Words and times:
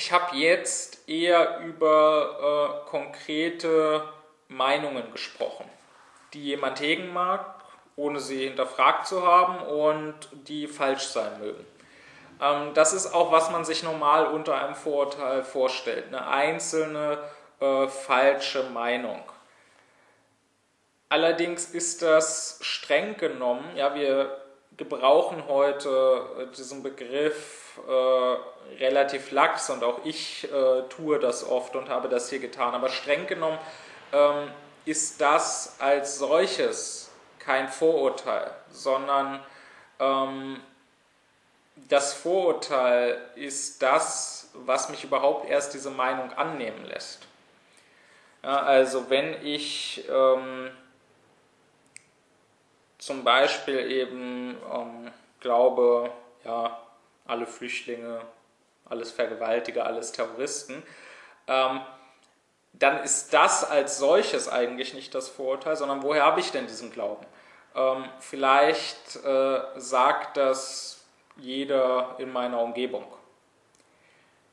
ich 0.00 0.12
habe 0.12 0.34
jetzt 0.34 1.06
eher 1.10 1.58
über 1.58 2.80
äh, 2.86 2.88
konkrete 2.88 4.02
Meinungen 4.48 5.12
gesprochen, 5.12 5.68
die 6.32 6.42
jemand 6.42 6.80
hegen 6.80 7.12
mag, 7.12 7.44
ohne 7.96 8.18
sie 8.18 8.48
hinterfragt 8.48 9.06
zu 9.06 9.26
haben 9.26 9.58
und 9.58 10.14
die 10.32 10.66
falsch 10.68 11.02
sein 11.02 11.38
mögen. 11.38 11.66
Ähm, 12.40 12.72
das 12.72 12.94
ist 12.94 13.12
auch, 13.12 13.30
was 13.30 13.50
man 13.50 13.66
sich 13.66 13.82
normal 13.82 14.28
unter 14.28 14.58
einem 14.58 14.74
Vorurteil 14.74 15.44
vorstellt. 15.44 16.06
Eine 16.06 16.26
einzelne 16.26 17.18
äh, 17.60 17.86
falsche 17.86 18.62
Meinung. 18.70 19.22
Allerdings 21.10 21.66
ist 21.66 22.00
das 22.00 22.58
streng 22.62 23.18
genommen, 23.18 23.76
ja, 23.76 23.94
wir 23.94 24.39
gebrauchen 24.80 25.44
heute 25.46 26.24
äh, 26.38 26.56
diesen 26.56 26.82
Begriff 26.82 27.78
äh, 27.86 28.82
relativ 28.82 29.30
lax 29.30 29.68
und 29.68 29.84
auch 29.84 30.00
ich 30.04 30.50
äh, 30.50 30.82
tue 30.88 31.18
das 31.18 31.46
oft 31.46 31.76
und 31.76 31.90
habe 31.90 32.08
das 32.08 32.30
hier 32.30 32.38
getan, 32.38 32.74
aber 32.74 32.88
streng 32.88 33.26
genommen 33.26 33.58
ähm, 34.12 34.50
ist 34.86 35.20
das 35.20 35.76
als 35.80 36.18
solches 36.18 37.10
kein 37.38 37.68
Vorurteil, 37.68 38.50
sondern 38.72 39.44
ähm, 39.98 40.60
das 41.90 42.14
Vorurteil 42.14 43.20
ist 43.34 43.82
das, 43.82 44.50
was 44.54 44.88
mich 44.88 45.04
überhaupt 45.04 45.46
erst 45.48 45.74
diese 45.74 45.90
Meinung 45.90 46.32
annehmen 46.32 46.86
lässt. 46.86 47.26
Ja, 48.42 48.62
also 48.62 49.10
wenn 49.10 49.44
ich 49.44 50.08
ähm, 50.10 50.70
zum 53.00 53.24
Beispiel 53.24 53.90
eben 53.90 54.56
ähm, 54.72 55.10
glaube, 55.40 56.12
ja, 56.44 56.80
alle 57.26 57.46
Flüchtlinge, 57.46 58.20
alles 58.88 59.10
Vergewaltiger, 59.10 59.86
alles 59.86 60.12
Terroristen, 60.12 60.82
ähm, 61.48 61.80
dann 62.74 63.02
ist 63.02 63.34
das 63.34 63.68
als 63.68 63.98
solches 63.98 64.48
eigentlich 64.48 64.94
nicht 64.94 65.14
das 65.14 65.28
Vorurteil, 65.28 65.76
sondern 65.76 66.02
woher 66.02 66.24
habe 66.24 66.40
ich 66.40 66.52
denn 66.52 66.66
diesen 66.66 66.92
Glauben? 66.92 67.26
Ähm, 67.74 68.04
vielleicht 68.20 69.16
äh, 69.24 69.60
sagt 69.76 70.36
das 70.36 71.04
jeder 71.36 72.14
in 72.18 72.32
meiner 72.32 72.60
Umgebung. 72.60 73.04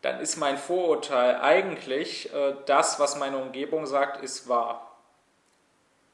Dann 0.01 0.19
ist 0.19 0.37
mein 0.37 0.57
Vorurteil 0.57 1.41
eigentlich, 1.41 2.33
äh, 2.33 2.55
das, 2.65 2.99
was 2.99 3.17
meine 3.17 3.37
Umgebung 3.37 3.85
sagt, 3.85 4.23
ist 4.23 4.47
wahr. 4.47 4.86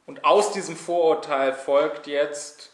Und 0.05 0.25
aus 0.25 0.51
diesem 0.51 0.75
Vorurteil 0.75 1.53
folgt 1.53 2.07
jetzt 2.07 2.71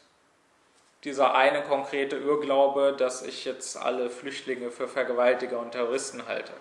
dieser 1.03 1.35
eine 1.35 1.61
konkrete 1.63 2.17
Irrglaube, 2.17 2.95
dass 2.97 3.21
ich 3.21 3.45
jetzt 3.45 3.77
alle 3.77 4.09
Flüchtlinge 4.09 4.71
für 4.71 4.87
Vergewaltiger 4.87 5.59
und 5.59 5.71
Terroristen 5.71 6.27
halte. 6.27 6.51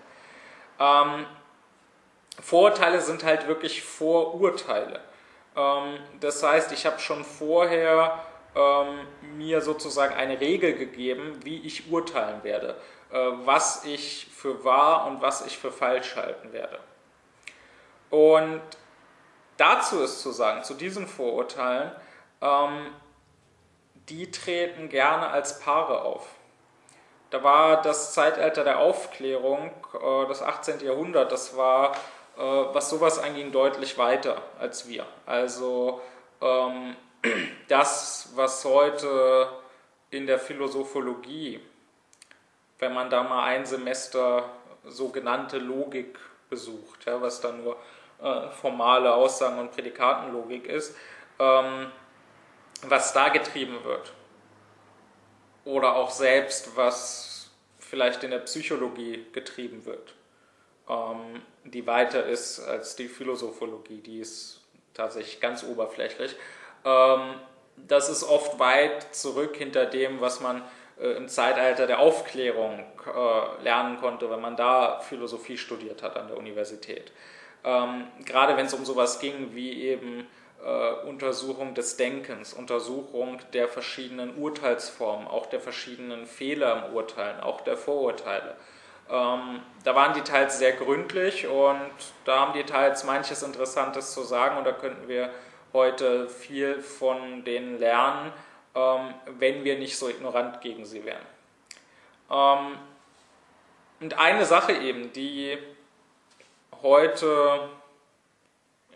Ähm, 0.78 1.26
Vorurteile 2.40 3.00
sind 3.00 3.24
halt 3.24 3.48
wirklich 3.48 3.82
Vorurteile. 3.82 5.00
Ähm, 5.56 5.98
das 6.20 6.42
heißt, 6.42 6.70
ich 6.72 6.86
habe 6.86 7.00
schon 7.00 7.24
vorher 7.24 8.22
ähm, 8.54 9.00
mir 9.36 9.60
sozusagen 9.60 10.14
eine 10.14 10.40
Regel 10.40 10.74
gegeben, 10.74 11.40
wie 11.42 11.60
ich 11.66 11.90
urteilen 11.90 12.44
werde, 12.44 12.76
äh, 13.10 13.16
was 13.44 13.84
ich 13.84 14.28
für 14.34 14.64
wahr 14.64 15.06
und 15.06 15.20
was 15.20 15.44
ich 15.46 15.58
für 15.58 15.72
falsch 15.72 16.14
halten 16.14 16.52
werde. 16.52 16.78
Und 18.10 18.62
Dazu 19.58 20.00
ist 20.00 20.20
zu 20.22 20.30
sagen, 20.30 20.62
zu 20.64 20.74
diesen 20.74 21.06
Vorurteilen, 21.06 21.90
ähm, 22.40 22.86
die 24.08 24.30
treten 24.30 24.88
gerne 24.88 25.28
als 25.28 25.60
Paare 25.60 26.02
auf. 26.02 26.26
Da 27.30 27.42
war 27.42 27.82
das 27.82 28.14
Zeitalter 28.14 28.64
der 28.64 28.78
Aufklärung, 28.78 29.70
äh, 29.94 30.26
das 30.28 30.42
18. 30.42 30.80
Jahrhundert, 30.80 31.32
das 31.32 31.56
war, 31.56 31.92
äh, 32.36 32.40
was 32.40 32.88
sowas 32.88 33.18
anging, 33.18 33.52
deutlich 33.52 33.98
weiter 33.98 34.40
als 34.60 34.88
wir. 34.88 35.04
Also 35.26 36.00
ähm, 36.40 36.96
das, 37.68 38.30
was 38.36 38.64
heute 38.64 39.50
in 40.10 40.26
der 40.28 40.38
Philosophologie, 40.38 41.60
wenn 42.78 42.94
man 42.94 43.10
da 43.10 43.24
mal 43.24 43.44
ein 43.44 43.66
Semester 43.66 44.48
sogenannte 44.84 45.58
Logik 45.58 46.16
besucht, 46.48 47.04
ja, 47.06 47.20
was 47.20 47.40
dann 47.40 47.64
nur 47.64 47.76
äh, 48.22 48.50
formale 48.50 49.14
Aussagen 49.14 49.58
und 49.58 49.72
Prädikatenlogik 49.72 50.66
ist, 50.66 50.96
ähm, 51.38 51.90
was 52.82 53.12
da 53.12 53.28
getrieben 53.28 53.84
wird. 53.84 54.12
Oder 55.64 55.96
auch 55.96 56.10
selbst, 56.10 56.76
was 56.76 57.50
vielleicht 57.78 58.24
in 58.24 58.30
der 58.30 58.38
Psychologie 58.38 59.26
getrieben 59.32 59.84
wird, 59.84 60.14
ähm, 60.88 61.42
die 61.64 61.86
weiter 61.86 62.24
ist 62.24 62.60
als 62.60 62.96
die 62.96 63.08
Philosophologie, 63.08 64.00
die 64.00 64.20
ist 64.20 64.62
tatsächlich 64.94 65.40
ganz 65.40 65.64
oberflächlich. 65.64 66.36
Ähm, 66.84 67.34
das 67.76 68.08
ist 68.08 68.24
oft 68.24 68.58
weit 68.58 69.14
zurück 69.14 69.56
hinter 69.56 69.86
dem, 69.86 70.20
was 70.20 70.40
man 70.40 70.62
äh, 71.00 71.10
im 71.10 71.28
Zeitalter 71.28 71.86
der 71.86 72.00
Aufklärung 72.00 72.80
äh, 73.06 73.62
lernen 73.62 73.98
konnte, 73.98 74.30
wenn 74.30 74.40
man 74.40 74.56
da 74.56 75.00
Philosophie 75.00 75.56
studiert 75.56 76.02
hat 76.02 76.16
an 76.16 76.28
der 76.28 76.36
Universität. 76.36 77.12
Ähm, 77.64 78.06
gerade 78.24 78.56
wenn 78.56 78.66
es 78.66 78.74
um 78.74 78.84
sowas 78.84 79.18
ging 79.18 79.54
wie 79.54 79.82
eben 79.82 80.26
äh, 80.64 80.92
Untersuchung 81.06 81.74
des 81.74 81.96
Denkens, 81.96 82.52
Untersuchung 82.52 83.38
der 83.52 83.68
verschiedenen 83.68 84.36
Urteilsformen, 84.36 85.26
auch 85.28 85.46
der 85.46 85.60
verschiedenen 85.60 86.26
Fehler 86.26 86.86
im 86.86 86.94
Urteilen, 86.94 87.40
auch 87.40 87.60
der 87.60 87.76
Vorurteile. 87.76 88.56
Ähm, 89.10 89.60
da 89.84 89.94
waren 89.94 90.14
die 90.14 90.20
teils 90.20 90.58
sehr 90.58 90.72
gründlich 90.72 91.46
und 91.46 91.90
da 92.24 92.40
haben 92.40 92.52
die 92.52 92.64
teils 92.64 93.04
manches 93.04 93.42
Interessantes 93.42 94.12
zu 94.12 94.22
sagen 94.22 94.58
und 94.58 94.64
da 94.64 94.72
könnten 94.72 95.08
wir 95.08 95.30
heute 95.72 96.28
viel 96.28 96.80
von 96.80 97.44
denen 97.44 97.78
lernen, 97.78 98.32
ähm, 98.74 99.14
wenn 99.38 99.64
wir 99.64 99.78
nicht 99.78 99.96
so 99.96 100.08
ignorant 100.08 100.60
gegen 100.60 100.84
sie 100.84 101.04
wären. 101.04 101.24
Ähm, 102.30 102.78
und 104.00 104.18
eine 104.18 104.44
Sache 104.44 104.72
eben, 104.72 105.12
die 105.12 105.58
heute 106.82 107.68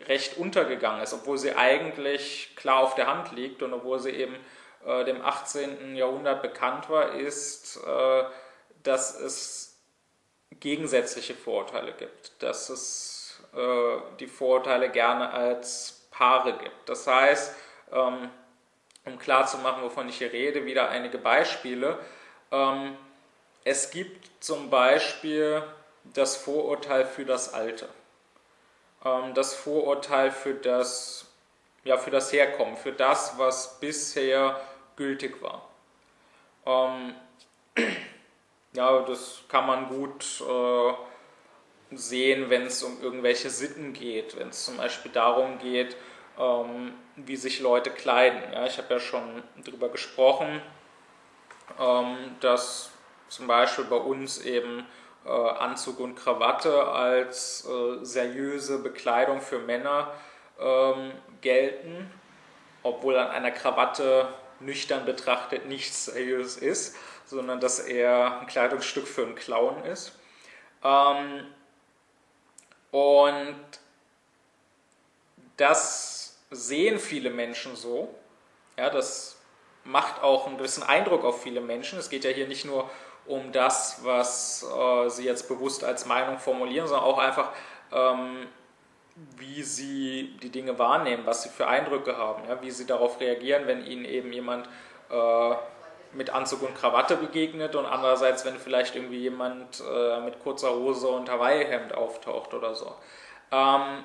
recht 0.07 0.37
untergegangen 0.37 1.01
ist, 1.01 1.13
obwohl 1.13 1.37
sie 1.37 1.55
eigentlich 1.55 2.55
klar 2.55 2.79
auf 2.79 2.95
der 2.95 3.07
Hand 3.07 3.31
liegt 3.31 3.61
und 3.63 3.73
obwohl 3.73 3.99
sie 3.99 4.11
eben 4.11 4.35
äh, 4.85 5.05
dem 5.05 5.21
18. 5.21 5.95
Jahrhundert 5.95 6.41
bekannt 6.41 6.89
war, 6.89 7.13
ist, 7.13 7.77
äh, 7.77 8.23
dass 8.83 9.19
es 9.19 9.77
gegensätzliche 10.59 11.33
Vorurteile 11.33 11.93
gibt, 11.93 12.41
dass 12.41 12.69
es 12.69 13.41
äh, 13.55 13.97
die 14.19 14.27
Vorurteile 14.27 14.89
gerne 14.89 15.31
als 15.31 16.07
Paare 16.11 16.53
gibt. 16.53 16.89
Das 16.89 17.07
heißt, 17.07 17.55
ähm, 17.91 18.29
um 19.05 19.19
klarzumachen, 19.19 19.83
wovon 19.83 20.09
ich 20.09 20.17
hier 20.17 20.31
rede, 20.31 20.65
wieder 20.65 20.89
einige 20.89 21.17
Beispiele. 21.17 21.97
Ähm, 22.51 22.97
es 23.63 23.91
gibt 23.91 24.43
zum 24.43 24.69
Beispiel 24.69 25.63
das 26.03 26.35
Vorurteil 26.35 27.05
für 27.05 27.25
das 27.25 27.53
Alte. 27.53 27.89
Ähm, 29.03 29.33
das 29.33 29.53
Vorurteil 29.53 30.31
für 30.31 30.53
das, 30.53 31.25
ja, 31.83 31.97
für 31.97 32.11
das 32.11 32.31
Herkommen, 32.31 32.77
für 32.77 32.91
das, 32.91 33.37
was 33.37 33.79
bisher 33.79 34.59
gültig 34.95 35.41
war. 35.41 35.67
Ähm, 36.65 37.15
ja, 38.73 39.01
das 39.01 39.41
kann 39.47 39.65
man 39.65 39.87
gut 39.89 40.41
äh, 40.41 40.93
sehen, 41.95 42.49
wenn 42.49 42.63
es 42.63 42.83
um 42.83 43.01
irgendwelche 43.01 43.49
Sitten 43.49 43.93
geht, 43.93 44.37
wenn 44.37 44.49
es 44.49 44.65
zum 44.65 44.77
Beispiel 44.77 45.11
darum 45.11 45.59
geht, 45.59 45.95
ähm, 46.39 46.93
wie 47.15 47.35
sich 47.35 47.59
Leute 47.59 47.91
kleiden. 47.91 48.41
Ja, 48.51 48.65
ich 48.65 48.77
habe 48.77 48.93
ja 48.93 48.99
schon 48.99 49.43
darüber 49.63 49.89
gesprochen, 49.89 50.61
ähm, 51.79 52.35
dass 52.39 52.91
zum 53.29 53.47
Beispiel 53.47 53.85
bei 53.85 53.97
uns 53.97 54.39
eben 54.39 54.85
Anzug 55.29 55.99
und 55.99 56.15
Krawatte 56.15 56.87
als 56.87 57.65
äh, 57.65 58.03
seriöse 58.03 58.79
Bekleidung 58.79 59.41
für 59.41 59.59
Männer 59.59 60.11
ähm, 60.59 61.11
gelten, 61.41 62.11
obwohl 62.83 63.17
an 63.17 63.29
einer 63.29 63.51
Krawatte 63.51 64.27
nüchtern 64.59 65.05
betrachtet 65.05 65.65
nichts 65.67 66.05
seriös 66.05 66.57
ist, 66.57 66.95
sondern 67.25 67.59
dass 67.59 67.79
er 67.79 68.41
ein 68.41 68.47
Kleidungsstück 68.47 69.07
für 69.07 69.23
einen 69.23 69.35
Clown 69.35 69.83
ist. 69.85 70.17
Ähm, 70.83 71.47
und 72.91 73.55
das 75.57 76.37
sehen 76.51 76.99
viele 76.99 77.29
Menschen 77.29 77.75
so. 77.75 78.13
Ja, 78.77 78.89
das 78.89 79.37
macht 79.83 80.21
auch 80.21 80.47
einen 80.47 80.57
gewissen 80.57 80.83
Eindruck 80.83 81.23
auf 81.23 81.41
viele 81.41 81.61
Menschen. 81.61 81.99
Es 81.99 82.09
geht 82.09 82.23
ja 82.23 82.31
hier 82.31 82.47
nicht 82.47 82.65
nur 82.65 82.89
um 83.25 83.51
das, 83.51 83.99
was 84.03 84.63
äh, 84.63 85.09
sie 85.09 85.25
jetzt 85.25 85.47
bewusst 85.47 85.83
als 85.83 86.05
Meinung 86.05 86.39
formulieren, 86.39 86.87
sondern 86.87 87.05
auch 87.05 87.17
einfach, 87.17 87.51
ähm, 87.91 88.47
wie 89.37 89.63
sie 89.63 90.37
die 90.41 90.49
Dinge 90.49 90.77
wahrnehmen, 90.79 91.25
was 91.25 91.43
sie 91.43 91.49
für 91.49 91.67
Eindrücke 91.67 92.17
haben, 92.17 92.47
ja, 92.47 92.61
wie 92.61 92.71
sie 92.71 92.85
darauf 92.85 93.19
reagieren, 93.19 93.67
wenn 93.67 93.85
ihnen 93.85 94.05
eben 94.05 94.33
jemand 94.33 94.67
äh, 95.09 95.55
mit 96.13 96.29
Anzug 96.29 96.61
und 96.63 96.75
Krawatte 96.75 97.15
begegnet 97.15 97.75
und 97.75 97.85
andererseits, 97.85 98.45
wenn 98.45 98.57
vielleicht 98.57 98.95
irgendwie 98.95 99.19
jemand 99.19 99.81
äh, 99.81 100.19
mit 100.21 100.39
kurzer 100.39 100.71
Hose 100.73 101.07
und 101.07 101.29
Hawaii-Hemd 101.29 101.93
auftaucht 101.93 102.53
oder 102.53 102.75
so. 102.75 102.95
Ähm, 103.51 104.03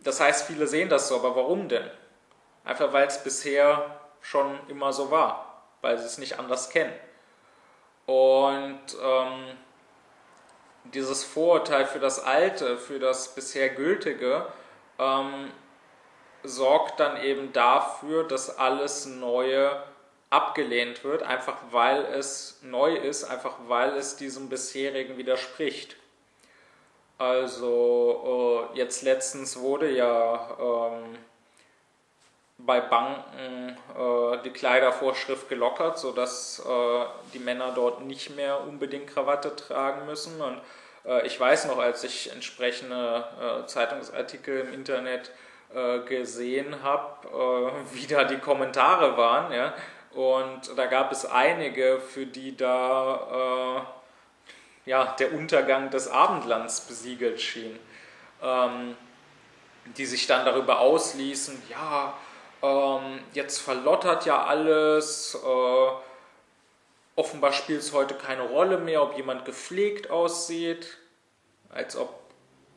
das 0.00 0.20
heißt, 0.20 0.46
viele 0.46 0.66
sehen 0.66 0.88
das 0.88 1.08
so, 1.08 1.16
aber 1.16 1.36
warum 1.36 1.68
denn? 1.68 1.88
Einfach 2.64 2.92
weil 2.92 3.06
es 3.06 3.22
bisher 3.22 4.00
schon 4.20 4.58
immer 4.68 4.92
so 4.92 5.10
war, 5.10 5.64
weil 5.80 5.98
sie 5.98 6.06
es 6.06 6.18
nicht 6.18 6.38
anders 6.38 6.70
kennen. 6.70 6.92
Und 8.06 8.80
ähm, 9.02 9.56
dieses 10.84 11.24
Vorurteil 11.24 11.86
für 11.86 12.00
das 12.00 12.24
Alte, 12.24 12.76
für 12.76 12.98
das 12.98 13.34
bisher 13.34 13.68
Gültige, 13.70 14.46
ähm, 14.98 15.50
sorgt 16.42 17.00
dann 17.00 17.22
eben 17.22 17.52
dafür, 17.52 18.26
dass 18.26 18.58
alles 18.58 19.06
Neue 19.06 19.82
abgelehnt 20.30 21.04
wird, 21.04 21.22
einfach 21.22 21.58
weil 21.70 22.04
es 22.06 22.58
neu 22.62 22.94
ist, 22.94 23.24
einfach 23.24 23.54
weil 23.68 23.90
es 23.96 24.16
diesem 24.16 24.48
bisherigen 24.48 25.18
widerspricht. 25.18 25.96
Also 27.18 28.70
äh, 28.72 28.78
jetzt 28.78 29.02
letztens 29.02 29.60
wurde 29.60 29.90
ja 29.90 30.56
ähm, 30.58 31.18
bei 32.64 32.80
Banken 32.80 33.70
äh, 33.70 34.38
die 34.44 34.50
Kleidervorschrift 34.50 35.48
gelockert, 35.48 35.98
sodass 35.98 36.60
äh, 36.60 37.04
die 37.34 37.38
Männer 37.38 37.72
dort 37.74 38.02
nicht 38.02 38.36
mehr 38.36 38.60
unbedingt 38.62 39.08
Krawatte 39.08 39.54
tragen 39.56 40.06
müssen. 40.06 40.40
Und 40.40 40.60
äh, 41.04 41.26
ich 41.26 41.38
weiß 41.38 41.66
noch, 41.66 41.78
als 41.78 42.04
ich 42.04 42.32
entsprechende 42.32 43.24
äh, 43.40 43.66
Zeitungsartikel 43.66 44.60
im 44.60 44.74
Internet 44.74 45.30
äh, 45.74 46.00
gesehen 46.00 46.82
habe, 46.82 47.28
äh, 47.28 47.94
wie 47.94 48.06
da 48.06 48.24
die 48.24 48.38
Kommentare 48.38 49.16
waren. 49.16 49.52
Ja? 49.52 49.74
Und 50.12 50.76
da 50.76 50.86
gab 50.86 51.10
es 51.10 51.24
einige, 51.24 51.98
für 52.00 52.26
die 52.26 52.56
da 52.56 53.86
ja, 54.84 55.16
der 55.18 55.32
Untergang 55.32 55.90
des 55.90 56.08
Abendlands 56.08 56.82
besiegelt 56.82 57.40
schien. 57.40 57.78
Ähm, 58.42 58.96
die 59.96 60.06
sich 60.06 60.26
dann 60.26 60.44
darüber 60.44 60.80
ausließen, 60.80 61.60
ja, 61.68 62.14
ähm, 62.62 63.20
jetzt 63.32 63.58
verlottert 63.58 64.24
ja 64.24 64.44
alles. 64.44 65.34
Äh, 65.34 65.88
offenbar 67.16 67.52
spielt 67.52 67.80
es 67.80 67.92
heute 67.92 68.14
keine 68.14 68.42
Rolle 68.42 68.78
mehr, 68.78 69.02
ob 69.02 69.16
jemand 69.16 69.44
gepflegt 69.44 70.10
aussieht, 70.10 70.98
als 71.68 71.96
ob 71.96 72.22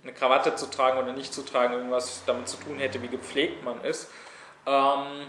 eine 0.04 0.14
Krawatte 0.14 0.56
zu 0.56 0.70
tragen 0.70 1.00
oder 1.00 1.14
nicht 1.14 1.34
zu 1.34 1.44
tragen 1.44 1.74
irgendwas 1.74 2.24
damit 2.26 2.48
zu 2.48 2.58
tun 2.58 2.78
hätte, 2.78 3.02
wie 3.02 3.08
gepflegt 3.08 3.64
man 3.64 3.82
ist. 3.84 4.10
Ähm, 4.66 5.28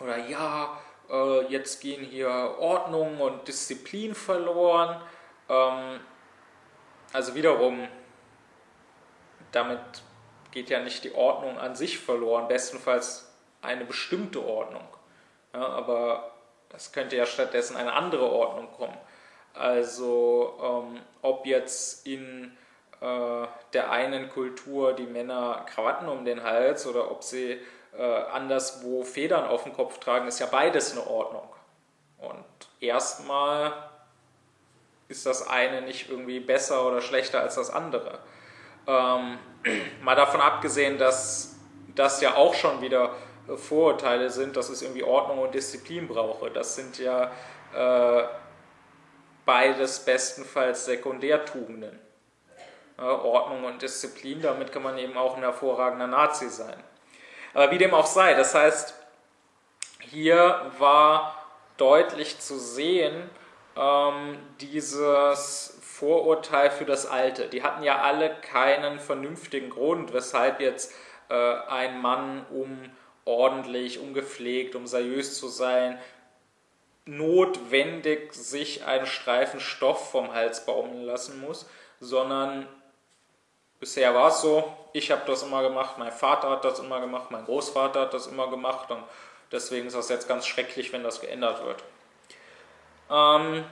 oder 0.00 0.16
ja, 0.28 0.78
äh, 1.10 1.46
jetzt 1.46 1.80
gehen 1.80 2.04
hier 2.04 2.28
Ordnung 2.58 3.20
und 3.20 3.46
Disziplin 3.48 4.14
verloren. 4.14 5.00
Ähm, 5.48 6.00
also 7.12 7.34
wiederum, 7.34 7.86
damit 9.52 9.80
geht 10.50 10.70
ja 10.70 10.80
nicht 10.80 11.04
die 11.04 11.14
Ordnung 11.14 11.58
an 11.58 11.76
sich 11.76 11.98
verloren, 11.98 12.48
bestenfalls 12.48 13.31
eine 13.62 13.84
bestimmte 13.84 14.44
Ordnung. 14.44 14.86
Ja, 15.54 15.66
aber 15.66 16.32
es 16.74 16.92
könnte 16.92 17.16
ja 17.16 17.26
stattdessen 17.26 17.76
eine 17.76 17.92
andere 17.92 18.30
Ordnung 18.30 18.70
kommen. 18.72 18.96
Also 19.54 20.58
ähm, 20.62 21.00
ob 21.20 21.46
jetzt 21.46 22.06
in 22.06 22.56
äh, 23.00 23.46
der 23.72 23.90
einen 23.90 24.28
Kultur 24.28 24.94
die 24.94 25.06
Männer 25.06 25.66
Krawatten 25.66 26.08
um 26.08 26.24
den 26.24 26.42
Hals 26.42 26.86
oder 26.86 27.10
ob 27.10 27.22
sie 27.22 27.60
äh, 27.96 28.02
anderswo 28.02 29.04
Federn 29.04 29.46
auf 29.46 29.64
dem 29.64 29.74
Kopf 29.74 29.98
tragen, 29.98 30.26
ist 30.26 30.38
ja 30.38 30.46
beides 30.46 30.92
eine 30.92 31.06
Ordnung. 31.06 31.48
Und 32.18 32.44
erstmal 32.80 33.72
ist 35.08 35.26
das 35.26 35.46
eine 35.46 35.82
nicht 35.82 36.08
irgendwie 36.08 36.40
besser 36.40 36.86
oder 36.86 37.02
schlechter 37.02 37.40
als 37.40 37.56
das 37.56 37.70
andere. 37.70 38.20
Ähm, 38.86 39.38
mal 40.02 40.16
davon 40.16 40.40
abgesehen, 40.40 40.96
dass 40.96 41.56
das 41.94 42.22
ja 42.22 42.36
auch 42.36 42.54
schon 42.54 42.80
wieder 42.80 43.14
Vorurteile 43.56 44.30
sind, 44.30 44.56
dass 44.56 44.68
es 44.68 44.82
irgendwie 44.82 45.04
Ordnung 45.04 45.38
und 45.40 45.54
Disziplin 45.54 46.08
brauche. 46.08 46.50
Das 46.50 46.76
sind 46.76 46.98
ja 46.98 47.30
äh, 47.74 48.24
beides 49.44 50.04
bestenfalls 50.04 50.84
Sekundärtugenden. 50.84 51.98
Äh, 52.98 53.02
Ordnung 53.02 53.64
und 53.64 53.82
Disziplin, 53.82 54.42
damit 54.42 54.72
kann 54.72 54.82
man 54.82 54.98
eben 54.98 55.16
auch 55.16 55.36
ein 55.36 55.42
hervorragender 55.42 56.06
Nazi 56.06 56.48
sein. 56.48 56.76
Aber 57.54 57.70
wie 57.70 57.78
dem 57.78 57.94
auch 57.94 58.06
sei, 58.06 58.34
das 58.34 58.54
heißt, 58.54 58.94
hier 60.00 60.70
war 60.78 61.44
deutlich 61.76 62.38
zu 62.38 62.58
sehen, 62.58 63.30
ähm, 63.76 64.38
dieses 64.60 65.78
Vorurteil 65.82 66.70
für 66.70 66.84
das 66.84 67.06
Alte. 67.06 67.48
Die 67.48 67.62
hatten 67.62 67.82
ja 67.82 68.02
alle 68.02 68.34
keinen 68.34 68.98
vernünftigen 68.98 69.70
Grund, 69.70 70.12
weshalb 70.12 70.60
jetzt 70.60 70.92
äh, 71.28 71.34
ein 71.34 72.00
Mann 72.00 72.46
um 72.50 72.90
ordentlich, 73.24 73.98
ungepflegt, 73.98 74.74
um 74.74 74.86
seriös 74.86 75.38
zu 75.38 75.48
sein, 75.48 75.98
notwendig 77.04 78.32
sich 78.32 78.84
einen 78.84 79.06
Streifen 79.06 79.60
Stoff 79.60 80.10
vom 80.10 80.32
Hals 80.32 80.64
baumeln 80.64 81.02
lassen 81.02 81.40
muss, 81.40 81.66
sondern 82.00 82.68
bisher 83.80 84.14
war 84.14 84.28
es 84.28 84.40
so, 84.40 84.76
ich 84.92 85.10
habe 85.10 85.22
das 85.26 85.42
immer 85.42 85.62
gemacht, 85.62 85.98
mein 85.98 86.12
Vater 86.12 86.50
hat 86.50 86.64
das 86.64 86.78
immer 86.78 87.00
gemacht, 87.00 87.30
mein 87.30 87.44
Großvater 87.44 88.02
hat 88.02 88.14
das 88.14 88.26
immer 88.26 88.48
gemacht 88.50 88.90
und 88.90 89.02
deswegen 89.50 89.86
ist 89.86 89.96
das 89.96 90.08
jetzt 90.08 90.28
ganz 90.28 90.46
schrecklich, 90.46 90.92
wenn 90.92 91.02
das 91.02 91.20
geändert 91.20 91.64
wird. 91.64 91.82
Ähm, 93.10 93.64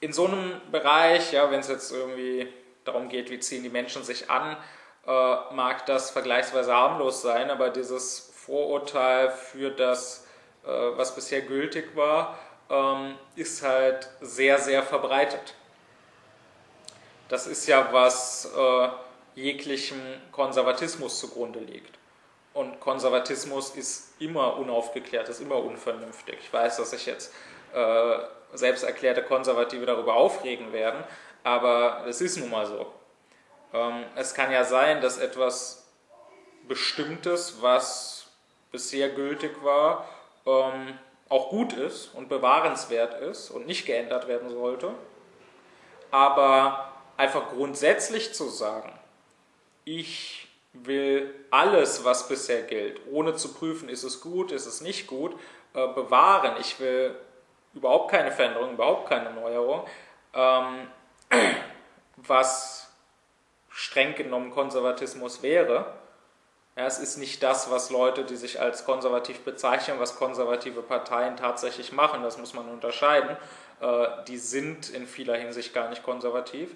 in 0.00 0.12
so 0.12 0.26
einem 0.26 0.60
Bereich, 0.70 1.32
ja, 1.32 1.50
wenn 1.50 1.60
es 1.60 1.68
jetzt 1.68 1.92
irgendwie 1.92 2.52
darum 2.84 3.08
geht, 3.08 3.30
wie 3.30 3.38
ziehen 3.38 3.62
die 3.62 3.68
Menschen 3.68 4.02
sich 4.02 4.28
an, 4.28 4.56
äh, 5.06 5.54
mag 5.54 5.86
das 5.86 6.10
vergleichsweise 6.10 6.72
harmlos 6.72 7.22
sein, 7.22 7.50
aber 7.50 7.70
dieses 7.70 8.32
Vorurteil 8.34 9.30
für 9.30 9.70
das, 9.70 10.26
äh, 10.64 10.68
was 10.68 11.14
bisher 11.14 11.42
gültig 11.42 11.96
war, 11.96 12.38
ähm, 12.70 13.16
ist 13.36 13.62
halt 13.62 14.08
sehr, 14.20 14.58
sehr 14.58 14.82
verbreitet. 14.82 15.54
Das 17.28 17.46
ist 17.46 17.66
ja, 17.66 17.88
was 17.92 18.50
äh, 18.56 18.88
jeglichem 19.34 20.00
Konservatismus 20.32 21.18
zugrunde 21.18 21.60
liegt. 21.60 21.98
Und 22.54 22.80
Konservatismus 22.80 23.70
ist 23.70 24.20
immer 24.20 24.56
unaufgeklärt, 24.58 25.28
ist 25.28 25.40
immer 25.40 25.56
unvernünftig. 25.56 26.38
Ich 26.42 26.52
weiß, 26.52 26.76
dass 26.76 26.90
sich 26.90 27.06
jetzt 27.06 27.32
äh, 27.72 28.18
selbst 28.52 28.84
erklärte 28.84 29.22
Konservative 29.22 29.86
darüber 29.86 30.14
aufregen 30.14 30.72
werden, 30.72 31.02
aber 31.42 32.04
es 32.06 32.20
ist 32.20 32.36
nun 32.36 32.50
mal 32.50 32.66
so. 32.66 32.92
Ähm, 33.72 34.04
es 34.16 34.34
kann 34.34 34.50
ja 34.52 34.64
sein, 34.64 35.00
dass 35.00 35.18
etwas 35.18 35.86
Bestimmtes, 36.68 37.60
was 37.60 38.26
bisher 38.70 39.10
gültig 39.10 39.62
war, 39.62 40.08
ähm, 40.46 40.98
auch 41.28 41.48
gut 41.48 41.72
ist 41.72 42.14
und 42.14 42.28
bewahrenswert 42.28 43.20
ist 43.20 43.50
und 43.50 43.66
nicht 43.66 43.86
geändert 43.86 44.28
werden 44.28 44.50
sollte. 44.50 44.92
Aber 46.10 46.92
einfach 47.16 47.50
grundsätzlich 47.50 48.34
zu 48.34 48.48
sagen, 48.48 48.92
ich 49.84 50.48
will 50.72 51.34
alles, 51.50 52.04
was 52.04 52.28
bisher 52.28 52.62
gilt, 52.62 53.00
ohne 53.10 53.34
zu 53.34 53.52
prüfen, 53.52 53.88
ist 53.88 54.04
es 54.04 54.20
gut, 54.20 54.52
ist 54.52 54.66
es 54.66 54.80
nicht 54.80 55.06
gut, 55.06 55.34
äh, 55.74 55.86
bewahren. 55.88 56.56
Ich 56.60 56.80
will 56.80 57.14
überhaupt 57.74 58.10
keine 58.10 58.32
Veränderung, 58.32 58.72
überhaupt 58.72 59.08
keine 59.08 59.30
Neuerung, 59.32 59.86
ähm, 60.34 60.88
was 62.16 62.81
streng 63.72 64.14
genommen 64.14 64.50
Konservatismus 64.50 65.42
wäre. 65.42 65.92
Ja, 66.76 66.86
es 66.86 66.98
ist 66.98 67.18
nicht 67.18 67.42
das, 67.42 67.70
was 67.70 67.90
Leute, 67.90 68.24
die 68.24 68.36
sich 68.36 68.60
als 68.60 68.84
konservativ 68.84 69.40
bezeichnen, 69.40 69.98
was 69.98 70.16
konservative 70.16 70.82
Parteien 70.82 71.36
tatsächlich 71.36 71.92
machen, 71.92 72.22
das 72.22 72.38
muss 72.38 72.54
man 72.54 72.68
unterscheiden. 72.68 73.36
Äh, 73.80 74.06
die 74.28 74.38
sind 74.38 74.88
in 74.90 75.06
vieler 75.06 75.36
Hinsicht 75.36 75.74
gar 75.74 75.90
nicht 75.90 76.02
konservativ. 76.02 76.70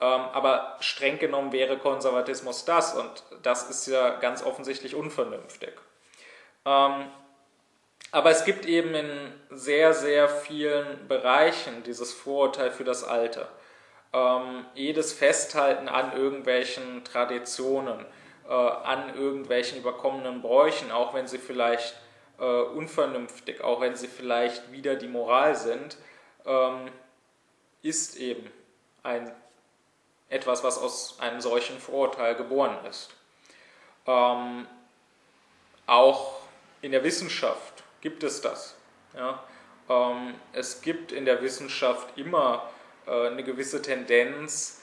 Ähm, 0.00 0.20
aber 0.32 0.76
streng 0.80 1.18
genommen 1.18 1.52
wäre 1.52 1.78
Konservatismus 1.78 2.64
das 2.64 2.94
und 2.94 3.22
das 3.42 3.68
ist 3.68 3.86
ja 3.86 4.16
ganz 4.20 4.42
offensichtlich 4.42 4.94
unvernünftig. 4.94 5.72
Ähm, 6.64 7.10
aber 8.12 8.30
es 8.30 8.44
gibt 8.44 8.66
eben 8.66 8.94
in 8.94 9.32
sehr, 9.50 9.92
sehr 9.94 10.28
vielen 10.28 11.06
Bereichen 11.06 11.82
dieses 11.84 12.12
Vorurteil 12.12 12.70
für 12.70 12.84
das 12.84 13.04
Alte 13.04 13.46
ähm, 14.12 14.64
jedes 14.74 15.12
Festhalten 15.12 15.88
an 15.88 16.12
irgendwelchen 16.12 17.04
Traditionen, 17.04 18.04
äh, 18.48 18.52
an 18.52 19.14
irgendwelchen 19.14 19.78
überkommenen 19.78 20.42
Bräuchen, 20.42 20.90
auch 20.90 21.14
wenn 21.14 21.26
sie 21.26 21.38
vielleicht 21.38 21.94
äh, 22.38 22.44
unvernünftig, 22.44 23.62
auch 23.62 23.80
wenn 23.80 23.94
sie 23.96 24.08
vielleicht 24.08 24.72
wieder 24.72 24.96
die 24.96 25.08
Moral 25.08 25.54
sind, 25.54 25.96
ähm, 26.44 26.90
ist 27.82 28.16
eben 28.16 28.50
ein, 29.02 29.32
etwas, 30.28 30.64
was 30.64 30.78
aus 30.78 31.18
einem 31.20 31.40
solchen 31.40 31.78
Vorurteil 31.78 32.34
geboren 32.34 32.78
ist. 32.88 33.10
Ähm, 34.06 34.66
auch 35.86 36.40
in 36.82 36.92
der 36.92 37.04
Wissenschaft 37.04 37.84
gibt 38.00 38.22
es 38.22 38.40
das. 38.40 38.76
Ja? 39.14 39.42
Ähm, 39.88 40.34
es 40.52 40.82
gibt 40.82 41.12
in 41.12 41.24
der 41.24 41.42
Wissenschaft 41.42 42.16
immer 42.16 42.68
eine 43.10 43.42
gewisse 43.42 43.82
Tendenz 43.82 44.82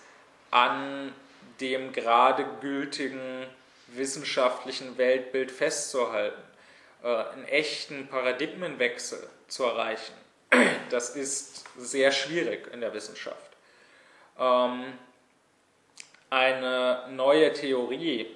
an 0.52 1.14
dem 1.60 1.92
gerade 1.92 2.46
gültigen 2.62 3.46
wissenschaftlichen 3.88 4.98
Weltbild 4.98 5.52
festzuhalten, 5.52 6.42
äh, 7.04 7.08
einen 7.08 7.46
echten 7.46 8.08
Paradigmenwechsel 8.08 9.28
zu 9.48 9.64
erreichen. 9.64 10.14
Das 10.90 11.18
ist 11.18 11.66
sehr 11.78 12.12
schwierig 12.12 12.72
in 12.72 12.80
der 12.80 12.94
Wissenschaft. 12.94 13.52
Ähm, 14.40 14.86
eine 16.30 17.08
neue 17.12 17.52
Theorie, 17.52 18.28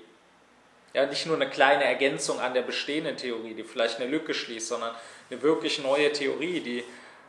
ja, 0.94 1.06
nicht 1.06 1.26
nur 1.26 1.36
eine 1.38 1.50
kleine 1.50 1.86
Ergänzung 1.86 2.42
an 2.42 2.54
der 2.54 2.64
bestehenden 2.64 3.16
Theorie, 3.16 3.54
die 3.54 3.64
vielleicht 3.64 4.02
eine 4.02 4.10
Lücke 4.10 4.34
schließt, 4.34 4.68
sondern 4.68 4.94
eine 5.30 5.42
wirklich 5.42 5.80
neue 5.80 6.12
Theorie, 6.12 6.60
die 6.60 6.84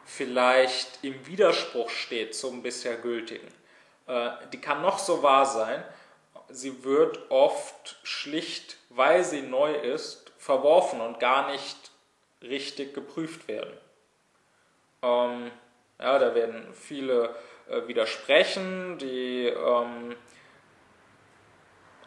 vielleicht 0.04 1.02
im 1.02 1.26
Widerspruch 1.26 1.90
steht 1.90 2.34
zum 2.34 2.62
bisher 2.62 2.96
gültigen. 2.96 3.48
Äh, 4.06 4.30
die 4.52 4.60
kann 4.60 4.82
noch 4.82 4.98
so 4.98 5.22
wahr 5.22 5.46
sein, 5.46 5.82
sie 6.48 6.84
wird 6.84 7.30
oft 7.30 7.98
schlicht, 8.02 8.76
weil 8.90 9.24
sie 9.24 9.42
neu 9.42 9.72
ist, 9.72 10.32
verworfen 10.38 11.00
und 11.00 11.20
gar 11.20 11.50
nicht 11.50 11.76
richtig 12.42 12.94
geprüft 12.94 13.48
werden. 13.48 13.76
Ähm, 15.02 15.50
ja, 15.98 16.18
da 16.18 16.34
werden 16.34 16.72
viele 16.74 17.34
äh, 17.68 17.86
widersprechen, 17.86 18.98
die 18.98 19.46
ähm, 19.46 20.16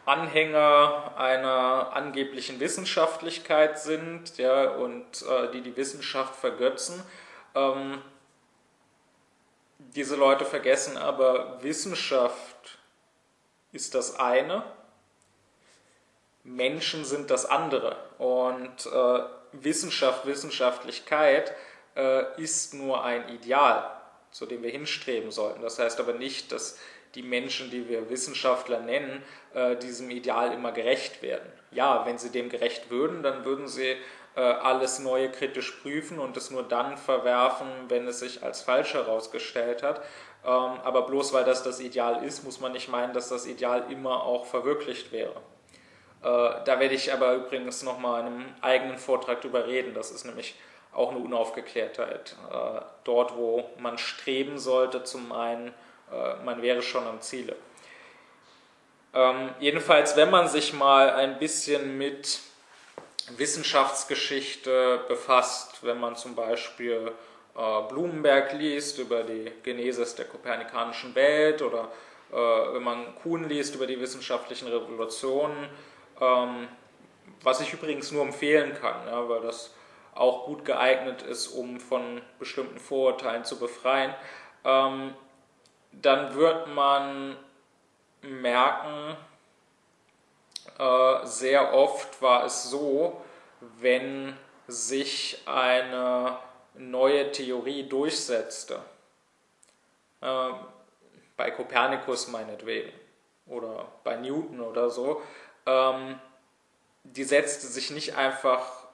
Anhänger 0.04 1.14
einer 1.16 1.92
angeblichen 1.94 2.60
Wissenschaftlichkeit 2.60 3.78
sind 3.78 4.38
ja, 4.38 4.70
und 4.70 5.22
äh, 5.22 5.50
die 5.52 5.62
die 5.62 5.76
Wissenschaft 5.76 6.36
vergötzen. 6.36 7.02
Ähm, 7.56 8.02
diese 9.78 10.14
Leute 10.14 10.44
vergessen 10.44 10.96
aber, 10.96 11.62
Wissenschaft 11.62 12.78
ist 13.72 13.94
das 13.94 14.18
eine, 14.18 14.62
Menschen 16.44 17.04
sind 17.04 17.30
das 17.30 17.46
andere. 17.46 17.96
Und 18.18 18.86
äh, 18.86 19.20
Wissenschaft, 19.52 20.26
Wissenschaftlichkeit 20.26 21.52
äh, 21.96 22.40
ist 22.40 22.74
nur 22.74 23.02
ein 23.04 23.28
Ideal, 23.30 23.90
zu 24.30 24.46
dem 24.46 24.62
wir 24.62 24.70
hinstreben 24.70 25.30
sollten. 25.30 25.62
Das 25.62 25.78
heißt 25.78 25.98
aber 25.98 26.12
nicht, 26.12 26.52
dass 26.52 26.78
die 27.14 27.22
Menschen, 27.22 27.70
die 27.70 27.88
wir 27.88 28.10
Wissenschaftler 28.10 28.80
nennen, 28.80 29.24
äh, 29.54 29.76
diesem 29.76 30.10
Ideal 30.10 30.52
immer 30.52 30.72
gerecht 30.72 31.22
werden. 31.22 31.50
Ja, 31.70 32.04
wenn 32.06 32.18
sie 32.18 32.30
dem 32.30 32.50
gerecht 32.50 32.90
würden, 32.90 33.22
dann 33.22 33.44
würden 33.44 33.66
sie 33.66 33.96
alles 34.40 34.98
Neue 34.98 35.30
kritisch 35.30 35.70
prüfen 35.82 36.18
und 36.18 36.36
es 36.36 36.50
nur 36.50 36.62
dann 36.62 36.96
verwerfen, 36.96 37.66
wenn 37.88 38.06
es 38.06 38.20
sich 38.20 38.42
als 38.42 38.60
falsch 38.60 38.94
herausgestellt 38.94 39.82
hat. 39.82 40.00
Ähm, 40.44 40.80
aber 40.84 41.02
bloß 41.02 41.32
weil 41.32 41.44
das 41.44 41.62
das 41.62 41.80
Ideal 41.80 42.22
ist, 42.24 42.44
muss 42.44 42.60
man 42.60 42.72
nicht 42.72 42.88
meinen, 42.88 43.12
dass 43.12 43.28
das 43.28 43.46
Ideal 43.46 43.84
immer 43.90 44.22
auch 44.22 44.46
verwirklicht 44.46 45.10
wäre. 45.10 45.34
Äh, 46.22 46.64
da 46.64 46.78
werde 46.78 46.94
ich 46.94 47.12
aber 47.12 47.34
übrigens 47.34 47.82
nochmal 47.82 48.20
in 48.20 48.26
einem 48.26 48.54
eigenen 48.60 48.98
Vortrag 48.98 49.40
drüber 49.40 49.66
reden. 49.66 49.94
Das 49.94 50.10
ist 50.10 50.24
nämlich 50.24 50.54
auch 50.92 51.10
eine 51.10 51.18
Unaufgeklärtheit. 51.18 52.36
Dort, 53.04 53.36
wo 53.36 53.68
man 53.78 53.98
streben 53.98 54.58
sollte, 54.58 55.04
zum 55.04 55.30
einen, 55.30 55.74
man 56.42 56.62
wäre 56.62 56.80
schon 56.80 57.06
am 57.06 57.20
Ziele. 57.20 57.54
Ähm, 59.16 59.50
jedenfalls, 59.60 60.16
wenn 60.16 60.30
man 60.30 60.46
sich 60.46 60.72
mal 60.72 61.10
ein 61.10 61.38
bisschen 61.38 61.96
mit 61.96 62.40
Wissenschaftsgeschichte 63.36 65.04
befasst, 65.08 65.82
wenn 65.82 65.98
man 65.98 66.16
zum 66.16 66.34
Beispiel 66.34 67.12
äh, 67.56 67.82
Blumenberg 67.88 68.52
liest 68.52 68.98
über 68.98 69.22
die 69.24 69.52
Genesis 69.62 70.14
der 70.14 70.26
kopernikanischen 70.26 71.14
Welt 71.14 71.62
oder 71.62 71.90
äh, 72.32 72.36
wenn 72.36 72.82
man 72.82 73.14
Kuhn 73.16 73.48
liest 73.48 73.74
über 73.74 73.86
die 73.86 74.00
wissenschaftlichen 74.00 74.68
Revolutionen, 74.68 75.68
ähm, 76.20 76.68
was 77.42 77.60
ich 77.60 77.72
übrigens 77.72 78.12
nur 78.12 78.22
empfehlen 78.22 78.74
kann, 78.74 79.06
ja, 79.06 79.28
weil 79.28 79.40
das 79.40 79.74
auch 80.14 80.46
gut 80.46 80.64
geeignet 80.64 81.22
ist, 81.22 81.48
um 81.48 81.78
von 81.78 82.22
bestimmten 82.38 82.78
Vorurteilen 82.78 83.44
zu 83.44 83.58
befreien, 83.58 84.14
ähm, 84.64 85.14
dann 85.92 86.34
wird 86.34 86.68
man 86.68 87.36
merken, 88.22 89.16
äh, 90.78 91.26
sehr 91.26 91.74
oft 91.74 92.20
war 92.20 92.44
es 92.44 92.64
so, 92.64 93.22
wenn 93.78 94.36
sich 94.68 95.42
eine 95.46 96.38
neue 96.74 97.30
Theorie 97.32 97.88
durchsetzte, 97.88 98.80
äh, 100.20 100.50
bei 101.36 101.50
Kopernikus 101.50 102.28
meinetwegen 102.28 102.92
oder 103.46 103.86
bei 104.04 104.16
Newton 104.16 104.60
oder 104.60 104.90
so, 104.90 105.22
ähm, 105.66 106.18
die 107.04 107.24
setzte 107.24 107.66
sich 107.66 107.90
nicht 107.90 108.16
einfach 108.16 108.86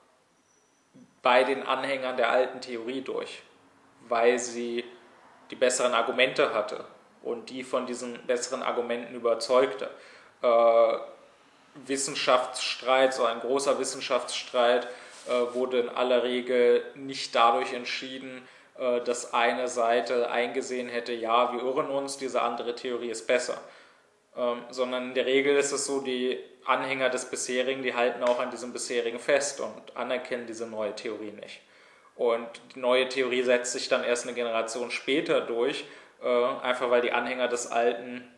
bei 1.23 1.45
den 1.45 1.63
Anhängern 1.63 2.17
der 2.17 2.31
alten 2.31 2.61
Theorie 2.61 3.01
durch, 3.01 3.43
weil 4.09 4.39
sie 4.39 4.85
die 5.51 5.57
besseren 5.57 5.95
Argumente 5.95 6.53
hatte 6.53 6.85
und 7.23 7.51
die 7.51 7.63
von 7.63 7.87
diesen 7.87 8.27
besseren 8.27 8.63
Argumenten 8.63 9.15
überzeugte. 9.15 9.91
Äh, 10.43 10.99
Wissenschaftsstreit, 11.87 13.15
so 13.15 13.25
ein 13.25 13.41
großer 13.41 13.79
Wissenschaftsstreit, 13.79 14.87
äh, 15.29 15.55
wurde 15.55 15.81
in 15.81 15.89
aller 15.89 16.23
Regel 16.23 16.85
nicht 16.95 17.35
dadurch 17.35 17.73
entschieden, 17.73 18.47
äh, 18.79 19.01
dass 19.01 19.33
eine 19.35 19.69
Seite 19.69 20.31
eingesehen 20.31 20.89
hätte, 20.89 21.13
ja, 21.13 21.53
wir 21.53 21.61
irren 21.63 21.89
uns, 21.91 22.19
diese 22.19 22.43
andere 22.43 22.75
Theorie 22.75 23.11
ist 23.11 23.27
besser. 23.27 23.61
Ähm, 24.37 24.63
sondern 24.71 25.09
in 25.09 25.15
der 25.15 25.27
Regel 25.27 25.57
ist 25.57 25.73
es 25.73 25.87
so, 25.87 26.01
die 26.01 26.39
Anhänger 26.65 27.11
des 27.11 27.27
bisherigen, 27.27 27.83
die 27.83 27.95
halten 27.95 28.23
auch 28.23 28.39
an 28.39 28.51
diesem 28.51 28.73
bisherigen 28.73 29.19
fest 29.19 29.61
und 29.61 29.97
anerkennen 29.97 30.47
diese 30.47 30.67
neue 30.67 30.95
Theorie 30.95 31.33
nicht. 31.33 31.61
Und 32.17 32.49
die 32.75 32.79
neue 32.79 33.09
Theorie 33.09 33.43
setzt 33.43 33.73
sich 33.73 33.89
dann 33.89 34.05
erst 34.05 34.25
eine 34.27 34.35
Generation 34.35 34.91
später 34.91 35.41
durch 35.41 35.85
äh, 36.23 36.45
einfach 36.63 36.91
weil 36.91 37.03
die 37.03 37.13
Anhänger 37.13 37.49
des 37.49 37.67
Alten 37.67 38.29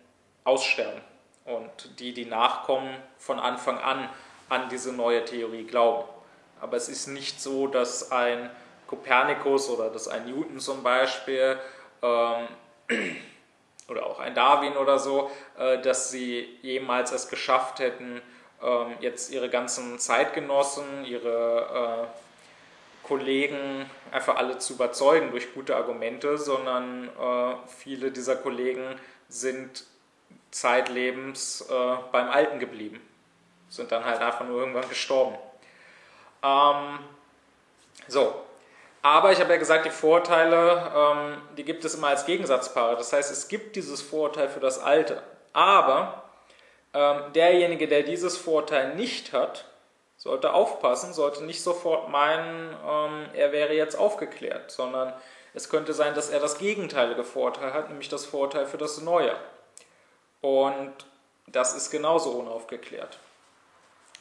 aussterben 0.45 1.01
und 1.45 2.01
die, 2.01 2.15
die 2.15 2.27
nachkommen, 2.27 2.97
von 3.19 3.39
Anfang 3.39 3.79
an 3.79 4.09
an 4.49 4.69
diese 4.69 4.93
neue 4.93 5.25
Theorie 5.25 5.65
glauben. 5.65 6.09
Aber 6.61 6.77
es 6.77 6.89
ist 6.89 7.07
nicht 7.09 7.41
so, 7.41 7.67
dass 7.67 8.13
ein 8.13 8.51
Kopernikus 8.87 9.69
oder 9.71 9.91
dass 9.91 10.09
ein 10.09 10.27
Newton 10.27 10.61
zum 10.61 10.83
Beispiel 10.83 11.59
ähm, 12.03 12.49
oder 13.89 14.07
auch 14.07 14.21
ein 14.21 14.35
Darwin 14.35 14.77
oder 14.77 14.99
so, 14.99 15.31
äh, 15.59 15.81
dass 15.81 16.11
sie 16.11 16.59
jemals 16.63 17.13
es 17.13 17.29
geschafft 17.29 17.81
hätten, 17.81 18.23
ähm, 18.63 18.95
jetzt 19.01 19.33
ihre 19.33 19.51
ganzen 19.51 19.99
Zeitgenossen, 19.99 21.05
ihre 21.05 22.09
äh, 22.09 23.07
Kollegen 23.07 23.91
einfach 24.11 24.37
alle 24.37 24.59
zu 24.59 24.75
überzeugen 24.75 25.31
durch 25.31 25.53
gute 25.53 25.77
Argumente, 25.77 26.39
sondern 26.39 27.09
äh, 27.09 27.55
viele 27.67 28.11
dieser 28.11 28.37
Kollegen 28.37 28.99
sind 29.29 29.85
zeitlebens 30.51 31.63
äh, 31.63 31.97
beim 32.13 32.29
Alten 32.29 32.59
geblieben, 32.59 33.01
sind 33.69 33.91
dann 33.93 34.05
halt 34.05 34.21
einfach 34.21 34.47
nur 34.47 34.61
irgendwann 34.61 34.89
gestorben. 34.89 35.37
Ähm, 36.43 36.99
so, 38.09 38.35
aber 39.03 39.33
ich 39.33 39.41
habe 39.41 39.53
ja 39.53 39.59
gesagt, 39.59 39.85
die 39.85 39.91
Vorteile, 39.91 40.93
ähm, 40.97 41.43
die 41.57 41.65
gibt 41.65 41.85
es 41.85 41.95
immer 41.95 42.09
als 42.09 42.25
Gegensatzpaare. 42.25 42.97
Das 42.97 43.13
heißt, 43.13 43.31
es 43.31 43.49
gibt 43.49 43.77
dieses 43.77 44.01
Vorurteil 44.01 44.49
für 44.49 44.61
das 44.61 44.79
Alte. 44.79 45.23
Aber 45.53 46.25
ähm, 46.95 47.33
derjenige, 47.35 47.87
der 47.87 48.03
dieses 48.03 48.39
Vorteil 48.39 48.95
nicht 48.95 49.33
hat, 49.33 49.67
sollte 50.17 50.55
aufpassen, 50.55 51.13
sollte 51.13 51.45
nicht 51.45 51.63
sofort 51.63 52.09
meinen, 52.09 52.75
ähm, 52.89 53.27
er 53.35 53.53
wäre 53.53 53.75
jetzt 53.75 53.99
aufgeklärt, 53.99 54.71
sondern 54.71 55.13
es 55.53 55.69
könnte 55.69 55.93
sein, 55.93 56.15
dass 56.15 56.31
er 56.31 56.41
das 56.41 56.57
gegenteilige 56.57 57.25
Vorteil 57.25 57.75
hat, 57.75 57.91
nämlich 57.91 58.09
das 58.09 58.25
Vorteil 58.25 58.65
für 58.65 58.79
das 58.79 59.03
Neue. 59.03 59.37
Und 60.45 60.93
das 61.47 61.75
ist 61.75 61.91
genauso 61.91 62.33
unaufgeklärt. 62.33 63.19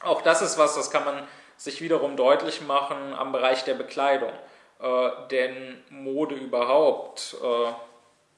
Auch 0.02 0.22
das 0.22 0.42
ist 0.42 0.58
was, 0.58 0.74
das 0.74 0.90
kann 0.90 1.04
man 1.04 1.28
sich 1.58 1.82
wiederum 1.82 2.16
deutlich 2.16 2.62
machen 2.62 3.14
am 3.14 3.34
Bereich 3.34 3.66
der 3.66 3.74
Bekleidung. 3.74 4.32
Äh, 4.80 5.10
denn 5.32 5.84
Mode 5.90 6.36
überhaupt 6.36 7.36
äh, 7.44 7.74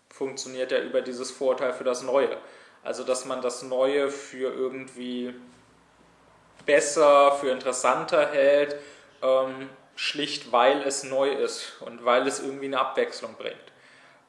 funktioniert 0.09 0.71
ja 0.71 0.79
über 0.79 1.01
dieses 1.01 1.29
Vorteil 1.29 1.73
für 1.73 1.83
das 1.83 2.01
Neue. 2.01 2.35
Also 2.83 3.03
dass 3.03 3.25
man 3.25 3.43
das 3.43 3.61
Neue 3.61 4.09
für 4.09 4.51
irgendwie 4.51 5.35
besser, 6.65 7.33
für 7.33 7.51
interessanter 7.51 8.31
hält, 8.31 8.77
ähm, 9.21 9.69
schlicht 9.95 10.51
weil 10.51 10.81
es 10.81 11.03
neu 11.03 11.31
ist 11.31 11.79
und 11.81 12.03
weil 12.03 12.25
es 12.27 12.39
irgendwie 12.39 12.65
eine 12.65 12.79
Abwechslung 12.79 13.35
bringt. 13.35 13.71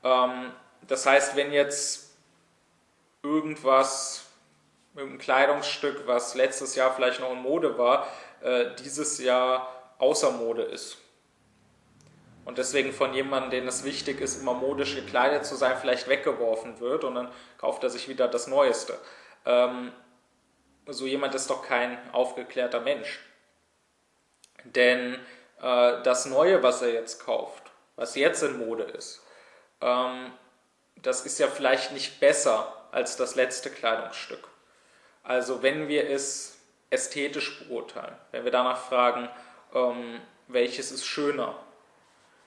Ähm, 0.05 0.53
das 0.87 1.07
heißt, 1.07 1.37
wenn 1.37 1.55
jetzt 1.55 2.06
irgendwas, 3.26 4.26
irgendein 4.95 5.18
Kleidungsstück, 5.18 6.06
was 6.06 6.35
letztes 6.35 6.75
Jahr 6.75 6.95
vielleicht 6.95 7.21
noch 7.21 7.33
in 7.33 7.42
Mode 7.42 7.78
war, 7.78 8.06
äh, 8.40 8.75
dieses 8.78 9.18
Jahr 9.18 9.95
außer 9.99 10.30
Mode 10.33 10.62
ist, 10.62 10.99
und 12.47 12.59
deswegen 12.59 12.92
von 12.92 13.12
jemandem, 13.12 13.50
den 13.50 13.68
es 13.68 13.83
wichtig 13.83 14.21
ist, 14.21 14.40
immer 14.40 14.54
modisch 14.54 14.95
gekleidet 14.95 15.45
zu 15.45 15.56
sein, 15.56 15.76
vielleicht 15.80 16.06
weggeworfen 16.06 16.78
wird 16.78 17.02
und 17.02 17.16
dann 17.16 17.28
kauft 17.59 17.83
er 17.83 17.90
sich 17.90 18.09
wieder 18.09 18.28
das 18.28 18.47
Neueste. 18.47 18.97
Ähm, 19.45 19.92
so 20.87 21.06
jemand 21.06 21.35
ist 21.35 21.50
doch 21.50 21.66
kein 21.66 21.99
aufgeklärter 22.12 22.80
Mensch. 22.80 23.18
Denn 24.62 25.14
äh, 25.61 26.02
das 26.04 26.26
Neue, 26.26 26.62
was 26.62 26.83
er 26.83 26.92
jetzt 26.92 27.25
kauft, 27.25 27.64
was 27.97 28.14
jetzt 28.14 28.45
in 28.45 28.59
Mode 28.59 28.85
ist, 28.85 29.26
ähm, 29.80 30.33
das 31.02 31.26
ist 31.26 31.40
ja 31.40 31.49
vielleicht 31.49 31.90
nicht 31.90 32.21
besser 32.21 32.75
als 32.93 33.16
das 33.16 33.35
letzte 33.35 33.71
Kleidungsstück. 33.71 34.49
Also 35.23 35.62
wenn 35.62 35.88
wir 35.88 36.09
es 36.09 36.59
ästhetisch 36.90 37.64
beurteilen, 37.64 38.14
wenn 38.31 38.45
wir 38.45 38.52
danach 38.52 38.78
fragen, 38.78 39.28
ähm, 39.75 40.21
welches 40.49 40.93
ist 40.93 41.05
schöner, 41.07 41.57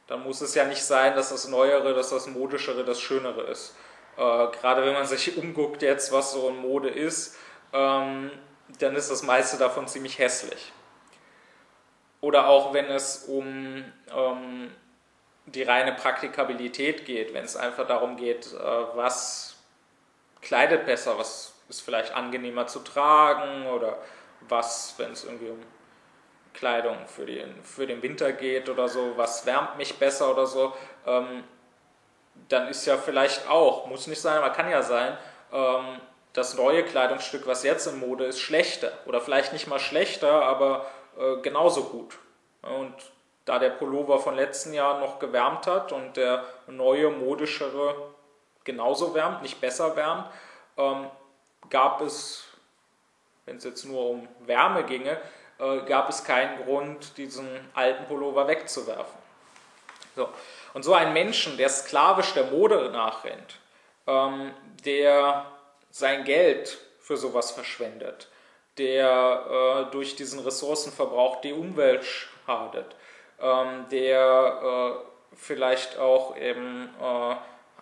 dann 0.07 0.23
muss 0.23 0.41
es 0.41 0.55
ja 0.55 0.65
nicht 0.65 0.83
sein, 0.83 1.15
dass 1.15 1.29
das 1.29 1.47
Neuere, 1.47 1.93
dass 1.93 2.09
das 2.09 2.27
Modischere 2.27 2.83
das 2.83 2.99
Schönere 2.99 3.41
ist. 3.41 3.75
Äh, 4.17 4.47
gerade 4.47 4.83
wenn 4.85 4.93
man 4.93 5.05
sich 5.05 5.37
umguckt 5.37 5.81
jetzt, 5.81 6.11
was 6.11 6.33
so 6.33 6.49
in 6.49 6.57
Mode 6.57 6.89
ist, 6.89 7.37
ähm, 7.73 8.31
dann 8.79 8.95
ist 8.95 9.11
das 9.11 9.23
meiste 9.23 9.57
davon 9.57 9.87
ziemlich 9.87 10.17
hässlich. 10.17 10.71
Oder 12.21 12.47
auch 12.47 12.73
wenn 12.73 12.85
es 12.85 13.25
um 13.25 13.83
ähm, 14.13 14.71
die 15.45 15.63
reine 15.63 15.93
Praktikabilität 15.93 17.05
geht, 17.05 17.33
wenn 17.33 17.45
es 17.45 17.55
einfach 17.55 17.87
darum 17.87 18.17
geht, 18.17 18.53
äh, 18.53 18.57
was 18.95 19.55
kleidet 20.41 20.85
besser, 20.85 21.17
was 21.17 21.53
ist 21.69 21.81
vielleicht 21.81 22.13
angenehmer 22.13 22.67
zu 22.67 22.79
tragen 22.79 23.67
oder 23.67 23.99
was, 24.47 24.95
wenn 24.97 25.11
es 25.11 25.23
irgendwie 25.23 25.49
um 25.49 25.59
Kleidung 26.53 26.97
für 27.07 27.25
den, 27.25 27.63
für 27.63 27.85
den 27.85 28.01
Winter 28.01 28.31
geht 28.31 28.69
oder 28.69 28.89
so, 28.89 29.13
was 29.15 29.45
wärmt 29.45 29.77
mich 29.77 29.97
besser 29.97 30.31
oder 30.31 30.45
so, 30.45 30.73
ähm, 31.05 31.43
dann 32.47 32.67
ist 32.67 32.85
ja 32.85 32.97
vielleicht 32.97 33.47
auch, 33.49 33.87
muss 33.87 34.07
nicht 34.07 34.21
sein, 34.21 34.37
aber 34.37 34.49
kann 34.49 34.69
ja 34.69 34.81
sein, 34.81 35.17
ähm, 35.53 35.99
das 36.33 36.55
neue 36.55 36.83
Kleidungsstück, 36.83 37.47
was 37.47 37.63
jetzt 37.63 37.87
in 37.87 37.99
Mode 37.99 38.25
ist, 38.25 38.39
schlechter. 38.39 38.91
Oder 39.05 39.19
vielleicht 39.19 39.51
nicht 39.51 39.67
mal 39.67 39.79
schlechter, 39.79 40.43
aber 40.43 40.85
äh, 41.17 41.41
genauso 41.41 41.85
gut. 41.85 42.17
Und 42.61 42.93
da 43.45 43.57
der 43.59 43.71
Pullover 43.71 44.19
von 44.19 44.35
letzten 44.35 44.73
Jahr 44.73 44.99
noch 44.99 45.19
gewärmt 45.19 45.65
hat 45.65 45.91
und 45.91 46.17
der 46.17 46.43
neue, 46.67 47.09
modischere 47.09 47.95
genauso 48.69 49.15
wärmt, 49.15 49.41
nicht 49.41 49.59
besser 49.59 49.95
wärmt, 49.95 50.27
ähm, 50.77 51.09
gab 51.71 52.01
es, 52.01 52.43
wenn 53.45 53.57
es 53.57 53.63
jetzt 53.63 53.83
nur 53.85 54.11
um 54.11 54.27
Wärme 54.41 54.83
ginge, 54.83 55.17
äh, 55.57 55.79
gab 55.87 56.07
es 56.09 56.23
keinen 56.23 56.63
Grund, 56.63 57.17
diesen 57.17 57.47
alten 57.73 58.05
Pullover 58.05 58.47
wegzuwerfen. 58.47 59.19
So. 60.15 60.29
Und 60.75 60.83
so 60.83 60.93
ein 60.93 61.13
Menschen, 61.13 61.57
der 61.57 61.69
sklavisch 61.69 62.33
der 62.33 62.45
Mode 62.45 62.91
nachrennt, 62.91 63.57
ähm, 64.05 64.53
der 64.85 65.45
sein 65.89 66.23
Geld 66.23 66.77
für 66.99 67.17
sowas 67.17 67.49
verschwendet, 67.49 68.27
der 68.77 69.87
äh, 69.87 69.91
durch 69.91 70.15
diesen 70.15 70.39
Ressourcenverbrauch 70.41 71.41
die 71.41 71.53
Umwelt 71.53 72.05
schadet, 72.05 72.95
ähm, 73.41 73.87
der 73.89 74.61
äh, 74.63 75.35
vielleicht 75.35 75.97
auch 75.97 76.37
eben 76.37 76.89
äh, 77.01 77.35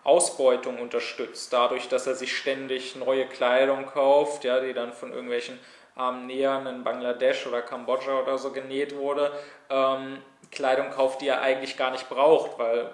Ausbeutung 0.07 0.79
unterstützt, 0.79 1.51
dadurch, 1.51 1.89
dass 1.89 2.07
er 2.07 2.15
sich 2.15 2.37
ständig 2.37 2.95
neue 2.95 3.27
Kleidung 3.27 3.87
kauft, 3.87 4.45
ja, 4.45 4.61
die 4.61 4.73
dann 4.73 4.93
von 4.93 5.11
irgendwelchen 5.11 5.59
armen 5.95 6.27
Nähern 6.27 6.65
in 6.65 6.83
Bangladesch 6.85 7.45
oder 7.45 7.61
Kambodscha 7.61 8.21
oder 8.21 8.37
so 8.37 8.51
genäht 8.51 8.95
wurde, 8.95 9.33
ähm, 9.69 10.21
Kleidung 10.49 10.91
kauft, 10.91 11.19
die 11.19 11.27
er 11.27 11.41
eigentlich 11.41 11.75
gar 11.75 11.91
nicht 11.91 12.07
braucht, 12.07 12.57
weil 12.57 12.89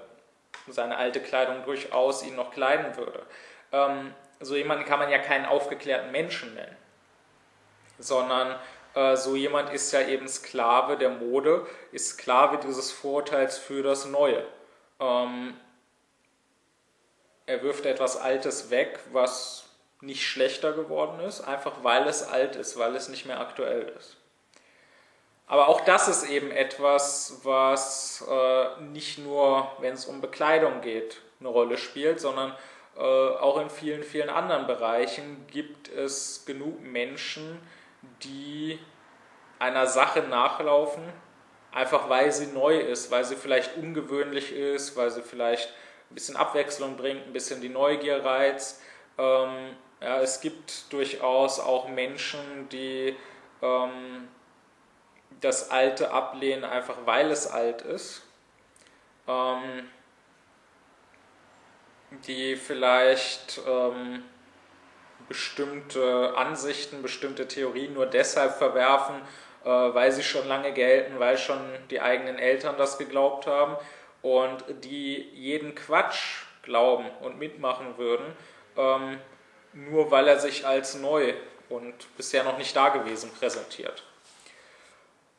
seine 0.68 0.98
alte 0.98 1.20
Kleidung 1.20 1.64
durchaus 1.66 2.26
ihn 2.26 2.36
noch 2.36 2.52
kleiden 2.52 2.98
würde. 2.98 3.22
Ähm, 3.72 4.16
so 4.40 4.56
jemanden 4.56 4.86
kann 4.86 4.98
man 4.98 5.12
ja 5.12 5.20
keinen 5.20 5.46
aufgeklärten 5.46 6.12
Menschen 6.12 6.56
nennen, 6.56 6.76
sondern 8.00 8.56
äh, 8.96 9.16
so 9.16 9.36
jemand 9.36 9.72
ist 9.72 9.92
ja 9.94 10.02
eben 10.02 10.28
Sklave 10.28 10.98
der 10.98 11.12
Mode, 11.12 11.68
ist 11.92 12.18
Sklave 12.18 12.58
dieses 12.58 12.92
Vorurteils 12.92 13.60
für 13.60 13.84
das 13.84 14.06
Neue. 14.06 14.44
Ähm, 15.00 15.54
er 17.46 17.62
wirft 17.64 17.86
etwas 17.86 18.18
Altes 18.18 18.70
weg, 18.70 19.00
was 19.12 19.66
nicht 20.02 20.26
schlechter 20.26 20.74
geworden 20.74 21.20
ist, 21.22 21.42
einfach 21.42 21.84
weil 21.84 22.08
es 22.08 22.24
alt 22.24 22.56
ist, 22.56 22.78
weil 22.78 22.96
es 22.96 23.10
nicht 23.10 23.26
mehr 23.26 23.40
aktuell 23.40 23.94
ist. 23.98 24.18
Aber 25.48 25.68
auch 25.68 25.82
das 25.82 26.08
ist 26.08 26.30
eben 26.30 26.52
etwas, 26.52 27.42
was 27.44 28.26
äh, 28.30 28.82
nicht 28.82 29.20
nur, 29.20 29.72
wenn 29.80 29.94
es 29.94 30.06
um 30.06 30.22
Bekleidung 30.22 30.82
geht, 30.82 31.22
eine 31.40 31.50
Rolle 31.50 31.78
spielt, 31.78 32.20
sondern 32.20 32.56
äh, 32.96 33.02
auch 33.02 33.60
in 33.60 33.70
vielen, 33.70 34.04
vielen 34.04 34.30
anderen 34.30 34.68
Bereichen 34.68 35.46
gibt 35.48 35.90
es 35.90 36.46
genug 36.46 36.82
Menschen, 36.82 37.60
die 38.24 38.80
einer 39.60 39.88
Sache 39.88 40.22
nachlaufen, 40.22 41.04
einfach 41.72 42.10
weil 42.10 42.32
sie 42.32 42.48
neu 42.48 42.80
ist, 42.80 43.12
weil 43.12 43.24
sie 43.24 43.36
vielleicht 43.36 43.78
ungewöhnlich 43.78 44.54
ist, 44.54 44.96
weil 44.96 45.12
sie 45.12 45.22
vielleicht 45.22 45.74
ein 46.14 46.16
bisschen 46.16 46.38
Abwechslung 46.38 46.96
bringt, 46.96 47.26
ein 47.26 47.34
bisschen 47.34 47.60
die 47.60 47.70
Neugier 47.70 48.24
reizt. 48.24 48.80
Ähm, 49.18 49.76
ja, 50.00 50.22
es 50.22 50.42
gibt 50.42 50.94
durchaus 50.94 51.60
auch 51.60 51.88
Menschen, 51.88 52.70
die 52.70 53.16
ähm, 53.64 54.28
das 55.42 55.72
Alte 55.72 56.12
ablehnen, 56.12 56.66
einfach 56.66 56.98
weil 57.06 57.32
es 57.32 57.48
alt 57.48 57.82
ist. 57.82 58.22
Ähm, 59.28 59.90
die 62.28 62.58
vielleicht 62.58 63.60
ähm, 63.68 64.24
bestimmte 65.28 66.38
Ansichten, 66.38 67.02
bestimmte 67.02 67.48
Theorien 67.48 67.96
nur 67.96 68.06
deshalb 68.06 68.54
verwerfen, 68.54 69.16
äh, 69.64 69.68
weil 69.68 70.12
sie 70.12 70.22
schon 70.22 70.48
lange 70.48 70.74
gelten, 70.74 71.20
weil 71.20 71.40
schon 71.40 71.60
die 71.90 72.02
eigenen 72.02 72.38
Eltern 72.38 72.78
das 72.78 73.00
geglaubt 73.00 73.48
haben 73.48 73.78
und 74.24 74.64
die 74.84 75.30
jeden 75.34 75.76
Quatsch 75.76 76.46
glauben 76.64 77.06
und 77.22 77.38
mitmachen 77.38 77.98
würden, 77.98 78.26
ähm, 78.76 79.20
nur 79.74 80.10
weil 80.10 80.28
er 80.28 80.40
sich 80.40 80.66
als 80.66 80.96
neu 80.96 81.34
und 81.70 81.94
bisher 82.18 82.44
noch 82.44 82.58
nicht 82.58 82.76
dagewesen 82.76 83.32
präsentiert. 83.32 84.04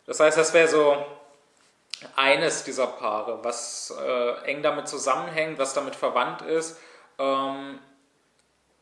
Das 0.07 0.21
heißt, 0.21 0.37
das 0.37 0.53
wäre 0.53 0.69
so 0.69 1.05
eines 2.15 2.65
dieser 2.65 2.87
Paare, 2.87 3.43
was 3.43 3.95
äh, 3.99 4.45
eng 4.45 4.63
damit 4.63 4.87
zusammenhängt, 4.89 5.59
was 5.59 5.75
damit 5.75 5.97
verwandt 5.97 6.43
ist. 6.43 6.79
Ähm, 7.19 7.79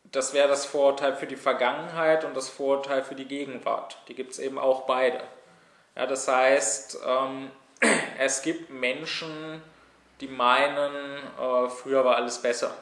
das 0.04 0.34
wäre 0.34 0.48
das 0.48 0.66
Vorurteil 0.66 1.14
für 1.14 1.26
die 1.26 1.36
Vergangenheit 1.36 2.24
und 2.24 2.36
das 2.36 2.48
Vorurteil 2.48 3.02
für 3.02 3.14
die 3.14 3.24
Gegenwart. 3.26 3.98
Die 4.08 4.14
gibt 4.14 4.32
es 4.32 4.38
eben 4.38 4.58
auch 4.58 4.82
beide. 4.82 5.22
Ja, 5.96 6.06
das 6.06 6.26
heißt, 6.26 6.98
ähm, 7.06 7.50
es 8.18 8.42
gibt 8.42 8.70
Menschen, 8.70 9.62
die 10.20 10.28
meinen, 10.28 10.94
äh, 11.38 11.68
früher 11.68 12.04
war 12.04 12.16
alles 12.16 12.40
besser. 12.40 12.74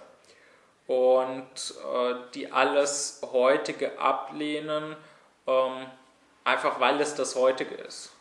Und 0.86 1.44
äh, 1.44 2.14
die 2.34 2.50
alles 2.50 3.22
heutige 3.32 3.98
ablehnen, 3.98 4.96
ähm, 5.46 5.86
einfach 6.44 6.80
weil 6.80 7.00
es 7.00 7.14
das 7.14 7.36
heutige 7.36 7.74
ist. 7.76 8.12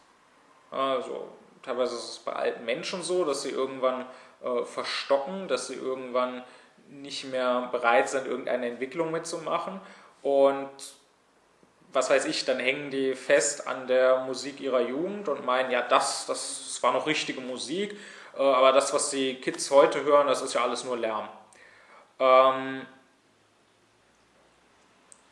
Also 0.71 1.27
teilweise 1.63 1.95
ist 1.95 2.09
es 2.09 2.19
bei 2.19 2.33
alten 2.33 2.65
Menschen 2.65 3.01
so, 3.01 3.25
dass 3.25 3.41
sie 3.41 3.49
irgendwann 3.49 4.05
äh, 4.43 4.63
verstocken, 4.63 5.47
dass 5.47 5.67
sie 5.67 5.75
irgendwann 5.75 6.43
nicht 6.87 7.25
mehr 7.25 7.69
bereit 7.71 8.09
sind, 8.09 8.27
irgendeine 8.27 8.67
Entwicklung 8.67 9.11
mitzumachen. 9.11 9.79
Und 10.21 10.69
was 11.91 12.09
weiß 12.09 12.25
ich, 12.25 12.45
dann 12.45 12.59
hängen 12.59 12.91
die 12.91 13.15
fest 13.15 13.67
an 13.67 13.87
der 13.87 14.19
Musik 14.21 14.59
ihrer 14.59 14.81
Jugend 14.81 15.27
und 15.27 15.45
meinen, 15.45 15.71
ja, 15.71 15.81
das, 15.81 16.25
das 16.27 16.77
war 16.81 16.93
noch 16.93 17.07
richtige 17.07 17.41
Musik, 17.41 17.97
äh, 18.37 18.41
aber 18.41 18.71
das, 18.71 18.93
was 18.93 19.09
die 19.09 19.35
Kids 19.35 19.69
heute 19.71 20.03
hören, 20.03 20.27
das 20.27 20.41
ist 20.41 20.53
ja 20.53 20.63
alles 20.63 20.83
nur 20.83 20.97
Lärm. 20.97 21.27
Ähm, 22.19 22.85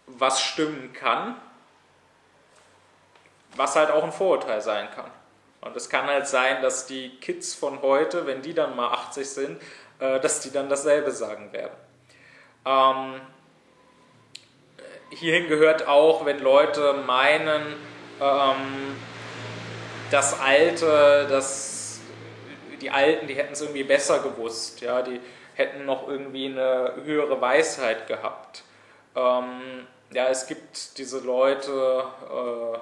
was 0.07 0.41
stimmen 0.41 0.93
kann, 0.93 1.35
was 3.55 3.75
halt 3.75 3.91
auch 3.91 4.03
ein 4.03 4.11
Vorurteil 4.11 4.61
sein 4.61 4.89
kann. 4.91 5.11
Und 5.61 5.75
es 5.75 5.89
kann 5.89 6.05
halt 6.05 6.27
sein, 6.27 6.61
dass 6.61 6.85
die 6.85 7.17
Kids 7.19 7.53
von 7.53 7.81
heute, 7.81 8.25
wenn 8.25 8.41
die 8.41 8.53
dann 8.53 8.75
mal 8.75 8.89
80 8.89 9.29
sind, 9.29 9.61
äh, 9.99 10.19
dass 10.19 10.39
die 10.41 10.51
dann 10.51 10.69
dasselbe 10.69 11.11
sagen 11.11 11.51
werden. 11.51 11.75
Ähm, 12.65 13.21
hierhin 15.09 15.47
gehört 15.47 15.87
auch, 15.87 16.25
wenn 16.25 16.39
Leute 16.39 16.93
meinen, 17.05 17.75
ähm, 18.21 18.97
das 20.11 20.39
Alte, 20.39 21.27
das, 21.29 21.76
die 22.81 22.89
Alten, 22.89 23.27
die 23.27 23.35
hätten 23.35 23.53
es 23.53 23.61
irgendwie 23.61 23.83
besser 23.83 24.19
gewusst, 24.19 24.81
ja, 24.81 25.01
die 25.01 25.19
hätten 25.55 25.85
noch 25.85 26.07
irgendwie 26.07 26.45
eine 26.45 26.93
höhere 27.03 27.39
Weisheit 27.41 28.07
gehabt. 28.07 28.63
Ähm, 29.15 29.87
ja, 30.11 30.27
es 30.27 30.47
gibt 30.47 30.97
diese 30.97 31.19
Leute, 31.19 32.03
äh, 32.29 32.77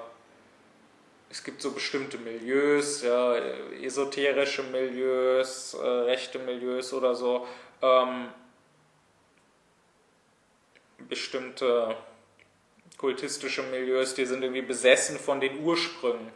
es 1.30 1.42
gibt 1.42 1.62
so 1.62 1.72
bestimmte 1.72 2.18
Milieus, 2.18 3.02
ja, 3.02 3.36
esoterische 3.82 4.62
Milieus, 4.64 5.74
äh, 5.74 5.86
rechte 5.86 6.38
Milieus 6.38 6.92
oder 6.92 7.14
so, 7.14 7.46
ähm, 7.82 8.28
bestimmte 11.08 11.96
kultistische 12.96 13.62
Milieus, 13.64 14.14
die 14.14 14.24
sind 14.24 14.42
irgendwie 14.42 14.62
besessen 14.62 15.18
von 15.18 15.40
den 15.40 15.64
Ursprüngen 15.64 16.30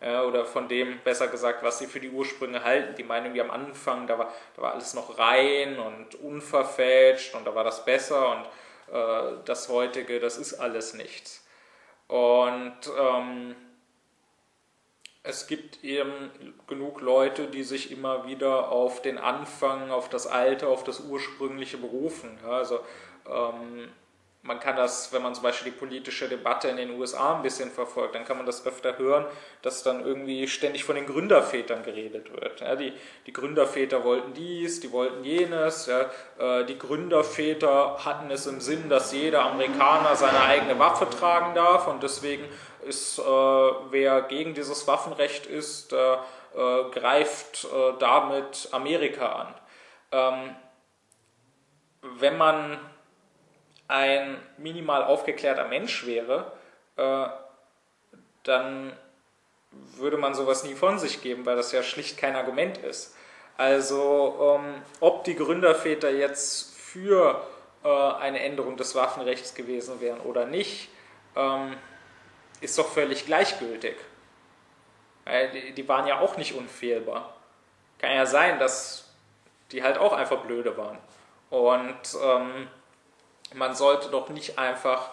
oder 0.00 0.44
von 0.44 0.68
dem, 0.68 0.98
besser 1.00 1.28
gesagt, 1.28 1.62
was 1.62 1.78
sie 1.78 1.86
für 1.86 2.00
die 2.00 2.10
Ursprünge 2.10 2.62
halten. 2.64 2.94
Die 2.96 3.04
meinen 3.04 3.26
irgendwie 3.26 3.40
am 3.40 3.50
Anfang, 3.50 4.06
da 4.06 4.18
war, 4.18 4.32
da 4.56 4.62
war 4.62 4.72
alles 4.72 4.94
noch 4.94 5.18
rein 5.18 5.78
und 5.78 6.14
unverfälscht 6.16 7.34
und 7.34 7.46
da 7.46 7.54
war 7.54 7.64
das 7.64 7.84
besser 7.84 8.30
und 8.30 8.94
äh, 8.94 9.36
das 9.44 9.68
heutige, 9.68 10.20
das 10.20 10.36
ist 10.36 10.54
alles 10.54 10.94
nichts. 10.94 11.46
Und 12.08 12.76
ähm, 12.98 13.56
es 15.22 15.46
gibt 15.46 15.82
eben 15.82 16.30
genug 16.66 17.00
Leute, 17.00 17.46
die 17.46 17.62
sich 17.62 17.90
immer 17.90 18.26
wieder 18.26 18.70
auf 18.70 19.00
den 19.00 19.16
Anfang, 19.16 19.90
auf 19.90 20.10
das 20.10 20.26
Alte, 20.26 20.68
auf 20.68 20.84
das 20.84 21.00
Ursprüngliche 21.00 21.78
berufen. 21.78 22.38
Ja, 22.42 22.50
also 22.50 22.80
ähm, 23.26 23.88
man 24.44 24.60
kann 24.60 24.76
das, 24.76 25.10
wenn 25.10 25.22
man 25.22 25.34
zum 25.34 25.42
Beispiel 25.42 25.72
die 25.72 25.78
politische 25.78 26.28
Debatte 26.28 26.68
in 26.68 26.76
den 26.76 26.90
USA 26.90 27.34
ein 27.34 27.42
bisschen 27.42 27.70
verfolgt, 27.70 28.14
dann 28.14 28.26
kann 28.26 28.36
man 28.36 28.44
das 28.44 28.66
öfter 28.66 28.98
hören, 28.98 29.24
dass 29.62 29.82
dann 29.82 30.04
irgendwie 30.04 30.46
ständig 30.48 30.84
von 30.84 30.96
den 30.96 31.06
Gründervätern 31.06 31.82
geredet 31.82 32.30
wird. 32.30 32.60
Ja, 32.60 32.76
die, 32.76 32.92
die 33.26 33.32
Gründerväter 33.32 34.04
wollten 34.04 34.34
dies, 34.34 34.80
die 34.80 34.92
wollten 34.92 35.24
jenes. 35.24 35.86
Ja, 35.86 36.10
äh, 36.38 36.66
die 36.66 36.78
Gründerväter 36.78 38.04
hatten 38.04 38.30
es 38.30 38.46
im 38.46 38.60
Sinn, 38.60 38.90
dass 38.90 39.12
jeder 39.12 39.46
Amerikaner 39.46 40.14
seine 40.14 40.42
eigene 40.42 40.78
Waffe 40.78 41.08
tragen 41.08 41.54
darf 41.54 41.88
und 41.88 42.02
deswegen 42.02 42.44
ist, 42.86 43.18
äh, 43.18 43.22
wer 43.22 44.20
gegen 44.22 44.52
dieses 44.52 44.86
Waffenrecht 44.86 45.46
ist, 45.46 45.94
äh, 45.94 45.96
äh 45.96 46.90
greift 46.90 47.64
äh, 47.64 47.94
damit 47.98 48.68
Amerika 48.72 49.26
an. 49.26 49.54
Ähm, 50.12 50.56
wenn 52.02 52.36
man 52.36 52.78
ein 53.88 54.36
minimal 54.56 55.04
aufgeklärter 55.04 55.68
Mensch 55.68 56.06
wäre, 56.06 56.52
äh, 56.96 57.26
dann 58.42 58.92
würde 59.96 60.16
man 60.16 60.34
sowas 60.34 60.64
nie 60.64 60.74
von 60.74 60.98
sich 60.98 61.22
geben, 61.22 61.46
weil 61.46 61.56
das 61.56 61.72
ja 61.72 61.82
schlicht 61.82 62.16
kein 62.16 62.36
Argument 62.36 62.78
ist. 62.78 63.16
Also 63.56 64.58
ähm, 64.58 64.82
ob 65.00 65.24
die 65.24 65.36
Gründerväter 65.36 66.10
jetzt 66.10 66.76
für 66.76 67.44
äh, 67.84 67.88
eine 67.88 68.40
Änderung 68.40 68.76
des 68.76 68.94
Waffenrechts 68.94 69.54
gewesen 69.54 70.00
wären 70.00 70.20
oder 70.20 70.46
nicht, 70.46 70.88
ähm, 71.36 71.76
ist 72.60 72.78
doch 72.78 72.88
völlig 72.88 73.26
gleichgültig. 73.26 73.96
Die, 75.54 75.72
die 75.72 75.88
waren 75.88 76.06
ja 76.06 76.20
auch 76.20 76.36
nicht 76.36 76.54
unfehlbar. 76.54 77.34
Kann 77.98 78.12
ja 78.12 78.26
sein, 78.26 78.58
dass 78.58 79.10
die 79.72 79.82
halt 79.82 79.96
auch 79.96 80.12
einfach 80.12 80.42
blöde 80.42 80.76
waren. 80.76 80.98
Und 81.48 81.96
ähm, 82.22 82.68
man 83.54 83.74
sollte 83.74 84.08
doch 84.08 84.28
nicht 84.28 84.58
einfach 84.58 85.10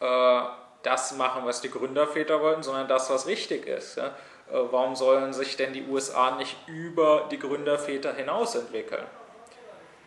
äh, 0.00 0.42
das 0.82 1.16
machen, 1.16 1.42
was 1.44 1.60
die 1.60 1.70
Gründerväter 1.70 2.40
wollten, 2.40 2.62
sondern 2.62 2.88
das, 2.88 3.10
was 3.10 3.26
richtig 3.26 3.66
ist. 3.66 3.96
Ja? 3.96 4.08
Äh, 4.50 4.60
warum 4.70 4.94
sollen 4.94 5.32
sich 5.32 5.56
denn 5.56 5.72
die 5.72 5.86
USA 5.86 6.32
nicht 6.32 6.56
über 6.66 7.28
die 7.30 7.38
Gründerväter 7.38 8.12
hinaus 8.12 8.54
entwickeln? 8.54 9.06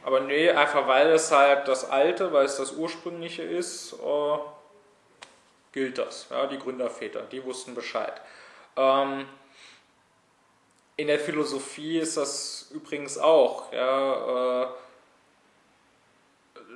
Aber 0.03 0.21
nee, 0.21 0.49
einfach 0.49 0.87
weil 0.87 1.09
es 1.09 1.31
halt 1.31 1.67
das 1.67 1.89
Alte, 1.89 2.31
weil 2.31 2.45
es 2.45 2.57
das 2.57 2.73
Ursprüngliche 2.73 3.43
ist, 3.43 3.93
äh, 3.93 4.37
gilt 5.73 5.97
das. 5.97 6.27
Ja? 6.29 6.47
Die 6.47 6.59
Gründerväter, 6.59 7.21
die 7.21 7.43
wussten 7.43 7.75
Bescheid. 7.75 8.21
Ähm, 8.75 9.25
in 10.95 11.07
der 11.07 11.19
Philosophie 11.19 11.99
ist 11.99 12.17
das 12.17 12.69
übrigens 12.71 13.17
auch. 13.17 13.71
Ja, 13.71 14.63
äh, 14.63 14.67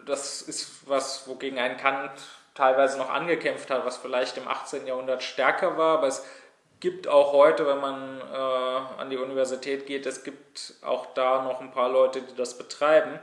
das 0.06 0.42
ist 0.42 0.88
was, 0.88 1.28
wogegen 1.28 1.60
ein 1.60 1.78
Kant 1.78 2.12
teilweise 2.54 2.98
noch 2.98 3.10
angekämpft 3.10 3.70
hat, 3.70 3.86
was 3.86 3.98
vielleicht 3.98 4.38
im 4.38 4.48
18. 4.48 4.86
Jahrhundert 4.86 5.24
stärker 5.24 5.78
war, 5.78 5.98
aber 6.00 6.08
es 6.08 6.26
gibt 6.80 7.08
auch 7.08 7.32
heute, 7.32 7.66
wenn 7.66 7.80
man 7.80 8.20
äh, 8.20 9.02
an 9.02 9.10
die 9.10 9.18
Universität 9.18 9.86
geht, 9.86 10.06
es 10.06 10.24
gibt 10.24 10.74
auch 10.82 11.14
da 11.14 11.44
noch 11.44 11.62
ein 11.62 11.72
paar 11.72 11.90
Leute, 11.90 12.22
die 12.22 12.36
das 12.36 12.58
betreiben, 12.58 13.20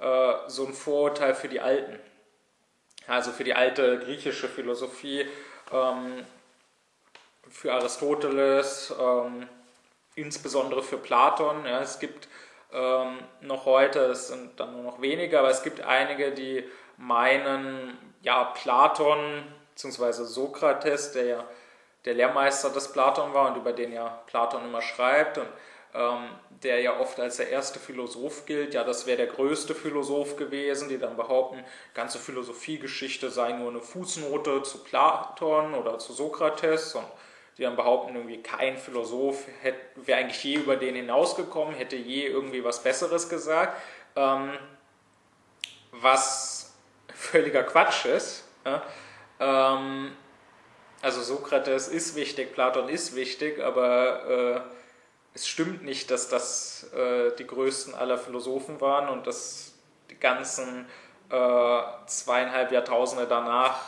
äh, 0.00 0.34
so 0.48 0.66
ein 0.66 0.74
Vorurteil 0.74 1.34
für 1.34 1.48
die 1.48 1.60
Alten. 1.60 1.98
Also 3.06 3.30
für 3.30 3.44
die 3.44 3.54
alte 3.54 4.00
griechische 4.00 4.48
Philosophie, 4.48 5.26
ähm, 5.72 6.26
für 7.48 7.72
Aristoteles, 7.72 8.92
ähm, 9.00 9.48
insbesondere 10.16 10.82
für 10.82 10.98
Platon. 10.98 11.64
Ja, 11.64 11.80
es 11.80 12.00
gibt 12.00 12.28
ähm, 12.76 13.18
noch 13.40 13.64
heute, 13.64 14.00
es 14.00 14.28
sind 14.28 14.60
dann 14.60 14.72
nur 14.72 14.82
noch 14.82 15.00
wenige, 15.00 15.38
aber 15.38 15.48
es 15.48 15.62
gibt 15.62 15.80
einige, 15.80 16.32
die 16.32 16.62
meinen, 16.98 17.96
ja, 18.22 18.44
Platon 18.44 19.44
bzw. 19.74 20.24
Sokrates, 20.24 21.12
der 21.12 21.24
ja 21.24 21.44
der 22.06 22.14
Lehrmeister 22.14 22.70
des 22.70 22.92
Platon 22.92 23.34
war 23.34 23.50
und 23.50 23.56
über 23.56 23.72
den 23.72 23.92
ja 23.92 24.22
Platon 24.26 24.64
immer 24.64 24.80
schreibt 24.80 25.38
und 25.38 25.48
ähm, 25.92 26.28
der 26.62 26.80
ja 26.80 26.98
oft 27.00 27.18
als 27.20 27.36
der 27.36 27.50
erste 27.50 27.78
Philosoph 27.78 28.46
gilt, 28.46 28.74
ja, 28.74 28.84
das 28.84 29.06
wäre 29.06 29.18
der 29.18 29.26
größte 29.26 29.74
Philosoph 29.74 30.36
gewesen, 30.36 30.88
die 30.88 30.98
dann 30.98 31.16
behaupten, 31.16 31.64
ganze 31.94 32.18
Philosophiegeschichte 32.18 33.28
sei 33.28 33.52
nur 33.52 33.70
eine 33.70 33.80
Fußnote 33.80 34.62
zu 34.62 34.84
Platon 34.84 35.74
oder 35.74 35.98
zu 35.98 36.12
Sokrates 36.12 36.94
und 36.94 37.06
die 37.58 37.62
dann 37.62 37.76
behaupten, 37.76 38.14
irgendwie 38.14 38.42
kein 38.42 38.76
Philosoph 38.76 39.44
wäre 39.96 40.18
eigentlich 40.18 40.42
je 40.44 40.56
über 40.56 40.76
den 40.76 40.94
hinausgekommen, 40.94 41.74
hätte 41.74 41.96
je 41.96 42.26
irgendwie 42.26 42.62
was 42.62 42.82
Besseres 42.82 43.28
gesagt, 43.28 43.80
ähm, 44.14 44.52
was 45.92 46.74
völliger 47.14 47.62
Quatsch 47.62 48.04
ist. 48.04 48.44
Ja? 48.64 48.82
Ähm, 49.40 50.12
also 51.02 51.22
Sokrates 51.22 51.88
ist 51.88 52.14
wichtig, 52.14 52.52
Platon 52.52 52.88
ist 52.88 53.14
wichtig, 53.14 53.62
aber 53.62 54.26
äh, 54.28 54.60
es 55.34 55.46
stimmt 55.46 55.84
nicht, 55.84 56.10
dass 56.10 56.28
das 56.28 56.90
äh, 56.94 57.34
die 57.38 57.46
größten 57.46 57.94
aller 57.94 58.18
Philosophen 58.18 58.80
waren 58.80 59.08
und 59.08 59.26
dass 59.26 59.74
die 60.10 60.18
ganzen 60.18 60.86
äh, 61.30 61.80
zweieinhalb 62.06 62.72
Jahrtausende 62.72 63.26
danach 63.26 63.80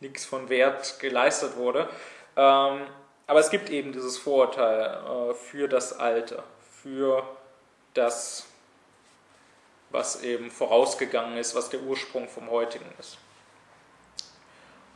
nichts 0.00 0.24
von 0.24 0.48
Wert 0.48 1.00
geleistet 1.00 1.56
wurde. 1.56 1.88
Ähm, 2.36 2.86
aber 3.26 3.40
es 3.40 3.50
gibt 3.50 3.70
eben 3.70 3.92
dieses 3.92 4.18
Vorurteil 4.18 5.00
äh, 5.30 5.34
für 5.34 5.68
das 5.68 5.98
Alte, 5.98 6.42
für 6.82 7.22
das, 7.94 8.46
was 9.90 10.22
eben 10.22 10.50
vorausgegangen 10.50 11.38
ist, 11.38 11.54
was 11.54 11.70
der 11.70 11.80
Ursprung 11.80 12.28
vom 12.28 12.50
Heutigen 12.50 12.86
ist. 12.98 13.16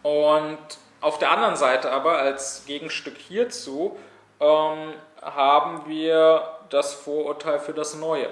Und 0.03 0.59
auf 1.01 1.19
der 1.19 1.31
anderen 1.31 1.57
Seite 1.57 1.91
aber 1.93 2.19
als 2.19 2.65
Gegenstück 2.67 3.17
hierzu 3.17 3.97
ähm, 4.41 4.95
haben 5.23 5.87
wir 5.87 6.59
das 6.71 6.93
Vorurteil 6.93 7.61
für 7.61 7.73
das 7.73 7.95
Neue 7.95 8.29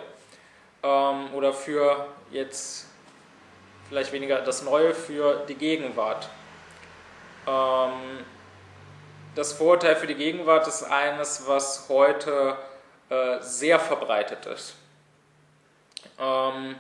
ähm, 0.83 1.33
oder 1.35 1.53
für 1.53 2.07
jetzt 2.31 2.87
vielleicht 3.89 4.13
weniger 4.13 4.41
das 4.41 4.63
Neue 4.63 4.95
für 4.95 5.45
die 5.49 5.55
Gegenwart. 5.55 6.29
Ähm, 7.47 8.25
das 9.37 9.53
Vorurteil 9.53 9.95
für 9.97 10.07
die 10.07 10.15
Gegenwart 10.15 10.67
ist 10.67 10.83
eines, 10.83 11.47
was 11.47 11.89
heute 11.91 12.57
äh, 13.11 13.37
sehr 13.41 13.79
verbreitet 13.79 14.47
ist. 14.47 14.75
Ähm, 16.19 16.77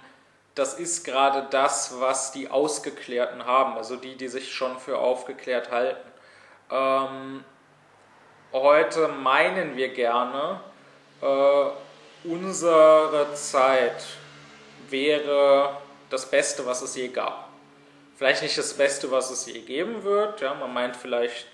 das 0.54 0.74
ist 0.74 1.04
gerade 1.04 1.46
das, 1.50 2.00
was 2.00 2.32
die 2.32 2.48
Ausgeklärten 2.48 3.44
haben, 3.44 3.76
also 3.76 3.96
die, 3.96 4.16
die 4.16 4.28
sich 4.28 4.54
schon 4.54 4.78
für 4.78 4.98
aufgeklärt 4.98 5.70
halten. 5.70 6.10
Ähm, 6.70 7.44
heute 8.52 9.08
meinen 9.08 9.76
wir 9.76 9.90
gerne, 9.90 10.60
äh, 11.20 12.26
unsere 12.26 13.34
Zeit 13.34 14.02
wäre 14.88 15.76
das 16.08 16.30
Beste, 16.30 16.64
was 16.64 16.80
es 16.80 16.96
je 16.96 17.08
gab. 17.08 17.50
Vielleicht 18.16 18.40
nicht 18.40 18.56
das 18.56 18.72
Beste, 18.72 19.10
was 19.10 19.30
es 19.30 19.44
je 19.44 19.60
geben 19.60 20.04
wird. 20.04 20.40
Ja, 20.40 20.54
man 20.54 20.72
meint 20.72 20.96
vielleicht 20.96 21.46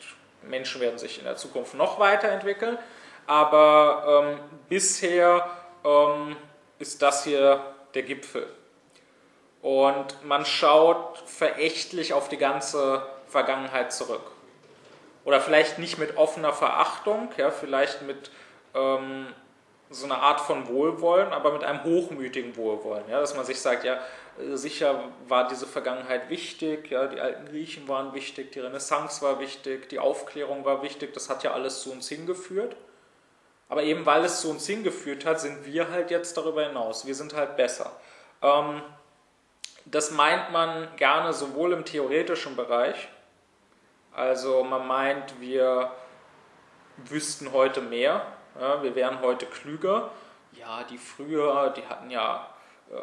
Menschen 0.48 0.81
werden 0.81 0.98
sich 0.98 1.18
in 1.18 1.24
der 1.24 1.37
Zukunft 1.37 1.74
noch 1.74 1.98
weiterentwickeln, 1.98 2.78
aber 3.26 4.24
ähm, 4.24 4.40
bisher 4.68 5.48
ähm, 5.85 6.37
ist 6.78 7.02
das 7.02 7.24
hier 7.24 7.62
der 7.94 8.02
Gipfel. 8.02 8.46
Und 9.62 10.24
man 10.24 10.44
schaut 10.44 11.18
verächtlich 11.26 12.12
auf 12.12 12.28
die 12.28 12.37
ganze 12.37 13.07
Vergangenheit 13.28 13.92
zurück. 13.92 14.33
Oder 15.24 15.40
vielleicht 15.40 15.78
nicht 15.78 15.98
mit 15.98 16.16
offener 16.16 16.52
Verachtung, 16.52 17.28
ja, 17.37 17.50
vielleicht 17.52 18.02
mit 18.02 18.31
ähm, 18.74 19.28
so 19.90 20.07
eine 20.07 20.16
Art 20.16 20.40
von 20.40 20.66
Wohlwollen, 20.68 21.33
aber 21.33 21.52
mit 21.52 21.62
einem 21.62 21.85
hochmütigen 21.85 22.57
Wohlwollen. 22.57 23.05
Ja? 23.09 23.20
Dass 23.20 23.37
man 23.37 23.44
sich 23.44 23.61
sagt, 23.61 23.85
ja, 23.85 24.00
sicher 24.55 25.05
war 25.29 25.49
diese 25.49 25.66
Vergangenheit 25.66 26.31
wichtig, 26.31 26.90
ja, 26.90 27.07
die 27.07 27.21
alten 27.21 27.47
Griechen 27.47 27.87
waren 27.88 28.14
wichtig, 28.14 28.53
die 28.53 28.61
Renaissance 28.61 29.23
war 29.23 29.38
wichtig, 29.40 29.88
die 29.88 29.99
Aufklärung 29.99 30.64
war 30.64 30.83
wichtig, 30.83 31.12
das 31.12 31.29
hat 31.29 31.42
ja 31.42 31.53
alles 31.53 31.83
zu 31.83 31.92
uns 31.92 32.09
hingeführt. 32.09 32.77
Aber 33.68 33.83
eben 33.83 34.05
weil 34.05 34.25
es 34.25 34.40
zu 34.40 34.51
uns 34.51 34.66
hingeführt 34.66 35.25
hat, 35.25 35.40
sind 35.40 35.64
wir 35.64 35.90
halt 35.90 36.11
jetzt 36.11 36.37
darüber 36.37 36.66
hinaus. 36.66 37.07
Wir 37.07 37.14
sind 37.14 37.35
halt 37.35 37.57
besser. 37.57 37.92
Ähm, 38.42 38.83
das 39.87 40.11
meint 40.11 40.53
man 40.53 40.95
gerne 40.97 41.33
sowohl 41.33 41.73
im 41.73 41.85
theoretischen 41.85 42.55
Bereich, 42.57 43.09
also 44.14 44.62
man 44.62 44.87
meint, 44.87 45.40
wir 45.40 45.90
wüssten 46.97 47.53
heute 47.53 47.81
mehr, 47.81 48.27
ja, 48.61 48.83
wir 48.83 48.95
wären 48.95 49.21
heute 49.21 49.47
klüger. 49.47 50.11
Ja, 50.53 50.85
die 50.85 50.99
früher, 50.99 51.71
die 51.71 51.87
hatten 51.87 52.11
ja 52.11 52.47
äh, 52.90 52.95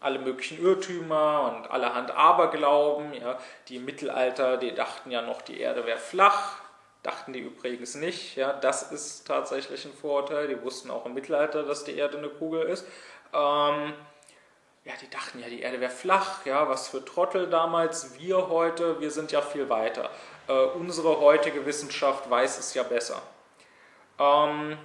alle 0.00 0.18
möglichen 0.18 0.62
Irrtümer 0.62 1.54
und 1.56 1.70
allerhand 1.70 2.10
Aberglauben. 2.10 3.14
Ja. 3.14 3.38
Die 3.68 3.76
im 3.76 3.84
Mittelalter, 3.84 4.56
die 4.56 4.74
dachten 4.74 5.10
ja 5.10 5.22
noch, 5.22 5.42
die 5.42 5.60
Erde 5.60 5.86
wäre 5.86 5.98
flach, 5.98 6.56
dachten 7.02 7.32
die 7.32 7.40
übrigens 7.40 7.94
nicht. 7.94 8.36
Ja. 8.36 8.52
Das 8.52 8.90
ist 8.92 9.26
tatsächlich 9.26 9.84
ein 9.84 9.92
Vorurteil. 9.92 10.48
Die 10.48 10.62
wussten 10.62 10.90
auch 10.90 11.06
im 11.06 11.14
Mittelalter, 11.14 11.62
dass 11.62 11.84
die 11.84 11.96
Erde 11.96 12.18
eine 12.18 12.28
Kugel 12.28 12.62
ist. 12.62 12.86
Ähm, 13.32 13.94
ja, 14.84 14.92
die 15.00 15.08
dachten 15.08 15.40
ja, 15.40 15.48
die 15.48 15.62
Erde 15.62 15.80
wäre 15.80 15.90
flach, 15.90 16.44
ja, 16.44 16.68
was 16.68 16.88
für 16.88 17.02
Trottel 17.04 17.48
damals. 17.48 18.18
Wir 18.18 18.48
heute, 18.48 19.00
wir 19.00 19.10
sind 19.10 19.32
ja 19.32 19.40
viel 19.40 19.70
weiter. 19.70 20.10
Äh, 20.46 20.52
unsere 20.52 21.20
heutige 21.20 21.64
Wissenschaft 21.64 22.28
weiß 22.28 22.58
es 22.58 22.74
ja 22.74 22.82
besser. 22.82 23.22
Ähm, 24.18 24.76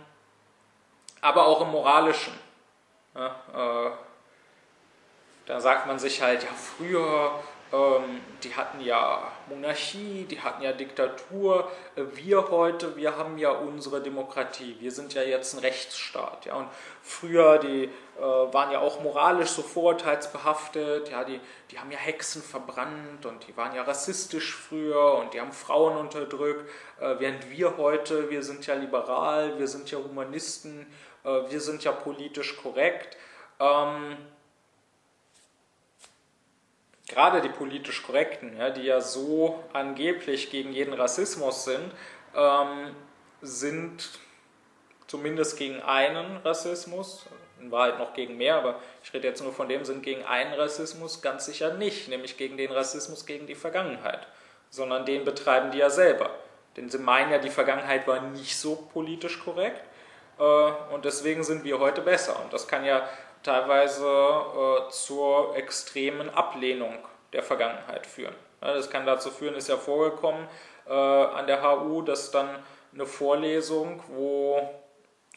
aber 1.19 1.47
auch 1.47 1.61
im 1.61 1.71
Moralischen. 1.71 2.33
Ja, 3.13 3.35
äh, 3.53 3.91
da 5.49 5.59
sagt 5.59 5.87
man 5.87 5.97
sich 5.97 6.21
halt, 6.21 6.43
ja, 6.43 6.49
früher, 6.53 7.31
ähm, 7.73 8.21
die 8.43 8.55
hatten 8.55 8.81
ja 8.81 9.31
Monarchie, 9.47 10.25
die 10.29 10.39
hatten 10.41 10.61
ja 10.61 10.73
Diktatur. 10.73 11.71
Äh, 11.95 12.03
wir 12.13 12.51
heute, 12.51 12.95
wir 12.95 13.17
haben 13.17 13.39
ja 13.39 13.49
unsere 13.49 13.99
Demokratie. 13.99 14.77
Wir 14.79 14.91
sind 14.91 15.15
ja 15.15 15.23
jetzt 15.23 15.55
ein 15.55 15.61
Rechtsstaat. 15.61 16.45
Ja, 16.45 16.53
und 16.53 16.67
früher, 17.01 17.57
die 17.57 17.85
äh, 17.85 18.21
waren 18.21 18.69
ja 18.69 18.79
auch 18.79 19.01
moralisch 19.01 19.49
so 19.49 19.63
vorurteilsbehaftet. 19.63 21.09
Ja, 21.09 21.23
die, 21.23 21.39
die 21.71 21.79
haben 21.79 21.91
ja 21.91 21.97
Hexen 21.97 22.43
verbrannt 22.43 23.25
und 23.25 23.47
die 23.47 23.57
waren 23.57 23.73
ja 23.73 23.81
rassistisch 23.81 24.55
früher 24.55 25.15
und 25.15 25.33
die 25.33 25.41
haben 25.41 25.51
Frauen 25.51 25.97
unterdrückt. 25.97 26.69
Äh, 26.99 27.15
während 27.17 27.49
wir 27.49 27.75
heute, 27.77 28.29
wir 28.29 28.43
sind 28.43 28.67
ja 28.67 28.75
liberal, 28.75 29.57
wir 29.57 29.67
sind 29.67 29.89
ja 29.89 29.97
Humanisten, 29.97 30.85
äh, 31.23 31.29
wir 31.49 31.59
sind 31.59 31.83
ja 31.83 31.91
politisch 31.91 32.55
korrekt. 32.61 33.17
Ähm, 33.59 34.15
gerade 37.09 37.41
die 37.41 37.49
politisch 37.49 38.03
Korrekten, 38.03 38.55
ja, 38.57 38.69
die 38.69 38.83
ja 38.83 39.01
so 39.01 39.61
angeblich 39.73 40.49
gegen 40.49 40.71
jeden 40.71 40.93
Rassismus 40.93 41.65
sind, 41.65 41.91
ähm, 42.35 42.95
sind 43.41 44.09
zumindest 45.07 45.57
gegen 45.57 45.81
einen 45.81 46.37
Rassismus, 46.37 47.25
in 47.59 47.71
Wahrheit 47.71 47.99
noch 47.99 48.13
gegen 48.13 48.37
mehr, 48.37 48.55
aber 48.55 48.79
ich 49.03 49.13
rede 49.13 49.27
jetzt 49.27 49.43
nur 49.43 49.51
von 49.51 49.67
dem, 49.67 49.83
sind 49.83 50.03
gegen 50.03 50.23
einen 50.23 50.53
Rassismus 50.53 51.21
ganz 51.21 51.45
sicher 51.45 51.73
nicht, 51.73 52.07
nämlich 52.07 52.37
gegen 52.37 52.55
den 52.55 52.71
Rassismus 52.71 53.25
gegen 53.25 53.47
die 53.47 53.55
Vergangenheit, 53.55 54.27
sondern 54.69 55.05
den 55.05 55.25
betreiben 55.25 55.71
die 55.71 55.79
ja 55.79 55.89
selber. 55.89 56.29
Denn 56.77 56.89
sie 56.89 56.99
meinen 56.99 57.31
ja, 57.31 57.39
die 57.39 57.49
Vergangenheit 57.49 58.07
war 58.07 58.21
nicht 58.21 58.57
so 58.57 58.75
politisch 58.93 59.43
korrekt 59.43 59.83
äh, 60.37 60.43
und 60.93 61.03
deswegen 61.03 61.43
sind 61.43 61.63
wir 61.63 61.79
heute 61.79 62.01
besser. 62.01 62.39
Und 62.41 62.53
das 62.53 62.67
kann 62.67 62.85
ja 62.85 63.09
teilweise 63.43 64.05
äh, 64.05 64.89
zur 64.89 65.55
extremen 65.55 66.29
Ablehnung 66.29 66.97
der 67.33 67.43
Vergangenheit 67.43 68.05
führen. 68.05 68.35
Ja, 68.61 68.73
das 68.73 68.89
kann 68.89 69.05
dazu 69.05 69.31
führen, 69.31 69.55
ist 69.55 69.69
ja 69.69 69.77
vorgekommen 69.77 70.47
äh, 70.87 70.93
an 70.93 71.47
der 71.47 71.61
HU, 71.61 72.01
dass 72.01 72.31
dann 72.31 72.49
eine 72.93 73.05
Vorlesung, 73.05 74.03
wo 74.07 74.67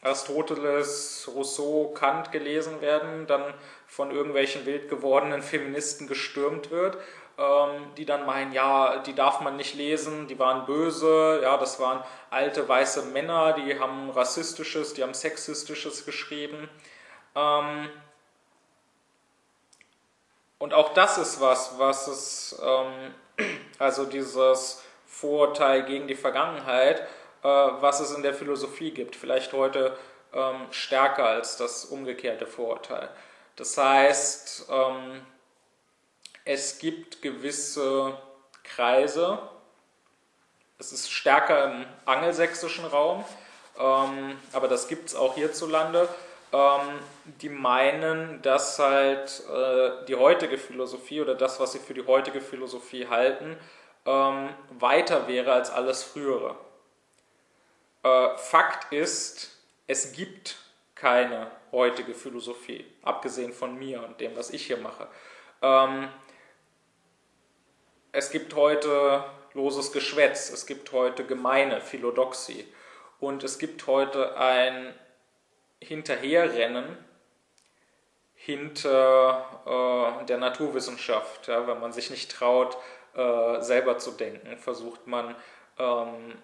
Aristoteles, 0.03 1.31
Rousseau, 1.33 1.93
Kant 1.95 2.33
gelesen 2.33 2.81
werden, 2.81 3.27
dann 3.27 3.43
von 3.87 4.11
irgendwelchen 4.11 4.67
wild 4.67 4.89
gewordenen 4.89 5.43
Feministen 5.43 6.09
gestürmt 6.09 6.73
wird, 6.73 6.97
ähm, 7.39 7.87
die 7.97 8.05
dann 8.05 8.27
meinen, 8.27 8.53
ja, 8.53 8.99
die 8.99 9.15
darf 9.15 9.41
man 9.41 9.57
nicht 9.57 9.75
lesen, 9.75 10.27
die 10.27 10.39
waren 10.41 10.67
böse, 10.67 11.41
ja, 11.43 11.57
das 11.57 11.79
waren 11.79 12.03
alte 12.31 12.69
weiße 12.69 13.03
Männer, 13.07 13.53
die 13.53 13.79
haben 13.79 14.11
rassistisches, 14.11 14.95
die 14.95 15.05
haben 15.05 15.15
sexistisches 15.15 16.05
geschrieben. 16.05 16.69
Ähm, 17.35 17.91
und 20.59 20.75
auch 20.75 20.95
das 20.95 21.19
ist 21.19 21.41
was, 21.41 21.79
was 21.79 22.07
es, 22.07 22.61
ähm, 22.63 23.15
also 23.79 24.05
dieses 24.05 24.83
Vorurteil 25.07 25.85
gegen 25.85 26.07
die 26.07 26.15
Vergangenheit, 26.15 27.01
äh, 27.43 27.49
was 27.49 28.01
es 28.01 28.13
in 28.13 28.23
der 28.23 28.35
Philosophie 28.35 28.93
gibt, 28.93 29.17
vielleicht 29.17 29.53
heute 29.53 29.97
ähm, 30.33 30.67
stärker 30.71 31.27
als 31.27 31.57
das 31.57 31.85
umgekehrte 31.85 32.47
Vorurteil. 32.47 33.09
Das 33.57 33.77
heißt, 33.77 34.67
ähm, 34.71 35.27
es 36.45 36.79
gibt 36.79 37.23
gewisse 37.23 38.17
Kreise, 38.65 39.39
es 40.79 40.93
ist 40.93 41.11
stärker 41.11 41.65
im 41.67 41.87
angelsächsischen 42.07 42.85
Raum, 42.85 43.25
ähm, 43.79 44.39
aber 44.53 44.69
das 44.69 44.89
gibt 44.89 45.09
es 45.09 45.15
auch 45.15 45.35
hierzulande, 45.35 46.09
die 47.41 47.49
meinen, 47.49 48.43
dass 48.43 48.79
halt 48.79 49.43
äh, 49.49 50.05
die 50.07 50.17
heutige 50.17 50.59
Philosophie 50.59 51.23
oder 51.23 51.35
das, 51.35 51.59
was 51.61 51.73
sie 51.73 51.79
für 51.79 51.95
die 51.95 52.07
heutige 52.07 52.43
Philosophie 52.43 53.09
halten, 53.09 53.57
ähm, 54.05 54.51
weiter 54.71 55.29
wäre 55.29 55.53
als 55.53 55.71
alles 55.71 56.03
Frühere. 56.03 56.57
Äh, 58.03 58.37
Fakt 58.37 58.93
ist, 58.93 59.57
es 59.87 60.13
gibt 60.13 60.59
keine 60.95 61.51
heutige 61.73 62.15
Philosophie, 62.15 62.85
abgesehen 63.03 63.53
von 63.53 63.79
mir 63.79 64.03
und 64.03 64.21
dem, 64.21 64.37
was 64.37 64.51
ich 64.51 64.67
hier 64.67 64.77
mache. 64.77 65.09
Ähm, 65.63 66.09
es 68.13 68.31
gibt 68.31 68.55
heute 68.55 69.25
loses 69.55 69.91
Geschwätz, 69.93 70.51
es 70.51 70.67
gibt 70.67 70.93
heute 70.93 71.25
gemeine 71.25 71.81
Philodoxie 71.81 72.67
und 73.21 73.43
es 73.43 73.59
gibt 73.59 73.87
heute 73.87 74.37
ein 74.37 74.95
Hinterherrennen 75.85 76.97
hinter 78.35 80.21
äh, 80.21 80.25
der 80.27 80.39
Naturwissenschaft. 80.39 81.49
Ja, 81.49 81.67
wenn 81.67 81.81
man 81.81 81.93
sich 81.93 82.11
nicht 82.11 82.31
traut, 82.31 82.77
äh, 83.15 83.61
selber 83.61 83.99
zu 83.99 84.13
denken, 84.13 84.57
versucht 84.59 85.07
man 85.07 85.35
ähm, 85.79 86.35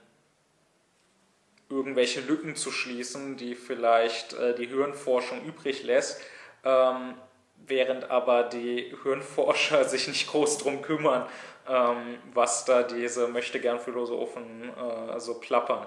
irgendwelche 1.68 2.20
Lücken 2.20 2.56
zu 2.56 2.70
schließen, 2.70 3.36
die 3.36 3.54
vielleicht 3.54 4.32
äh, 4.34 4.54
die 4.54 4.66
Hirnforschung 4.66 5.44
übrig 5.44 5.82
lässt, 5.82 6.20
ähm, 6.64 7.14
während 7.56 8.10
aber 8.10 8.44
die 8.44 8.94
Hirnforscher 9.02 9.84
sich 9.88 10.08
nicht 10.08 10.30
groß 10.30 10.58
drum 10.58 10.82
kümmern, 10.82 11.26
ähm, 11.68 12.18
was 12.32 12.64
da 12.64 12.82
diese 12.82 13.28
Möchtegern-Philosophen 13.28 14.70
äh, 14.76 15.20
so 15.20 15.40
plappern. 15.40 15.86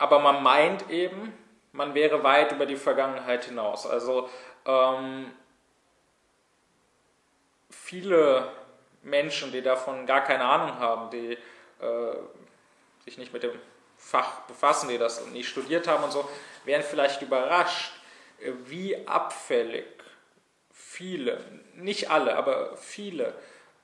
Aber 0.00 0.18
man 0.18 0.42
meint 0.42 0.88
eben, 0.88 1.30
man 1.72 1.92
wäre 1.92 2.22
weit 2.22 2.52
über 2.52 2.64
die 2.64 2.76
Vergangenheit 2.76 3.44
hinaus. 3.44 3.86
Also 3.86 4.30
ähm, 4.64 5.30
viele 7.68 8.50
Menschen, 9.02 9.52
die 9.52 9.60
davon 9.60 10.06
gar 10.06 10.24
keine 10.24 10.46
Ahnung 10.46 10.78
haben, 10.78 11.10
die 11.10 11.32
äh, 11.32 12.16
sich 13.04 13.18
nicht 13.18 13.34
mit 13.34 13.42
dem 13.42 13.52
Fach 13.98 14.40
befassen, 14.48 14.88
die 14.88 14.96
das 14.96 15.26
nicht 15.26 15.50
studiert 15.50 15.86
haben 15.86 16.02
und 16.02 16.12
so, 16.12 16.26
wären 16.64 16.82
vielleicht 16.82 17.20
überrascht, 17.20 17.92
wie 18.38 19.06
abfällig 19.06 19.84
viele, 20.72 21.44
nicht 21.74 22.10
alle, 22.10 22.36
aber 22.36 22.74
viele 22.78 23.34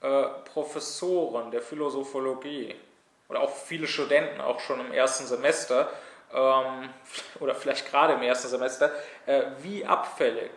äh, 0.01 0.23
Professoren 0.47 1.51
der 1.51 1.61
Philosophologie 1.61 2.75
oder 3.29 3.41
auch 3.41 3.55
viele 3.55 3.87
Studenten, 3.87 4.41
auch 4.41 4.61
schon 4.61 4.81
im 4.81 4.93
ersten 4.93 5.27
Semester, 5.27 5.91
oder 6.37 7.55
vielleicht 7.55 7.91
gerade 7.91 8.15
im 8.15 8.23
ersten 8.23 8.49
Semester, 8.49 8.91
äh, 9.27 9.43
wie 9.63 9.85
abfällig 9.87 10.51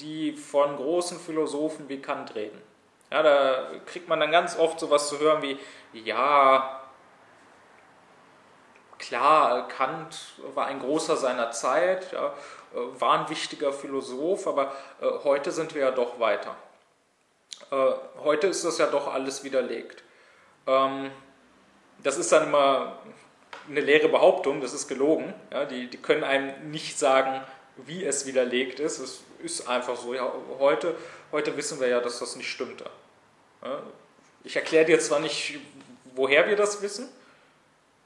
die 0.00 0.32
von 0.32 0.76
großen 0.76 1.18
Philosophen 1.18 1.88
wie 1.88 2.02
Kant 2.02 2.34
reden. 2.34 2.60
Ja, 3.10 3.22
da 3.22 3.70
kriegt 3.86 4.08
man 4.08 4.20
dann 4.20 4.30
ganz 4.30 4.58
oft 4.58 4.78
sowas 4.78 5.08
zu 5.08 5.18
hören 5.18 5.40
wie, 5.42 5.58
ja, 5.92 6.82
klar, 8.98 9.68
Kant 9.68 10.18
war 10.54 10.66
ein 10.66 10.80
großer 10.80 11.16
seiner 11.16 11.50
Zeit, 11.52 12.12
ja, 12.12 12.34
äh, 12.74 13.00
war 13.00 13.20
ein 13.20 13.28
wichtiger 13.28 13.72
Philosoph, 13.72 14.46
aber 14.46 14.72
äh, 15.00 15.06
heute 15.24 15.50
sind 15.50 15.74
wir 15.74 15.82
ja 15.82 15.90
doch 15.92 16.18
weiter. 16.18 16.56
Äh, 17.70 17.92
heute 18.22 18.48
ist 18.48 18.64
das 18.64 18.78
ja 18.78 18.86
doch 18.86 19.12
alles 19.12 19.44
widerlegt. 19.44 20.02
Ähm, 20.66 21.10
das 22.02 22.18
ist 22.18 22.30
dann 22.32 22.48
immer 22.48 22.98
eine 23.68 23.80
leere 23.80 24.08
Behauptung, 24.08 24.60
das 24.60 24.72
ist 24.72 24.88
gelogen. 24.88 25.32
Ja, 25.52 25.64
die, 25.64 25.88
die 25.88 25.98
können 25.98 26.24
einem 26.24 26.70
nicht 26.70 26.98
sagen, 26.98 27.42
wie 27.76 28.04
es 28.04 28.26
widerlegt 28.26 28.80
ist. 28.80 28.98
Es 28.98 29.20
ist 29.42 29.68
einfach 29.68 29.96
so. 29.96 30.14
Ja, 30.14 30.32
heute, 30.58 30.94
heute 31.32 31.56
wissen 31.56 31.80
wir 31.80 31.88
ja, 31.88 32.00
dass 32.00 32.18
das 32.18 32.36
nicht 32.36 32.50
stimmte. 32.50 32.84
Ja, 33.62 33.82
ich 34.44 34.56
erkläre 34.56 34.84
dir 34.84 35.00
zwar 35.00 35.20
nicht, 35.20 35.58
woher 36.14 36.48
wir 36.48 36.56
das 36.56 36.82
wissen 36.82 37.08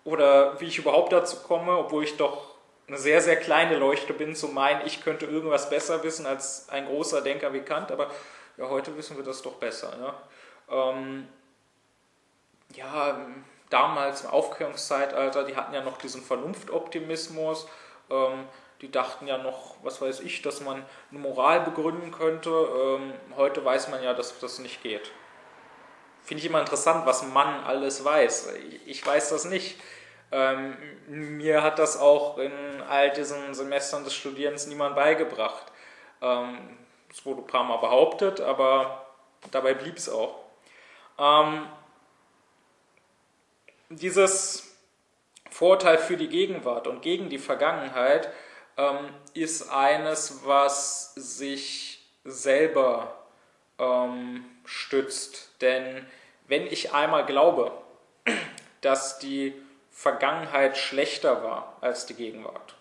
oder 0.04 0.60
wie 0.60 0.66
ich 0.66 0.78
überhaupt 0.78 1.12
dazu 1.12 1.36
komme, 1.36 1.76
obwohl 1.76 2.04
ich 2.04 2.16
doch 2.16 2.54
eine 2.88 2.98
sehr, 2.98 3.20
sehr 3.20 3.36
kleine 3.36 3.76
Leuchte 3.76 4.12
bin, 4.12 4.34
zu 4.34 4.48
meinen, 4.48 4.84
ich 4.84 5.02
könnte 5.02 5.26
irgendwas 5.26 5.70
besser 5.70 6.02
wissen 6.02 6.26
als 6.26 6.68
ein 6.70 6.86
großer 6.86 7.20
Denker 7.20 7.52
wie 7.52 7.60
Kant, 7.60 7.92
aber 7.92 8.10
ja, 8.56 8.68
heute 8.68 8.96
wissen 8.96 9.16
wir 9.16 9.24
das 9.24 9.42
doch 9.42 9.54
besser. 9.54 9.96
Ne? 9.96 10.14
Ähm, 10.70 11.28
ja, 12.74 13.26
damals 13.70 14.22
im 14.22 14.30
Aufklärungszeitalter, 14.30 15.44
die 15.44 15.56
hatten 15.56 15.72
ja 15.72 15.82
noch 15.82 15.98
diesen 15.98 16.22
Vernunftoptimismus, 16.22 17.66
ähm, 18.10 18.46
die 18.80 18.90
dachten 18.90 19.26
ja 19.26 19.38
noch, 19.38 19.76
was 19.82 20.00
weiß 20.00 20.20
ich, 20.20 20.42
dass 20.42 20.60
man 20.60 20.84
eine 21.10 21.20
Moral 21.20 21.60
begründen 21.60 22.10
könnte. 22.10 22.50
Ähm, 22.50 23.12
heute 23.36 23.64
weiß 23.64 23.88
man 23.88 24.02
ja, 24.02 24.14
dass 24.14 24.38
das 24.38 24.58
nicht 24.58 24.82
geht. 24.82 25.12
Finde 26.22 26.42
ich 26.42 26.48
immer 26.48 26.60
interessant, 26.60 27.06
was 27.06 27.26
man 27.26 27.64
alles 27.64 28.04
weiß. 28.04 28.54
Ich 28.86 29.06
weiß 29.06 29.30
das 29.30 29.44
nicht. 29.44 29.78
Ähm, 30.32 30.76
mir 31.08 31.62
hat 31.62 31.78
das 31.78 31.98
auch 31.98 32.38
in 32.38 32.52
all 32.88 33.10
diesen 33.10 33.52
Semestern 33.52 34.04
des 34.04 34.14
Studierens 34.14 34.66
niemand 34.66 34.94
beigebracht. 34.94 35.66
Ähm, 36.22 36.78
es 37.10 37.26
wurde 37.26 37.42
ein 37.42 37.46
paar 37.46 37.64
Mal 37.64 37.78
behauptet, 37.78 38.40
aber 38.40 39.06
dabei 39.50 39.74
blieb 39.74 39.96
es 39.96 40.08
auch. 40.08 40.36
Ähm, 41.18 41.66
dieses 43.90 44.76
Vorteil 45.50 45.98
für 45.98 46.16
die 46.16 46.28
Gegenwart 46.28 46.86
und 46.86 47.02
gegen 47.02 47.28
die 47.28 47.38
Vergangenheit 47.38 48.32
ähm, 48.76 49.08
ist 49.34 49.68
eines, 49.68 50.44
was 50.44 51.12
sich 51.16 52.08
selber 52.24 53.26
ähm, 53.78 54.44
stützt. 54.64 55.50
Denn 55.60 56.06
wenn 56.46 56.66
ich 56.66 56.92
einmal 56.92 57.26
glaube, 57.26 57.72
dass 58.80 59.18
die 59.18 59.54
Vergangenheit 59.90 60.78
schlechter 60.78 61.42
war 61.42 61.76
als 61.80 62.06
die 62.06 62.14
Gegenwart, 62.14 62.76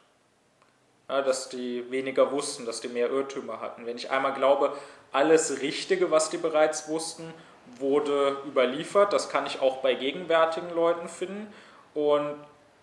ja, 1.09 1.23
dass 1.23 1.49
die 1.49 1.89
weniger 1.89 2.31
wussten, 2.31 2.67
dass 2.67 2.81
die 2.81 2.87
mehr 2.87 3.09
Irrtümer 3.09 3.61
hatten, 3.61 3.87
wenn 3.87 3.97
ich 3.97 4.11
einmal 4.11 4.33
glaube, 4.33 4.77
alles 5.11 5.59
Richtige, 5.61 6.11
was 6.11 6.29
die 6.29 6.37
bereits 6.37 6.87
wussten, 6.87 7.33
wurde 7.77 8.37
überliefert, 8.45 9.13
das 9.13 9.29
kann 9.29 9.45
ich 9.45 9.61
auch 9.61 9.77
bei 9.77 9.93
gegenwärtigen 9.93 10.69
Leuten 10.71 11.07
finden 11.07 11.53
und 11.93 12.35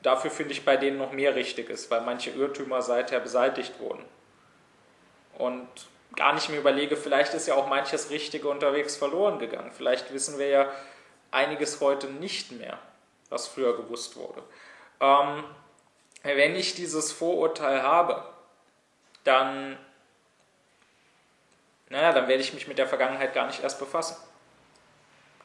dafür 0.03 0.31
finde 0.31 0.53
ich 0.53 0.65
bei 0.65 0.77
denen 0.77 0.99
noch 0.99 1.13
mehr 1.13 1.35
Richtiges, 1.35 1.91
weil 1.91 2.03
manche 2.03 2.31
Irrtümer 2.31 2.83
seither 2.83 3.21
beseitigt 3.21 3.81
wurden. 3.81 4.05
Und 5.39 5.69
gar 6.15 6.33
nicht 6.33 6.49
mehr 6.49 6.61
überlege, 6.61 6.97
vielleicht 6.97 7.35
ist 7.35 7.47
ja 7.47 7.55
auch 7.55 7.69
manches 7.69 8.11
Richtige 8.11 8.49
unterwegs 8.49 8.97
verloren 8.97 9.39
gegangen. 9.39 9.71
Vielleicht 9.71 10.13
wissen 10.13 10.39
wir 10.39 10.49
ja 10.49 10.71
einiges 11.31 11.81
heute 11.81 12.07
nicht 12.07 12.53
mehr, 12.53 12.79
was 13.29 13.47
früher 13.47 13.77
gewusst 13.77 14.17
wurde. 14.17 14.43
Ähm, 15.01 15.45
wenn 16.23 16.57
ich 16.57 16.75
dieses 16.75 17.13
Vorurteil 17.13 17.83
habe, 17.83 18.25
dann, 19.25 19.77
naja, 21.89 22.13
dann 22.13 22.29
werde 22.29 22.43
ich 22.43 22.55
mich 22.55 22.67
mit 22.67 22.79
der 22.79 22.87
Vergangenheit 22.87 23.35
gar 23.35 23.47
nicht 23.47 23.63
erst 23.63 23.79
befassen. 23.79 24.17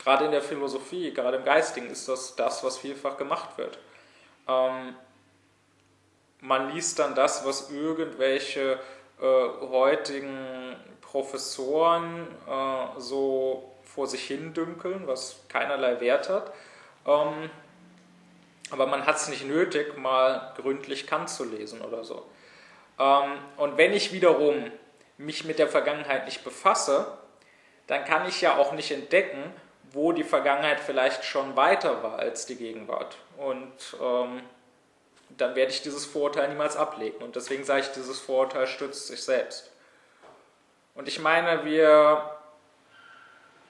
Gerade 0.04 0.26
in 0.26 0.32
der 0.32 0.42
Philosophie, 0.42 1.14
gerade 1.14 1.38
im 1.38 1.46
Geistigen 1.46 1.90
ist 1.90 2.08
das 2.08 2.36
das, 2.36 2.64
was 2.64 2.78
vielfach 2.78 3.18
gemacht 3.18 3.58
wird. 3.58 3.78
Ähm, 4.48 4.96
man 6.40 6.74
liest 6.74 6.98
dann 6.98 7.14
das, 7.14 7.46
was 7.46 7.70
irgendwelche 7.70 8.80
äh, 9.22 9.24
heutigen 9.70 10.76
Professoren 11.02 12.28
äh, 12.48 13.00
so 13.00 13.72
vor 13.84 14.08
sich 14.08 14.26
hin 14.26 14.54
dünkeln, 14.54 15.06
was 15.06 15.40
keinerlei 15.50 16.00
Wert 16.00 16.30
hat. 16.30 16.52
Ähm, 17.06 17.52
aber 18.72 18.88
man 18.88 19.06
hat 19.06 19.18
es 19.18 19.28
nicht 19.28 19.46
nötig, 19.46 19.98
mal 19.98 20.54
gründlich 20.56 21.06
Kant 21.06 21.30
zu 21.30 21.44
lesen 21.44 21.82
oder 21.82 22.04
so. 22.04 22.26
Ähm, 22.98 23.34
und 23.58 23.78
wenn 23.78 23.94
ich 23.94 24.14
wiederum 24.14 24.72
mich 25.18 25.46
mit 25.46 25.60
der 25.60 25.68
Vergangenheit 25.68 26.26
nicht 26.26 26.44
befasse, 26.44 27.06
dann 27.86 28.06
kann 28.06 28.28
ich 28.28 28.42
ja 28.42 28.58
auch 28.58 28.72
nicht 28.72 28.92
entdecken, 28.92 29.54
wo 29.94 30.12
die 30.12 30.24
Vergangenheit 30.24 30.80
vielleicht 30.80 31.26
schon 31.26 31.56
weiter 31.56 32.04
war 32.04 32.20
als 32.20 32.46
die 32.46 32.56
Gegenwart. 32.56 33.18
Und 33.38 33.74
ähm, 34.02 34.42
dann 35.38 35.56
werde 35.56 35.72
ich 35.72 35.82
dieses 35.82 36.06
Vorurteil 36.06 36.50
niemals 36.50 36.78
ablegen. 36.78 37.24
Und 37.24 37.36
deswegen 37.36 37.64
sage 37.64 37.82
ich, 37.82 37.92
dieses 37.92 38.20
Vorurteil 38.20 38.68
stützt 38.68 39.08
sich 39.08 39.24
selbst. 39.24 39.72
Und 40.96 41.08
ich 41.08 41.20
meine, 41.20 41.66
wir 41.66 42.38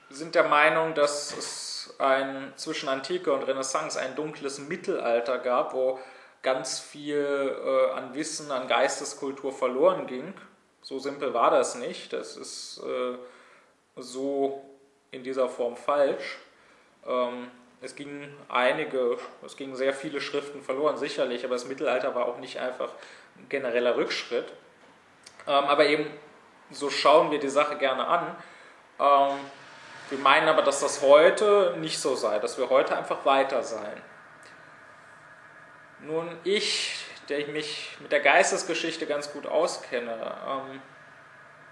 sind 0.09 0.35
der 0.35 0.43
Meinung, 0.43 0.93
dass 0.93 1.35
es 1.35 1.95
ein, 1.99 2.53
zwischen 2.55 2.89
Antike 2.89 3.31
und 3.31 3.43
Renaissance 3.43 3.99
ein 3.99 4.15
dunkles 4.15 4.59
Mittelalter 4.59 5.39
gab, 5.39 5.73
wo 5.73 5.99
ganz 6.41 6.79
viel 6.79 7.55
äh, 7.63 7.91
an 7.91 8.13
Wissen, 8.15 8.51
an 8.51 8.67
Geisteskultur 8.67 9.53
verloren 9.53 10.07
ging. 10.07 10.33
So 10.81 10.99
simpel 10.99 11.33
war 11.33 11.51
das 11.51 11.75
nicht. 11.75 12.13
Das 12.13 12.35
ist 12.35 12.81
äh, 12.83 13.17
so 13.95 14.70
in 15.11 15.23
dieser 15.23 15.49
Form 15.49 15.75
falsch. 15.75 16.37
Ähm, 17.05 17.51
es 17.81 17.95
gingen 17.95 18.35
einige, 18.47 19.17
es 19.45 19.57
gingen 19.57 19.75
sehr 19.75 19.93
viele 19.93 20.21
Schriften 20.21 20.61
verloren, 20.61 20.97
sicherlich, 20.97 21.43
aber 21.43 21.55
das 21.55 21.65
Mittelalter 21.65 22.15
war 22.15 22.27
auch 22.27 22.37
nicht 22.37 22.59
einfach 22.59 22.89
ein 23.37 23.49
genereller 23.49 23.95
Rückschritt. 23.97 24.51
Ähm, 25.47 25.65
aber 25.65 25.85
eben, 25.85 26.05
so 26.69 26.89
schauen 26.89 27.31
wir 27.31 27.39
die 27.39 27.49
Sache 27.49 27.77
gerne 27.77 28.07
an. 28.07 28.35
Ähm, 28.99 29.37
wir 30.09 30.19
meinen 30.19 30.47
aber, 30.47 30.61
dass 30.61 30.81
das 30.81 31.01
heute 31.01 31.75
nicht 31.79 31.99
so 31.99 32.15
sei, 32.15 32.39
dass 32.39 32.57
wir 32.57 32.69
heute 32.69 32.95
einfach 32.95 33.25
weiter 33.25 33.63
seien. 33.63 34.01
Nun, 36.01 36.29
ich, 36.43 37.05
der 37.29 37.39
ich 37.39 37.47
mich 37.47 37.95
mit 37.99 38.11
der 38.11 38.19
Geistesgeschichte 38.19 39.05
ganz 39.05 39.31
gut 39.31 39.45
auskenne, 39.47 40.13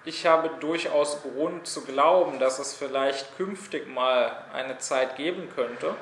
ich 0.10 0.26
habe 0.26 0.50
durchaus 0.60 1.22
Grund 1.22 1.68
zu 1.68 1.86
glauben, 1.86 2.40
dass 2.40 2.58
es 2.58 2.74
vielleicht 2.74 3.38
künftig 3.38 3.88
mal 3.88 4.36
eine 4.52 4.80
Zeit 4.80 5.16
geben 5.16 5.50
könnte, 5.56 5.96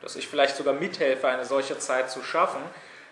dass 0.00 0.16
ich 0.16 0.26
vielleicht 0.26 0.56
sogar 0.56 0.72
mithelfe, 0.72 1.28
eine 1.28 1.44
solche 1.44 1.78
Zeit 1.78 2.10
zu 2.10 2.22
schaffen, 2.22 2.62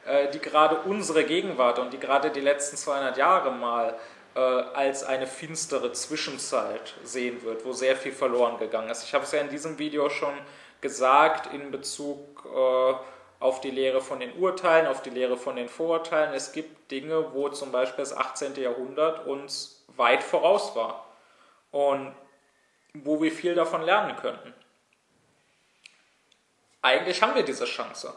äh, 0.07 0.31
die 0.31 0.39
gerade 0.39 0.77
unsere 0.77 1.25
Gegenwart 1.25 1.79
und 1.79 1.93
die 1.93 2.01
gerade 2.01 2.31
die 2.31 2.41
letzten 2.41 2.77
200 2.77 3.19
Jahre 3.19 3.51
mal 3.51 3.99
äh, 4.35 4.41
als 4.41 5.05
eine 5.05 5.27
finstere 5.27 5.93
Zwischenzeit 5.93 6.95
sehen 7.05 7.43
wird, 7.43 7.65
wo 7.67 7.73
sehr 7.73 7.97
viel 7.97 8.13
verloren 8.13 8.59
gegangen 8.59 8.89
ist. 8.89 9.05
Ich 9.05 9.13
habe 9.13 9.25
es 9.25 9.33
ja 9.33 9.41
in 9.41 9.51
diesem 9.51 9.79
Video 9.79 10.09
schon 10.09 10.35
gesagt 10.81 11.53
in 11.53 11.71
Bezug 11.71 12.47
äh, 12.47 12.95
auf 13.39 13.61
die 13.61 13.71
Lehre 13.71 14.01
von 14.01 14.21
den 14.21 14.33
Urteilen, 14.39 14.87
auf 14.87 15.03
die 15.03 15.11
Lehre 15.11 15.37
von 15.37 15.57
den 15.57 15.69
Vorurteilen. 15.69 16.33
Es 16.35 16.53
gibt 16.53 16.91
Dinge, 16.91 17.35
wo 17.35 17.49
zum 17.49 17.73
Beispiel 17.73 18.05
das 18.05 18.17
18. 18.17 18.55
Jahrhundert 18.57 19.27
uns 19.27 19.85
weit 19.97 20.23
voraus 20.23 20.75
war 20.75 21.07
und 21.71 22.15
wo 22.95 23.21
wir 23.21 23.31
viel 23.31 23.55
davon 23.55 23.83
lernen 23.83 24.17
könnten. 24.17 24.55
Eigentlich 26.83 27.21
haben 27.23 27.35
wir 27.35 27.43
diese 27.43 27.65
Chance. 27.65 28.15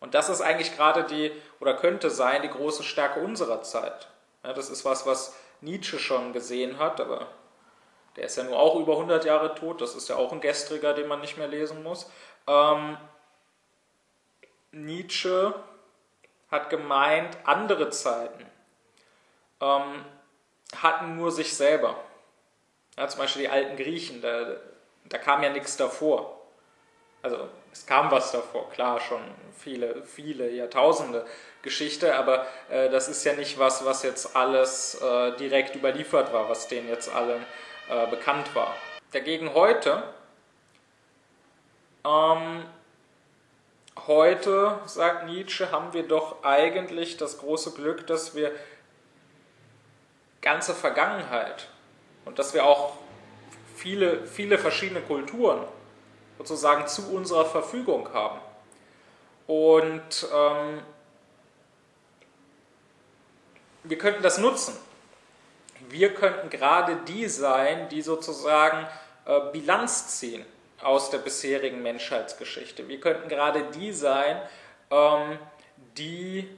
Und 0.00 0.14
das 0.14 0.28
ist 0.28 0.40
eigentlich 0.40 0.76
gerade 0.76 1.04
die, 1.04 1.32
oder 1.60 1.74
könnte 1.74 2.10
sein, 2.10 2.42
die 2.42 2.50
große 2.50 2.82
Stärke 2.82 3.20
unserer 3.20 3.62
Zeit. 3.62 4.08
Ja, 4.44 4.52
das 4.52 4.70
ist 4.70 4.84
was, 4.84 5.06
was 5.06 5.36
Nietzsche 5.60 5.98
schon 5.98 6.32
gesehen 6.32 6.78
hat, 6.78 7.00
aber 7.00 7.28
der 8.16 8.26
ist 8.26 8.36
ja 8.36 8.44
nur 8.44 8.58
auch 8.58 8.76
über 8.76 8.92
100 8.92 9.24
Jahre 9.24 9.54
tot, 9.54 9.80
das 9.80 9.94
ist 9.94 10.08
ja 10.08 10.16
auch 10.16 10.32
ein 10.32 10.40
Gestriger, 10.40 10.94
den 10.94 11.08
man 11.08 11.20
nicht 11.20 11.38
mehr 11.38 11.48
lesen 11.48 11.82
muss. 11.82 12.10
Ähm, 12.46 12.96
Nietzsche 14.84 15.54
hat 16.50 16.70
gemeint, 16.70 17.36
andere 17.44 17.90
Zeiten 17.90 18.46
ähm, 19.60 20.04
hatten 20.76 21.16
nur 21.16 21.30
sich 21.30 21.56
selber. 21.56 21.96
Ja, 22.96 23.08
zum 23.08 23.20
Beispiel 23.20 23.42
die 23.42 23.48
alten 23.48 23.76
Griechen, 23.76 24.20
da, 24.20 24.56
da 25.04 25.18
kam 25.18 25.42
ja 25.42 25.50
nichts 25.50 25.76
davor. 25.76 26.38
Also 27.22 27.48
es 27.72 27.84
kam 27.86 28.10
was 28.10 28.32
davor, 28.32 28.70
klar, 28.70 29.00
schon 29.00 29.20
viele, 29.56 30.02
viele 30.04 30.50
Jahrtausende 30.50 31.26
Geschichte, 31.62 32.16
aber 32.16 32.46
äh, 32.70 32.88
das 32.90 33.08
ist 33.08 33.24
ja 33.24 33.32
nicht 33.34 33.58
was, 33.58 33.84
was 33.84 34.02
jetzt 34.04 34.36
alles 34.36 35.00
äh, 35.00 35.36
direkt 35.36 35.74
überliefert 35.74 36.32
war, 36.32 36.48
was 36.48 36.68
denen 36.68 36.88
jetzt 36.88 37.12
allen 37.12 37.44
äh, 37.88 38.06
bekannt 38.06 38.54
war. 38.54 38.76
Dagegen 39.12 39.52
heute 39.54 40.02
ähm, 42.04 42.64
heute, 44.06 44.78
sagt 44.86 45.26
Nietzsche, 45.26 45.70
haben 45.70 45.92
wir 45.92 46.06
doch 46.06 46.42
eigentlich 46.44 47.16
das 47.16 47.38
große 47.38 47.72
Glück, 47.72 48.06
dass 48.06 48.34
wir 48.34 48.52
ganze 50.40 50.74
Vergangenheit 50.74 51.68
und 52.24 52.38
dass 52.38 52.54
wir 52.54 52.64
auch 52.64 52.94
viele, 53.76 54.26
viele 54.26 54.58
verschiedene 54.58 55.00
Kulturen 55.00 55.64
sozusagen 56.38 56.86
zu 56.86 57.10
unserer 57.12 57.44
Verfügung 57.44 58.12
haben. 58.12 58.40
Und 59.46 60.26
ähm, 60.32 60.82
wir 63.84 63.98
könnten 63.98 64.22
das 64.22 64.38
nutzen. 64.38 64.76
Wir 65.88 66.14
könnten 66.14 66.50
gerade 66.50 66.96
die 67.06 67.28
sein, 67.28 67.88
die 67.88 68.02
sozusagen 68.02 68.86
äh, 69.24 69.40
Bilanz 69.52 70.18
ziehen 70.18 70.44
aus 70.82 71.10
der 71.10 71.18
bisherigen 71.18 71.82
Menschheitsgeschichte. 71.82 72.88
Wir 72.88 73.00
könnten 73.00 73.28
gerade 73.28 73.64
die 73.74 73.92
sein, 73.92 74.40
ähm, 74.90 75.38
die 75.96 76.48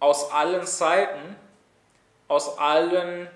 aus 0.00 0.30
allen 0.32 0.66
Zeiten, 0.66 1.36
aus 2.28 2.58
allen 2.58 3.28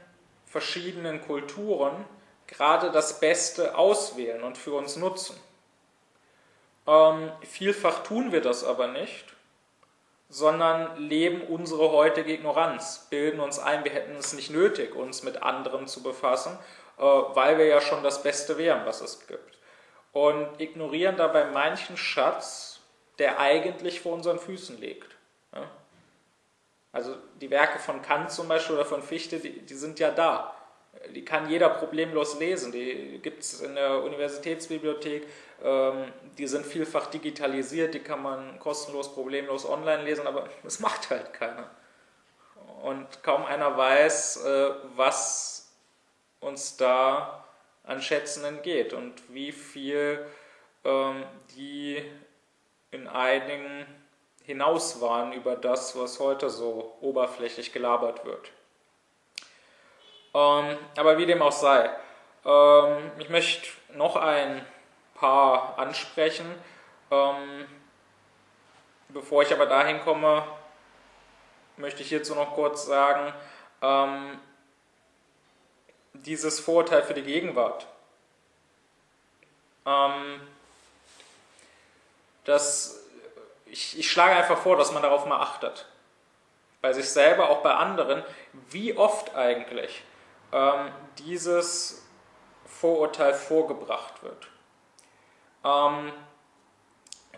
verschiedenen 0.46 1.20
Kulturen 1.22 2.04
gerade 2.46 2.90
das 2.90 3.20
Beste 3.20 3.76
auswählen 3.76 4.42
und 4.42 4.56
für 4.56 4.72
uns 4.72 4.96
nutzen. 4.96 5.38
Ähm, 6.86 7.30
vielfach 7.42 8.02
tun 8.02 8.32
wir 8.32 8.40
das 8.40 8.64
aber 8.64 8.88
nicht, 8.88 9.26
sondern 10.30 10.96
leben 10.96 11.42
unsere 11.42 11.90
heutige 11.90 12.32
Ignoranz, 12.32 13.06
bilden 13.10 13.40
uns 13.40 13.58
ein, 13.58 13.84
wir 13.84 13.92
hätten 13.92 14.16
es 14.16 14.32
nicht 14.32 14.50
nötig, 14.50 14.94
uns 14.94 15.22
mit 15.22 15.42
anderen 15.42 15.86
zu 15.86 16.02
befassen, 16.02 16.58
äh, 16.98 17.02
weil 17.02 17.58
wir 17.58 17.66
ja 17.66 17.80
schon 17.80 18.02
das 18.02 18.22
Beste 18.22 18.56
wären, 18.56 18.86
was 18.86 19.02
es 19.02 19.26
gibt. 19.26 19.57
Und 20.12 20.60
ignorieren 20.60 21.16
dabei 21.16 21.44
manchen 21.46 21.96
Schatz, 21.96 22.80
der 23.18 23.38
eigentlich 23.38 24.00
vor 24.00 24.14
unseren 24.14 24.38
Füßen 24.38 24.80
liegt. 24.80 25.18
Also 26.92 27.16
die 27.40 27.50
Werke 27.50 27.78
von 27.78 28.02
Kant 28.02 28.32
zum 28.32 28.48
Beispiel 28.48 28.76
oder 28.76 28.84
von 28.84 29.02
Fichte, 29.02 29.38
die, 29.38 29.60
die 29.60 29.74
sind 29.74 29.98
ja 29.98 30.10
da. 30.10 30.54
Die 31.14 31.24
kann 31.24 31.48
jeder 31.48 31.68
problemlos 31.68 32.38
lesen. 32.38 32.72
Die 32.72 33.20
gibt 33.22 33.42
es 33.42 33.60
in 33.60 33.74
der 33.74 34.02
Universitätsbibliothek. 34.02 35.26
Ähm, 35.62 36.12
die 36.38 36.46
sind 36.46 36.64
vielfach 36.64 37.06
digitalisiert, 37.06 37.94
die 37.94 38.00
kann 38.00 38.22
man 38.22 38.58
kostenlos, 38.58 39.12
problemlos 39.12 39.68
online 39.68 40.04
lesen, 40.04 40.26
aber 40.26 40.48
es 40.64 40.80
macht 40.80 41.10
halt 41.10 41.32
keiner. 41.32 41.70
Und 42.82 43.22
kaum 43.22 43.44
einer 43.44 43.76
weiß, 43.76 44.44
äh, 44.44 44.70
was 44.96 45.72
uns 46.40 46.76
da 46.76 47.44
an 47.88 48.02
Schätzen 48.02 48.44
entgeht 48.44 48.92
und 48.92 49.14
wie 49.34 49.50
viel 49.50 50.24
ähm, 50.84 51.24
die 51.56 52.02
in 52.90 53.08
einigen 53.08 53.86
hinaus 54.44 55.00
waren 55.00 55.32
über 55.32 55.56
das, 55.56 55.98
was 55.98 56.20
heute 56.20 56.48
so 56.48 56.96
oberflächlich 57.00 57.72
gelabert 57.72 58.24
wird. 58.24 58.50
Ähm, 60.34 60.78
aber 60.96 61.18
wie 61.18 61.26
dem 61.26 61.42
auch 61.42 61.52
sei, 61.52 61.90
ähm, 62.44 63.10
ich 63.18 63.28
möchte 63.30 63.68
noch 63.94 64.16
ein 64.16 64.64
paar 65.14 65.78
ansprechen. 65.78 66.46
Ähm, 67.10 67.66
bevor 69.08 69.42
ich 69.42 69.52
aber 69.52 69.66
dahin 69.66 70.00
komme, 70.00 70.44
möchte 71.76 72.02
ich 72.02 72.08
hierzu 72.10 72.34
noch 72.34 72.54
kurz 72.54 72.86
sagen, 72.86 73.32
ähm, 73.82 74.38
dieses 76.24 76.60
Vorurteil 76.60 77.02
für 77.02 77.14
die 77.14 77.22
Gegenwart. 77.22 77.86
Ähm, 79.86 80.40
das 82.44 82.98
ich, 83.70 83.98
ich 83.98 84.10
schlage 84.10 84.36
einfach 84.36 84.58
vor, 84.58 84.76
dass 84.76 84.92
man 84.92 85.02
darauf 85.02 85.26
mal 85.26 85.40
achtet. 85.40 85.86
Bei 86.80 86.92
sich 86.92 87.08
selber, 87.10 87.50
auch 87.50 87.62
bei 87.62 87.74
anderen, 87.74 88.22
wie 88.70 88.96
oft 88.96 89.34
eigentlich 89.34 90.02
ähm, 90.52 90.92
dieses 91.18 92.06
Vorurteil 92.64 93.34
vorgebracht 93.34 94.22
wird. 94.22 94.48
Ähm, 95.64 96.12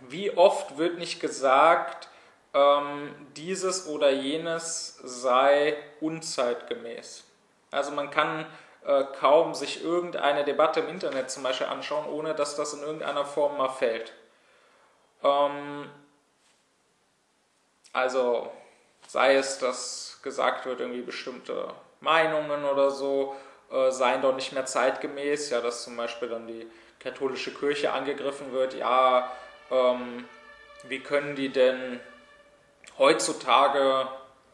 wie 0.00 0.36
oft 0.36 0.78
wird 0.78 0.98
nicht 0.98 1.20
gesagt, 1.20 2.08
ähm, 2.52 3.14
dieses 3.36 3.86
oder 3.86 4.10
jenes 4.10 4.98
sei 5.02 5.76
unzeitgemäß. 6.00 7.24
Also 7.70 7.92
man 7.92 8.10
kann 8.10 8.46
äh, 8.84 9.04
kaum 9.18 9.54
sich 9.54 9.84
irgendeine 9.84 10.44
Debatte 10.44 10.80
im 10.80 10.88
Internet 10.88 11.30
zum 11.30 11.42
Beispiel 11.42 11.66
anschauen, 11.66 12.06
ohne 12.08 12.34
dass 12.34 12.56
das 12.56 12.72
in 12.74 12.80
irgendeiner 12.80 13.24
Form 13.24 13.58
mal 13.58 13.68
fällt. 13.68 14.12
Ähm, 15.22 15.90
also 17.92 18.50
sei 19.06 19.34
es, 19.34 19.58
dass 19.58 20.20
gesagt 20.22 20.66
wird, 20.66 20.80
irgendwie 20.80 21.02
bestimmte 21.02 21.72
Meinungen 22.00 22.64
oder 22.64 22.90
so 22.90 23.36
äh, 23.70 23.90
seien 23.90 24.22
doch 24.22 24.34
nicht 24.34 24.52
mehr 24.52 24.66
zeitgemäß, 24.66 25.50
ja, 25.50 25.60
dass 25.60 25.84
zum 25.84 25.96
Beispiel 25.96 26.28
dann 26.28 26.46
die 26.46 26.66
katholische 26.98 27.52
Kirche 27.52 27.92
angegriffen 27.92 28.52
wird, 28.52 28.74
ja, 28.74 29.30
ähm, 29.70 30.28
wie 30.84 31.00
können 31.00 31.36
die 31.36 31.50
denn 31.50 32.00
heutzutage 32.98 34.08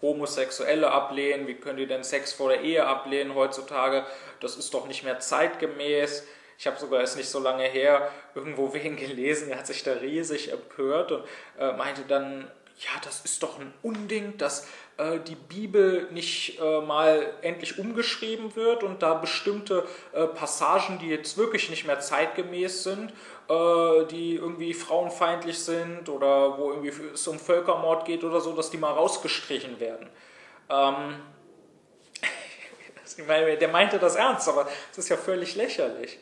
Homosexuelle 0.07 0.91
ablehnen, 0.91 1.47
wie 1.47 1.55
können 1.55 1.79
die 1.79 1.87
denn 1.87 2.05
Sex 2.05 2.33
vor 2.33 2.49
der 2.49 2.61
Ehe 2.63 2.87
ablehnen 2.87 3.35
heutzutage, 3.35 4.05
das 4.41 4.57
ist 4.57 4.73
doch 4.75 4.87
nicht 4.87 5.05
mehr 5.05 5.19
zeitgemäß. 5.19 6.27
Ich 6.59 6.67
habe 6.67 6.79
sogar 6.79 7.01
erst 7.01 7.17
nicht 7.17 7.29
so 7.29 7.39
lange 7.39 7.65
her 7.65 8.11
irgendwo 8.35 8.73
wen 8.75 8.97
gelesen, 8.97 9.49
der 9.49 9.59
hat 9.59 9.67
sich 9.67 9.83
da 9.83 9.93
riesig 9.93 10.53
empört 10.53 11.13
und 11.13 11.25
äh, 11.59 11.73
meinte 11.73 12.03
dann, 12.09 12.51
ja, 12.79 12.91
das 13.05 13.25
ist 13.25 13.43
doch 13.43 13.59
ein 13.59 13.73
Unding, 13.83 14.37
dass 14.37 14.69
äh, 14.99 15.19
die 15.21 15.35
Bibel 15.35 16.09
nicht 16.11 16.59
äh, 16.61 16.81
mal 16.81 17.35
endlich 17.43 17.79
umgeschrieben 17.79 18.55
wird 18.55 18.83
und 18.83 19.03
da 19.03 19.15
bestimmte 19.15 19.87
äh, 20.13 20.27
Passagen, 20.27 20.99
die 20.99 21.09
jetzt 21.09 21.39
wirklich 21.39 21.71
nicht 21.71 21.87
mehr 21.87 22.01
zeitgemäß 22.01 22.83
sind, 22.83 23.13
die 23.49 24.35
irgendwie 24.35 24.75
frauenfeindlich 24.75 25.59
sind 25.59 26.09
oder 26.09 26.59
wo 26.59 26.71
irgendwie 26.71 26.93
es 27.15 27.27
um 27.29 27.39
Völkermord 27.39 28.05
geht 28.05 28.25
oder 28.25 28.41
so, 28.41 28.53
dass 28.55 28.71
die 28.71 28.79
mal 28.79 28.93
rausgestrichen 28.93 29.79
werden. 29.79 30.09
Ähm, 30.69 31.21
der 33.61 33.69
meinte 33.69 33.99
das 33.99 34.17
ernst, 34.17 34.49
aber 34.49 34.67
es 34.91 34.99
ist 34.99 35.09
ja 35.09 35.17
völlig 35.17 35.55
lächerlich. 35.55 36.19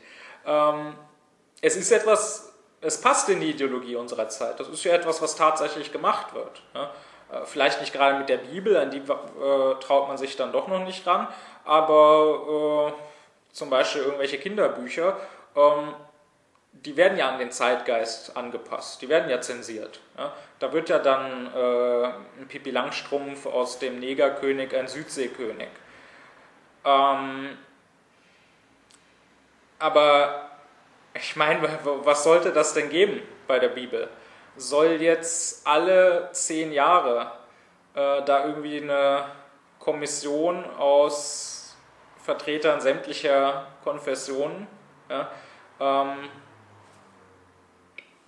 Ähm, 0.47 0.95
es 1.63 1.77
ist 1.77 1.91
etwas 1.91 2.55
es 2.85 3.01
passt 3.01 3.29
in 3.31 3.41
die 3.41 3.51
Ideologie 3.51 3.97
unserer 3.97 4.29
Zeit. 4.29 4.61
Das 4.61 4.69
ist 4.69 4.85
ja 4.85 4.93
etwas, 4.93 5.23
was 5.23 5.37
tatsächlich 5.37 5.91
gemacht 5.91 6.35
wird. 6.35 6.63
Ne? 6.75 6.91
Vielleicht 7.47 7.81
nicht 7.81 7.93
gerade 7.93 8.19
mit 8.19 8.29
der 8.29 8.37
Bibel, 8.37 8.77
an 8.77 8.91
die 8.91 8.99
äh, 8.99 9.75
traut 9.81 10.09
man 10.09 10.19
sich 10.19 10.37
dann 10.37 10.53
doch 10.53 10.69
noch 10.69 10.85
nicht 10.85 11.07
ran, 11.07 11.27
aber 11.65 12.93
äh, 12.93 13.53
zum 13.53 13.71
Beispiel 13.71 14.03
irgendwelche 14.03 14.39
Kinderbücher, 14.39 15.17
ähm, 15.57 15.95
die 16.75 16.97
werden 16.97 17.17
ja 17.17 17.31
an 17.31 17.39
den 17.39 17.51
Zeitgeist 17.51 18.37
angepasst, 18.37 19.01
die 19.01 19.09
werden 19.09 19.31
ja 19.31 19.41
zensiert. 19.41 20.01
Ja? 20.19 20.33
Da 20.59 20.73
wird 20.73 20.89
ja 20.89 20.99
dann 20.99 21.47
äh, 21.55 22.05
ein 22.41 22.49
Pipi 22.49 22.71
Langstrumpf 22.71 23.47
aus 23.47 23.79
dem 23.79 24.01
Negerkönig 24.01 24.77
ein 24.77 24.89
Südseekönig. 24.89 25.69
Ähm, 26.85 27.57
aber 29.79 30.51
ich 31.15 31.37
meine, 31.37 31.67
was 31.85 32.25
sollte 32.25 32.53
das 32.53 32.75
denn 32.75 32.91
geben 32.91 33.23
bei 33.47 33.59
der 33.59 33.69
Bibel? 33.69 34.09
Soll 34.57 35.01
jetzt 35.01 35.67
alle 35.67 36.29
zehn 36.33 36.73
Jahre 36.73 37.33
äh, 37.95 38.23
da 38.25 38.47
irgendwie 38.47 38.83
eine 38.83 39.27
Kommission 39.79 40.65
aus 40.77 41.77
Vertretern 42.23 42.81
sämtlicher 42.81 43.67
Konfessionen, 43.85 44.67
ja, 45.11 45.31
ähm, 45.79 46.31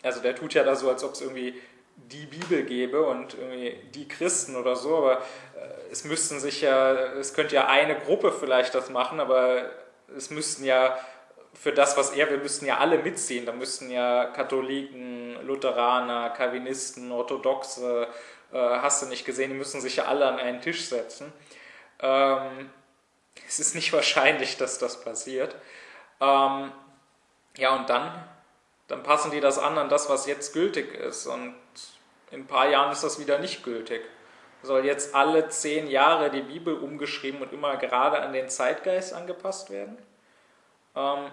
also 0.06 0.20
der 0.20 0.34
tut 0.34 0.54
ja 0.54 0.64
da 0.64 0.74
so, 0.74 0.88
als 0.88 1.04
ob 1.04 1.12
es 1.12 1.20
irgendwie 1.20 1.60
die 1.96 2.26
Bibel 2.26 2.62
gäbe 2.64 3.04
und 3.06 3.34
irgendwie 3.34 3.76
die 3.94 4.06
Christen 4.06 4.56
oder 4.56 4.76
so, 4.76 4.98
aber 4.98 5.18
äh, 5.18 5.90
es 5.90 6.04
müssten 6.04 6.40
sich 6.40 6.60
ja, 6.60 6.92
es 7.14 7.34
könnte 7.34 7.54
ja 7.54 7.68
eine 7.68 7.98
Gruppe 7.98 8.32
vielleicht 8.32 8.74
das 8.74 8.90
machen, 8.90 9.18
aber 9.18 9.70
es 10.16 10.30
müssten 10.30 10.64
ja 10.64 10.96
für 11.54 11.72
das, 11.72 11.96
was 11.96 12.10
er 12.10 12.30
will, 12.30 12.38
müssten 12.38 12.66
ja 12.66 12.78
alle 12.78 12.98
mitziehen. 12.98 13.46
Da 13.46 13.52
müssten 13.52 13.90
ja 13.90 14.26
Katholiken, 14.26 15.44
Lutheraner, 15.46 16.30
Calvinisten, 16.30 17.10
Orthodoxe, 17.10 18.08
äh, 18.52 18.58
hast 18.58 19.02
du 19.02 19.06
nicht 19.06 19.24
gesehen, 19.24 19.50
die 19.50 19.56
müssen 19.56 19.80
sich 19.80 19.96
ja 19.96 20.04
alle 20.04 20.26
an 20.26 20.38
einen 20.38 20.60
Tisch 20.60 20.86
setzen. 20.88 21.32
Ähm, 22.00 22.70
es 23.46 23.58
ist 23.58 23.74
nicht 23.74 23.92
wahrscheinlich, 23.94 24.56
dass 24.56 24.78
das 24.78 25.02
passiert. 25.02 25.56
Ähm, 26.20 26.72
ja, 27.56 27.74
und 27.74 27.88
dann, 27.88 28.28
dann 28.88 29.02
passen 29.02 29.30
die 29.30 29.40
das 29.40 29.58
an 29.58 29.78
an 29.78 29.88
das, 29.88 30.08
was 30.08 30.26
jetzt 30.26 30.52
gültig 30.52 30.94
ist. 30.94 31.26
Und 31.26 31.54
in 32.30 32.42
ein 32.42 32.46
paar 32.46 32.68
Jahren 32.68 32.92
ist 32.92 33.02
das 33.02 33.18
wieder 33.18 33.38
nicht 33.38 33.62
gültig. 33.62 34.02
Soll 34.62 34.84
jetzt 34.84 35.14
alle 35.14 35.48
zehn 35.48 35.86
Jahre 35.86 36.30
die 36.30 36.42
Bibel 36.42 36.76
umgeschrieben 36.76 37.40
und 37.40 37.52
immer 37.52 37.76
gerade 37.76 38.20
an 38.20 38.32
den 38.32 38.48
Zeitgeist 38.48 39.12
angepasst 39.12 39.70
werden? 39.70 39.98
Ähm, 40.94 41.30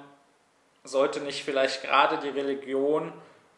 sollte 0.84 1.20
nicht 1.22 1.44
vielleicht 1.44 1.84
gerade 1.84 2.18
die 2.18 2.30
Religion 2.30 3.14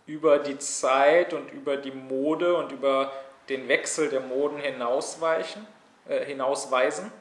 über 0.05 0.39
die 0.39 0.59
Zeit 0.59 1.33
und 1.33 1.51
über 1.51 1.77
die 1.77 1.91
Mode 1.91 2.55
und 2.55 2.71
über 2.71 3.11
den 3.49 3.67
Wechsel 3.67 4.09
der 4.09 4.21
Moden 4.21 4.57
hinausweichen, 4.57 5.65
äh, 6.07 6.23
hinausweisen? 6.25 7.11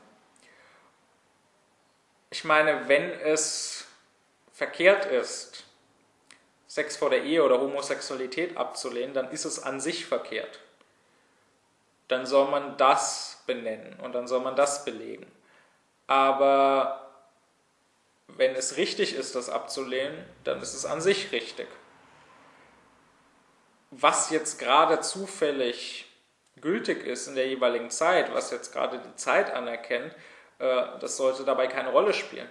Ich 2.31 2.45
meine, 2.45 2.89
wenn 2.89 3.11
es 3.21 3.87
verkehrt 4.53 5.07
ist, 5.07 5.65
Sex 6.75 6.97
vor 6.97 7.09
der 7.09 7.23
Ehe 7.23 7.45
oder 7.45 7.61
Homosexualität 7.61 8.57
abzulehnen, 8.57 9.15
dann 9.15 9.31
ist 9.31 9.45
es 9.45 9.63
an 9.63 9.79
sich 9.79 10.07
verkehrt. 10.07 10.59
Dann 12.09 12.27
soll 12.27 12.51
man 12.51 12.77
das 12.79 13.45
benennen 13.47 14.01
und 14.01 14.13
dann 14.13 14.27
soll 14.27 14.41
man 14.41 14.57
das 14.57 14.85
belegen. 14.85 15.31
Aber 16.09 17.13
wenn 18.27 18.57
es 18.57 18.77
richtig 18.77 19.15
ist, 19.15 19.37
das 19.37 19.51
abzulehnen, 19.51 20.27
dann 20.43 20.61
ist 20.61 20.75
es 20.75 20.85
an 20.85 21.01
sich 21.01 21.31
richtig. 21.31 21.69
Was 23.93 24.31
jetzt 24.31 24.59
gerade 24.59 24.99
zufällig 24.99 26.11
gültig 26.61 27.07
ist 27.07 27.29
in 27.29 27.37
der 27.37 27.47
jeweiligen 27.47 27.91
Zeit, 27.91 28.35
was 28.35 28.51
jetzt 28.51 28.73
gerade 28.73 28.99
die 28.99 29.15
Zeit 29.15 29.53
anerkennt, 29.53 30.13
äh, 30.59 30.83
das 30.99 31.19
sollte 31.19 31.45
dabei 31.45 31.69
keine 31.69 31.93
Rolle 31.93 32.13
spielen. 32.13 32.49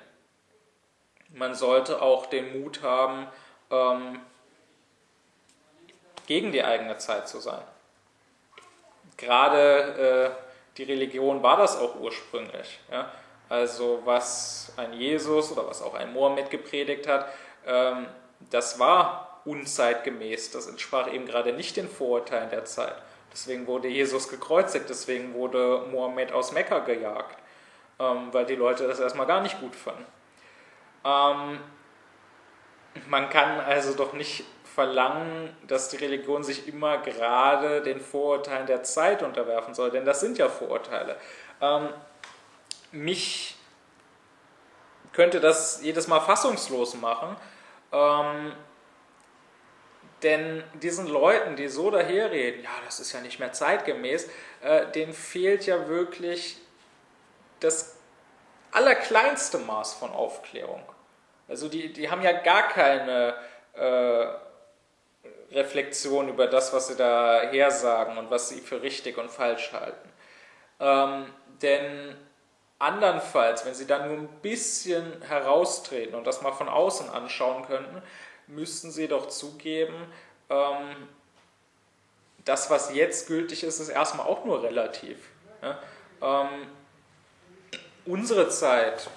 Man 1.28 1.56
sollte 1.56 2.02
auch 2.02 2.28
den 2.28 2.62
Mut 2.62 2.84
haben, 2.84 3.28
ähm, 3.74 4.20
gegen 6.28 6.52
die 6.52 6.64
eigene 6.64 6.98
Zeit 6.98 7.28
zu 7.28 7.40
sein. 7.40 7.64
Gerade 9.18 10.36
äh, 10.36 10.78
die 10.78 10.84
Religion 10.84 11.44
war 11.44 11.58
das 11.58 11.78
auch 11.78 12.00
ursprünglich. 12.00 12.80
Ja? 12.92 13.12
Also 13.50 14.02
was 14.06 14.74
ein 14.78 14.94
Jesus 14.94 15.52
oder 15.52 15.68
was 15.68 15.82
auch 15.82 15.94
ein 15.94 16.14
Mohammed 16.14 16.50
gepredigt 16.50 17.08
hat, 17.08 17.28
ähm, 17.66 18.08
das 18.50 18.80
war 18.80 19.42
unzeitgemäß. 19.46 20.52
Das 20.52 20.68
entsprach 20.68 21.12
eben 21.12 21.26
gerade 21.26 21.54
nicht 21.54 21.76
den 21.78 21.90
Vorurteilen 21.90 22.50
der 22.50 22.66
Zeit. 22.66 22.96
Deswegen 23.32 23.68
wurde 23.68 23.88
Jesus 23.88 24.30
gekreuzigt, 24.30 24.90
deswegen 24.90 25.34
wurde 25.34 25.86
Mohammed 25.92 26.32
aus 26.32 26.52
Mekka 26.52 26.80
gejagt, 26.80 27.38
ähm, 28.00 28.30
weil 28.32 28.46
die 28.46 28.56
Leute 28.56 28.88
das 28.88 29.00
erstmal 29.00 29.26
gar 29.26 29.42
nicht 29.42 29.60
gut 29.60 29.76
fanden. 29.76 30.06
Ähm, 31.04 31.60
man 33.08 33.30
kann 33.30 33.60
also 33.60 33.94
doch 33.94 34.14
nicht 34.14 34.46
verlangen, 34.64 35.56
dass 35.68 35.90
die 35.90 35.98
Religion 35.98 36.44
sich 36.44 36.68
immer 36.68 36.98
gerade 37.00 37.82
den 37.82 38.00
Vorurteilen 38.00 38.66
der 38.66 38.84
Zeit 38.84 39.22
unterwerfen 39.22 39.74
soll, 39.74 39.92
denn 39.92 40.06
das 40.06 40.20
sind 40.20 40.38
ja 40.38 40.50
Vorurteile. 40.50 41.16
Ähm, 41.62 41.90
mich 42.92 43.56
könnte 45.12 45.40
das 45.40 45.82
jedes 45.84 46.08
Mal 46.08 46.20
fassungslos 46.22 46.96
machen, 46.96 47.36
ähm, 47.92 48.54
denn 50.24 50.64
diesen 50.82 51.08
Leuten, 51.08 51.56
die 51.56 51.68
so 51.68 51.92
daherreden, 51.92 52.64
ja, 52.64 52.70
das 52.86 53.00
ist 53.00 53.12
ja 53.12 53.20
nicht 53.20 53.40
mehr 53.40 53.52
zeitgemäß, 53.52 54.30
äh, 54.62 54.88
denen 54.92 55.14
fehlt 55.14 55.66
ja 55.66 55.88
wirklich 55.88 56.58
das 57.60 57.98
allerkleinste 58.72 59.60
Maß 59.60 59.94
von 59.94 60.12
Aufklärung. 60.12 60.84
Also 61.48 61.68
die, 61.68 61.92
die 61.92 62.10
haben 62.10 62.22
ja 62.22 62.32
gar 62.32 62.70
keine 62.70 63.36
äh, 63.74 64.26
Reflexion 65.54 66.30
über 66.30 66.48
das, 66.48 66.74
was 66.74 66.88
sie 66.88 66.96
da 66.96 67.42
hersagen 67.42 68.18
und 68.18 68.32
was 68.32 68.50
sie 68.50 68.60
für 68.60 68.82
richtig 68.82 69.18
und 69.18 69.30
falsch 69.30 69.72
halten. 69.74 70.10
Ähm, 70.80 71.26
denn 71.62 72.16
andernfalls, 72.80 73.66
wenn 73.66 73.74
sie 73.74 73.88
dann 73.88 74.08
nur 74.08 74.18
ein 74.18 74.28
bisschen 74.42 75.22
heraustreten 75.22 76.16
und 76.16 76.26
das 76.26 76.42
mal 76.42 76.52
von 76.52 76.70
außen 76.70 77.10
anschauen 77.10 77.66
könnten, 77.66 78.02
müssten 78.48 78.92
sie 78.92 79.08
doch 79.08 79.28
zugeben, 79.28 79.96
ähm, 80.50 81.08
das, 82.46 82.70
was 82.70 82.94
jetzt 82.94 83.28
gültig 83.28 83.64
ist, 83.64 83.80
ist 83.80 83.90
erstmal 83.90 84.28
auch 84.28 84.44
nur 84.44 84.64
relativ. 84.64 85.18
Ja? 85.62 85.80
Ähm, 86.22 86.68
unsere 88.06 88.50
Zeit 88.50 89.10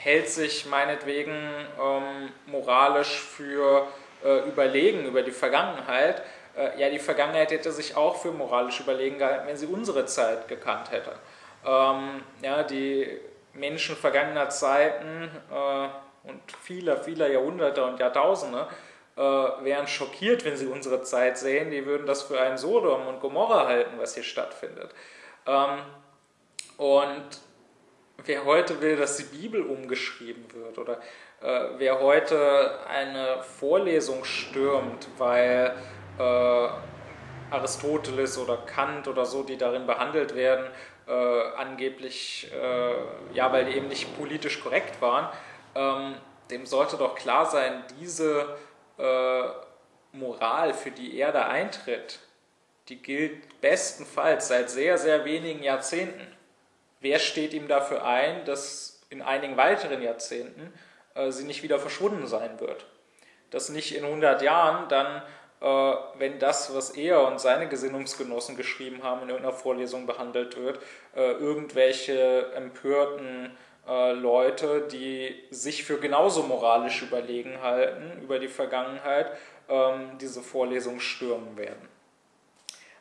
hält 0.00 0.30
sich 0.30 0.64
meinetwegen 0.64 1.32
ähm, 1.78 2.32
moralisch 2.46 3.20
für 3.20 3.86
äh, 4.24 4.48
überlegen 4.48 5.04
über 5.04 5.22
die 5.22 5.30
Vergangenheit. 5.30 6.22
Äh, 6.56 6.80
ja, 6.80 6.88
die 6.88 6.98
Vergangenheit 6.98 7.50
hätte 7.50 7.70
sich 7.70 7.96
auch 7.96 8.16
für 8.16 8.32
moralisch 8.32 8.80
überlegen 8.80 9.18
gehalten, 9.18 9.46
wenn 9.46 9.58
sie 9.58 9.66
unsere 9.66 10.06
Zeit 10.06 10.48
gekannt 10.48 10.90
hätte. 10.90 11.12
Ähm, 11.66 12.22
ja, 12.42 12.62
die 12.62 13.20
Menschen 13.52 13.94
vergangener 13.94 14.48
Zeiten 14.48 15.30
äh, 15.52 16.28
und 16.28 16.40
vieler, 16.62 16.96
vieler 16.96 17.28
Jahrhunderte 17.28 17.84
und 17.84 18.00
Jahrtausende 18.00 18.68
äh, 19.16 19.20
wären 19.20 19.86
schockiert, 19.86 20.46
wenn 20.46 20.56
sie 20.56 20.66
unsere 20.66 21.02
Zeit 21.02 21.36
sehen. 21.36 21.70
Die 21.70 21.84
würden 21.84 22.06
das 22.06 22.22
für 22.22 22.40
ein 22.40 22.56
Sodom 22.56 23.06
und 23.06 23.20
Gomorra 23.20 23.66
halten, 23.66 23.98
was 23.98 24.14
hier 24.14 24.22
stattfindet. 24.22 24.94
Ähm, 25.46 25.80
und 26.78 27.26
wer 28.26 28.44
heute 28.44 28.80
will, 28.80 28.96
dass 28.96 29.16
die 29.16 29.24
Bibel 29.24 29.62
umgeschrieben 29.62 30.44
wird 30.52 30.78
oder 30.78 31.00
äh, 31.40 31.78
wer 31.78 32.00
heute 32.00 32.86
eine 32.88 33.42
Vorlesung 33.42 34.24
stürmt, 34.24 35.08
weil 35.18 35.74
äh, 36.18 36.68
Aristoteles 37.50 38.38
oder 38.38 38.58
Kant 38.58 39.08
oder 39.08 39.24
so, 39.24 39.42
die 39.42 39.56
darin 39.56 39.86
behandelt 39.86 40.34
werden, 40.34 40.66
äh, 41.06 41.12
angeblich, 41.56 42.50
äh, 42.52 43.34
ja, 43.34 43.52
weil 43.52 43.64
die 43.64 43.76
eben 43.76 43.88
nicht 43.88 44.16
politisch 44.16 44.62
korrekt 44.62 45.00
waren, 45.00 45.28
ähm, 45.74 46.14
dem 46.50 46.66
sollte 46.66 46.96
doch 46.96 47.14
klar 47.14 47.46
sein, 47.46 47.84
diese 48.00 48.56
äh, 48.98 49.42
Moral, 50.12 50.74
für 50.74 50.90
die 50.90 51.18
er 51.18 51.32
da 51.32 51.48
eintritt, 51.48 52.18
die 52.88 53.00
gilt 53.00 53.60
bestenfalls 53.60 54.48
seit 54.48 54.70
sehr, 54.70 54.98
sehr 54.98 55.24
wenigen 55.24 55.62
Jahrzehnten. 55.62 56.26
Wer 57.00 57.18
steht 57.18 57.54
ihm 57.54 57.66
dafür 57.66 58.04
ein, 58.04 58.44
dass 58.44 59.00
in 59.08 59.22
einigen 59.22 59.56
weiteren 59.56 60.02
Jahrzehnten 60.02 60.72
äh, 61.14 61.30
sie 61.30 61.44
nicht 61.44 61.62
wieder 61.62 61.78
verschwunden 61.78 62.26
sein 62.26 62.60
wird? 62.60 62.86
Dass 63.50 63.70
nicht 63.70 63.96
in 63.96 64.04
100 64.04 64.42
Jahren 64.42 64.88
dann, 64.88 65.22
äh, 65.60 65.96
wenn 66.18 66.38
das, 66.38 66.74
was 66.74 66.90
er 66.90 67.26
und 67.26 67.40
seine 67.40 67.68
Gesinnungsgenossen 67.68 68.56
geschrieben 68.56 69.02
haben, 69.02 69.22
in 69.22 69.30
irgendeiner 69.30 69.56
Vorlesung 69.56 70.06
behandelt 70.06 70.56
wird, 70.56 70.78
äh, 71.16 71.32
irgendwelche 71.32 72.52
empörten 72.52 73.56
äh, 73.88 74.12
Leute, 74.12 74.86
die 74.92 75.34
sich 75.50 75.84
für 75.84 75.98
genauso 75.98 76.42
moralisch 76.42 77.02
überlegen 77.02 77.62
halten 77.62 78.22
über 78.22 78.38
die 78.38 78.48
Vergangenheit, 78.48 79.32
ähm, 79.68 80.18
diese 80.20 80.42
Vorlesung 80.42 81.00
stürmen 81.00 81.56
werden. 81.56 81.88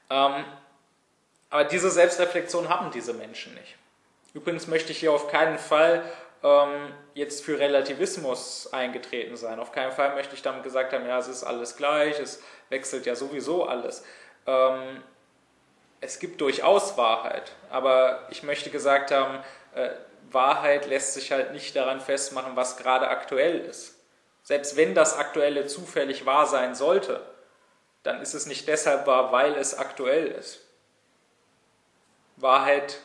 Ähm, 0.09 0.45
aber 1.49 1.65
diese 1.65 1.89
Selbstreflexion 1.89 2.69
haben 2.69 2.91
diese 2.91 3.13
Menschen 3.13 3.53
nicht. 3.55 3.75
Übrigens 4.33 4.67
möchte 4.67 4.91
ich 4.91 4.99
hier 4.99 5.11
auf 5.11 5.27
keinen 5.29 5.57
Fall 5.57 6.03
ähm, 6.43 6.93
jetzt 7.13 7.43
für 7.43 7.59
Relativismus 7.59 8.71
eingetreten 8.71 9.35
sein. 9.35 9.59
Auf 9.59 9.71
keinen 9.71 9.91
Fall 9.91 10.15
möchte 10.15 10.35
ich 10.35 10.41
damit 10.41 10.63
gesagt 10.63 10.93
haben, 10.93 11.05
ja, 11.07 11.17
es 11.17 11.27
ist 11.27 11.43
alles 11.43 11.75
gleich, 11.75 12.19
es 12.19 12.41
wechselt 12.69 13.05
ja 13.05 13.15
sowieso 13.15 13.65
alles. 13.65 14.03
Ähm, 14.45 15.03
es 16.01 16.19
gibt 16.19 16.39
durchaus 16.39 16.97
Wahrheit, 16.97 17.51
aber 17.69 18.27
ich 18.29 18.43
möchte 18.43 18.69
gesagt 18.69 19.11
haben, 19.11 19.43
äh, 19.75 19.89
Wahrheit 20.31 20.85
lässt 20.87 21.13
sich 21.13 21.31
halt 21.31 21.51
nicht 21.51 21.75
daran 21.75 21.99
festmachen, 21.99 22.55
was 22.55 22.77
gerade 22.77 23.09
aktuell 23.09 23.59
ist. 23.59 23.99
Selbst 24.43 24.77
wenn 24.77 24.95
das 24.95 25.17
Aktuelle 25.17 25.67
zufällig 25.67 26.25
wahr 26.25 26.45
sein 26.45 26.75
sollte, 26.75 27.21
dann 28.03 28.21
ist 28.21 28.33
es 28.33 28.45
nicht 28.45 28.67
deshalb 28.67 29.07
wahr, 29.07 29.31
weil 29.31 29.55
es 29.55 29.77
aktuell 29.77 30.27
ist. 30.27 30.61
Wahrheit 32.37 32.99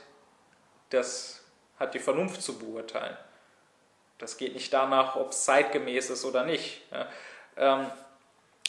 das 0.95 1.45
hat 1.79 1.95
die 1.95 1.99
Vernunft 1.99 2.43
zu 2.43 2.59
beurteilen. 2.59 3.17
Das 4.19 4.37
geht 4.37 4.55
nicht 4.55 4.73
danach, 4.73 5.17
ob 5.17 5.31
es 5.31 5.45
zeitgemäß 5.45 6.11
ist 6.11 6.25
oder 6.25 6.45
nicht. 6.45 6.83
Ja. 6.93 7.07
Ähm, 7.57 7.91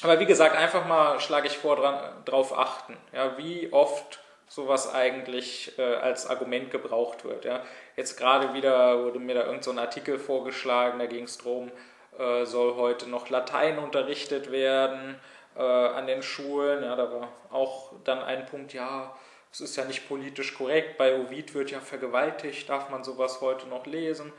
aber 0.02 0.20
wie 0.20 0.26
gesagt, 0.26 0.56
einfach 0.56 0.86
mal 0.86 1.20
schlage 1.20 1.48
ich 1.48 1.58
vor, 1.58 1.78
dran, 1.78 2.24
drauf 2.26 2.58
achten, 2.58 2.98
ja, 3.14 3.38
wie 3.38 3.72
oft 3.72 4.20
sowas 4.48 4.94
eigentlich 4.94 5.78
äh, 5.78 5.96
als 5.96 6.28
Argument 6.28 6.72
gebraucht 6.72 7.24
wird. 7.24 7.46
Ja. 7.46 7.62
Jetzt 7.96 8.18
gerade 8.18 8.54
wieder 8.54 9.04
wurde 9.04 9.20
mir 9.20 9.36
da 9.36 9.42
irgendein 9.42 9.64
so 9.64 9.80
Artikel 9.80 10.20
vorgeschlagen, 10.20 11.00
da 11.00 11.06
ging 11.06 11.24
es 11.24 11.38
darum, 11.38 11.72
äh, 12.18 12.46
soll 12.46 12.76
heute 12.76 13.10
noch 13.10 13.30
Latein 13.30 13.80
unterrichtet 13.80 14.52
werden 14.52 15.20
äh, 15.56 15.62
an 15.62 16.08
den 16.08 16.22
Schulen. 16.22 16.84
Ja, 16.84 16.96
da 16.96 17.12
war 17.12 17.30
auch 17.52 17.94
dann 18.04 18.22
ein 18.22 18.46
Punkt, 18.46 18.74
ja, 18.74 19.16
es 19.56 19.62
ist 19.62 19.78
ja 19.78 19.86
nicht 19.86 20.10
politisch 20.10 20.54
korrekt, 20.54 20.98
bei 20.98 21.18
Ovid 21.18 21.54
wird 21.54 21.72
ja 21.72 21.80
vergewaltigt, 21.80 22.68
darf 22.68 22.90
man 22.90 23.06
sowas 23.06 23.40
heute 23.40 23.68
noch 23.68 23.86
lesen? 23.86 24.34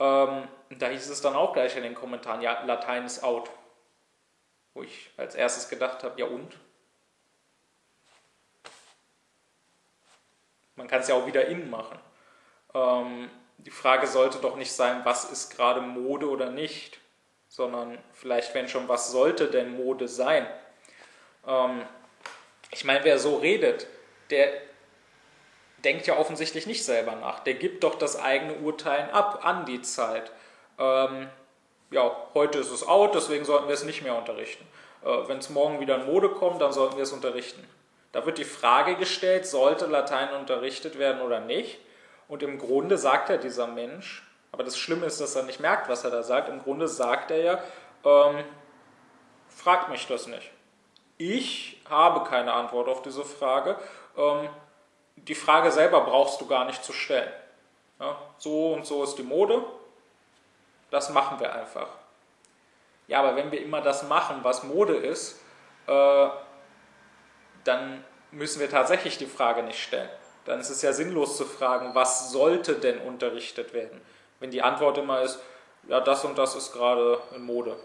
Ähm, 0.00 0.48
da 0.70 0.88
hieß 0.88 1.08
es 1.08 1.20
dann 1.20 1.36
auch 1.36 1.52
gleich 1.52 1.76
in 1.76 1.84
den 1.84 1.94
Kommentaren, 1.94 2.42
ja, 2.42 2.64
Latein 2.64 3.06
ist 3.06 3.22
out. 3.22 3.48
Wo 4.74 4.82
ich 4.82 5.10
als 5.16 5.36
erstes 5.36 5.68
gedacht 5.68 6.02
habe, 6.02 6.20
ja 6.20 6.26
und? 6.26 6.58
Man 10.74 10.88
kann 10.88 11.00
es 11.00 11.08
ja 11.08 11.14
auch 11.14 11.28
wieder 11.28 11.46
innen 11.46 11.70
machen. 11.70 12.00
Ähm, 12.74 13.30
die 13.58 13.70
Frage 13.70 14.08
sollte 14.08 14.38
doch 14.38 14.56
nicht 14.56 14.72
sein, 14.72 15.02
was 15.04 15.30
ist 15.30 15.54
gerade 15.54 15.80
Mode 15.80 16.28
oder 16.28 16.50
nicht, 16.50 16.98
sondern 17.48 17.98
vielleicht, 18.12 18.52
wenn 18.52 18.68
schon, 18.68 18.88
was 18.88 19.12
sollte 19.12 19.46
denn 19.46 19.76
Mode 19.76 20.08
sein? 20.08 20.44
Ähm, 21.46 21.82
ich 22.72 22.84
meine, 22.84 23.04
wer 23.04 23.20
so 23.20 23.36
redet, 23.36 23.86
der 24.30 24.52
denkt 25.84 26.06
ja 26.06 26.16
offensichtlich 26.16 26.66
nicht 26.66 26.84
selber 26.84 27.14
nach. 27.16 27.40
Der 27.40 27.54
gibt 27.54 27.84
doch 27.84 27.94
das 27.94 28.18
eigene 28.18 28.54
Urteilen 28.54 29.10
ab 29.10 29.40
an 29.44 29.66
die 29.66 29.82
Zeit. 29.82 30.32
Ähm, 30.78 31.28
ja, 31.90 32.16
heute 32.34 32.58
ist 32.58 32.70
es 32.70 32.86
out, 32.86 33.14
deswegen 33.14 33.44
sollten 33.44 33.68
wir 33.68 33.74
es 33.74 33.84
nicht 33.84 34.02
mehr 34.02 34.16
unterrichten. 34.16 34.66
Äh, 35.04 35.28
Wenn 35.28 35.38
es 35.38 35.50
morgen 35.50 35.80
wieder 35.80 35.96
in 35.96 36.06
Mode 36.06 36.30
kommt, 36.30 36.60
dann 36.60 36.72
sollten 36.72 36.96
wir 36.96 37.04
es 37.04 37.12
unterrichten. 37.12 37.64
Da 38.12 38.26
wird 38.26 38.38
die 38.38 38.44
Frage 38.44 38.96
gestellt, 38.96 39.46
sollte 39.46 39.86
Latein 39.86 40.30
unterrichtet 40.34 40.98
werden 40.98 41.20
oder 41.20 41.40
nicht? 41.40 41.78
Und 42.28 42.42
im 42.42 42.58
Grunde 42.58 42.98
sagt 42.98 43.28
ja 43.28 43.36
dieser 43.36 43.66
Mensch, 43.66 44.26
aber 44.52 44.64
das 44.64 44.78
Schlimme 44.78 45.06
ist, 45.06 45.20
dass 45.20 45.36
er 45.36 45.42
nicht 45.42 45.60
merkt, 45.60 45.88
was 45.88 46.02
er 46.02 46.10
da 46.10 46.22
sagt. 46.22 46.48
Im 46.48 46.62
Grunde 46.62 46.88
sagt 46.88 47.30
er 47.30 47.42
ja, 47.42 47.62
ähm, 48.04 48.42
fragt 49.48 49.90
mich 49.90 50.06
das 50.06 50.26
nicht. 50.26 50.50
Ich 51.18 51.80
habe 51.88 52.28
keine 52.28 52.52
Antwort 52.52 52.88
auf 52.88 53.02
diese 53.02 53.24
Frage. 53.24 53.76
Ähm, 54.16 54.48
die 55.16 55.34
Frage 55.34 55.70
selber 55.70 56.02
brauchst 56.02 56.40
du 56.40 56.46
gar 56.46 56.64
nicht 56.64 56.84
zu 56.84 56.92
stellen. 56.92 57.32
Ja, 57.98 58.16
so 58.38 58.74
und 58.74 58.86
so 58.86 59.02
ist 59.02 59.16
die 59.16 59.22
Mode. 59.22 59.64
Das 60.90 61.10
machen 61.10 61.40
wir 61.40 61.54
einfach. 61.54 61.88
Ja, 63.08 63.20
aber 63.20 63.36
wenn 63.36 63.50
wir 63.50 63.62
immer 63.62 63.80
das 63.80 64.02
machen, 64.04 64.40
was 64.42 64.62
Mode 64.62 64.96
ist, 64.96 65.40
äh, 65.86 66.28
dann 67.64 68.04
müssen 68.30 68.60
wir 68.60 68.70
tatsächlich 68.70 69.18
die 69.18 69.26
Frage 69.26 69.62
nicht 69.62 69.82
stellen. 69.82 70.10
Dann 70.44 70.60
ist 70.60 70.70
es 70.70 70.82
ja 70.82 70.92
sinnlos 70.92 71.36
zu 71.36 71.44
fragen, 71.44 71.94
was 71.94 72.30
sollte 72.30 72.74
denn 72.74 73.00
unterrichtet 73.00 73.72
werden, 73.72 74.00
wenn 74.38 74.50
die 74.50 74.62
Antwort 74.62 74.98
immer 74.98 75.22
ist, 75.22 75.40
ja, 75.88 76.00
das 76.00 76.24
und 76.24 76.36
das 76.36 76.54
ist 76.54 76.72
gerade 76.72 77.20
in 77.34 77.42
Mode. 77.42 77.76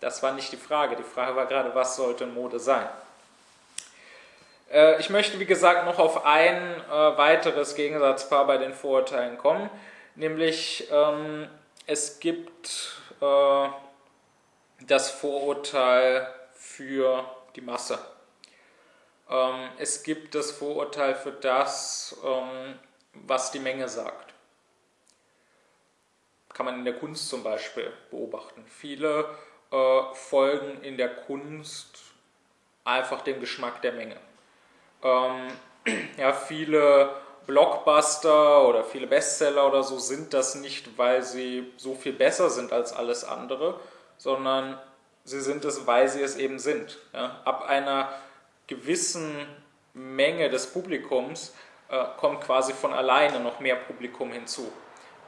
Das 0.00 0.22
war 0.22 0.32
nicht 0.32 0.50
die 0.52 0.56
Frage. 0.56 0.96
Die 0.96 1.02
Frage 1.02 1.36
war 1.36 1.46
gerade, 1.46 1.74
was 1.74 1.96
sollte 1.96 2.24
in 2.24 2.34
Mode 2.34 2.58
sein. 2.58 2.88
Äh, 4.72 4.98
ich 5.00 5.10
möchte, 5.10 5.38
wie 5.38 5.46
gesagt, 5.46 5.84
noch 5.84 5.98
auf 5.98 6.24
ein 6.24 6.56
äh, 6.56 6.90
weiteres 6.90 7.74
Gegensatzpaar 7.74 8.46
bei 8.46 8.56
den 8.56 8.72
Vorurteilen 8.72 9.38
kommen, 9.38 9.68
nämlich 10.14 10.88
ähm, 10.90 11.48
es 11.86 12.20
gibt 12.20 12.96
äh, 13.20 13.68
das 14.86 15.10
Vorurteil 15.10 16.26
für 16.54 17.24
die 17.54 17.60
Masse. 17.60 17.98
Ähm, 19.28 19.68
es 19.78 20.02
gibt 20.02 20.34
das 20.34 20.50
Vorurteil 20.50 21.14
für 21.14 21.32
das, 21.32 22.16
ähm, 22.24 22.78
was 23.12 23.50
die 23.50 23.58
Menge 23.58 23.88
sagt. 23.88 24.32
Kann 26.54 26.66
man 26.66 26.78
in 26.78 26.84
der 26.84 26.98
Kunst 26.98 27.28
zum 27.28 27.42
Beispiel 27.42 27.92
beobachten. 28.10 28.64
Viele 28.66 29.26
äh, 29.70 30.02
folgen 30.14 30.82
in 30.82 30.96
der 30.96 31.14
Kunst 31.14 31.98
einfach 32.84 33.22
dem 33.22 33.40
Geschmack 33.40 33.80
der 33.82 33.92
Menge. 33.92 34.16
Ähm, 35.02 35.48
ja, 36.16 36.32
viele 36.32 37.10
Blockbuster 37.46 38.66
oder 38.66 38.84
viele 38.84 39.06
Bestseller 39.06 39.66
oder 39.66 39.82
so 39.82 39.98
sind 39.98 40.32
das 40.32 40.54
nicht, 40.54 40.96
weil 40.96 41.22
sie 41.22 41.72
so 41.76 41.94
viel 41.94 42.12
besser 42.12 42.50
sind 42.50 42.72
als 42.72 42.92
alles 42.92 43.24
andere, 43.24 43.80
sondern 44.16 44.78
sie 45.24 45.40
sind 45.40 45.64
es, 45.64 45.86
weil 45.86 46.08
sie 46.08 46.22
es 46.22 46.36
eben 46.36 46.58
sind. 46.58 46.98
Ja? 47.12 47.40
Ab 47.44 47.64
einer 47.66 48.10
gewissen 48.66 49.46
Menge 49.92 50.48
des 50.50 50.72
Publikums 50.72 51.54
äh, 51.88 52.04
kommt 52.16 52.42
quasi 52.42 52.72
von 52.72 52.92
alleine 52.92 53.40
noch 53.40 53.60
mehr 53.60 53.76
Publikum 53.76 54.32
hinzu. 54.32 54.72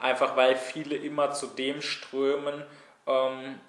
Einfach 0.00 0.36
weil 0.36 0.56
viele 0.56 0.96
immer 0.96 1.32
zu 1.32 1.46
dem 1.46 1.82
strömen, 1.82 2.64
ähm, 3.06 3.60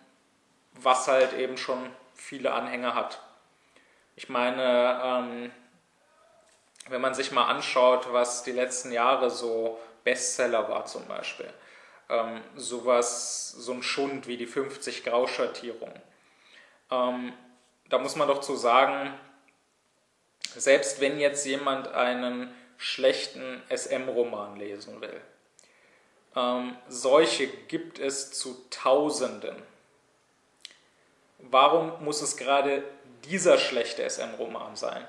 was 0.74 1.08
halt 1.08 1.34
eben 1.34 1.58
schon 1.58 1.78
viele 2.14 2.54
Anhänger 2.54 2.96
hat. 2.96 3.22
Ich 4.16 4.30
meine, 4.30 5.02
ähm, 5.04 5.52
wenn 6.90 7.02
man 7.02 7.14
sich 7.14 7.32
mal 7.32 7.48
anschaut, 7.48 8.12
was 8.12 8.44
die 8.44 8.52
letzten 8.52 8.92
Jahre 8.92 9.30
so 9.30 9.80
Bestseller 10.04 10.70
war 10.70 10.86
zum 10.86 11.08
Beispiel, 11.08 11.52
ähm, 12.10 12.42
sowas, 12.56 13.52
so 13.52 13.74
ein 13.74 13.84
Schund 13.84 14.28
wie 14.28 14.38
die 14.38 14.46
50 14.46 15.04
Grauschattierungen. 15.04 16.02
Ähm, 16.92 17.34
da 17.90 17.98
muss 17.98 18.16
man 18.16 18.28
doch 18.28 18.42
zu 18.42 18.56
sagen, 18.56 19.14
selbst 20.56 21.02
wenn 21.02 21.20
jetzt 21.20 21.46
jemand 21.46 21.88
einen 21.88 22.54
schlechten 22.78 23.64
SM-Roman 23.70 24.58
lesen 24.58 25.02
will, 25.02 25.22
ähm, 26.36 26.76
solche 26.88 27.48
gibt 27.48 27.98
es 27.98 28.32
zu 28.32 28.66
Tausenden. 28.70 29.56
Warum 31.40 32.04
muss 32.04 32.22
es 32.22 32.38
gerade 32.38 32.84
dieser 33.24 33.58
schlechte 33.58 34.08
SM-Roman 34.08 34.76
sein? 34.76 35.06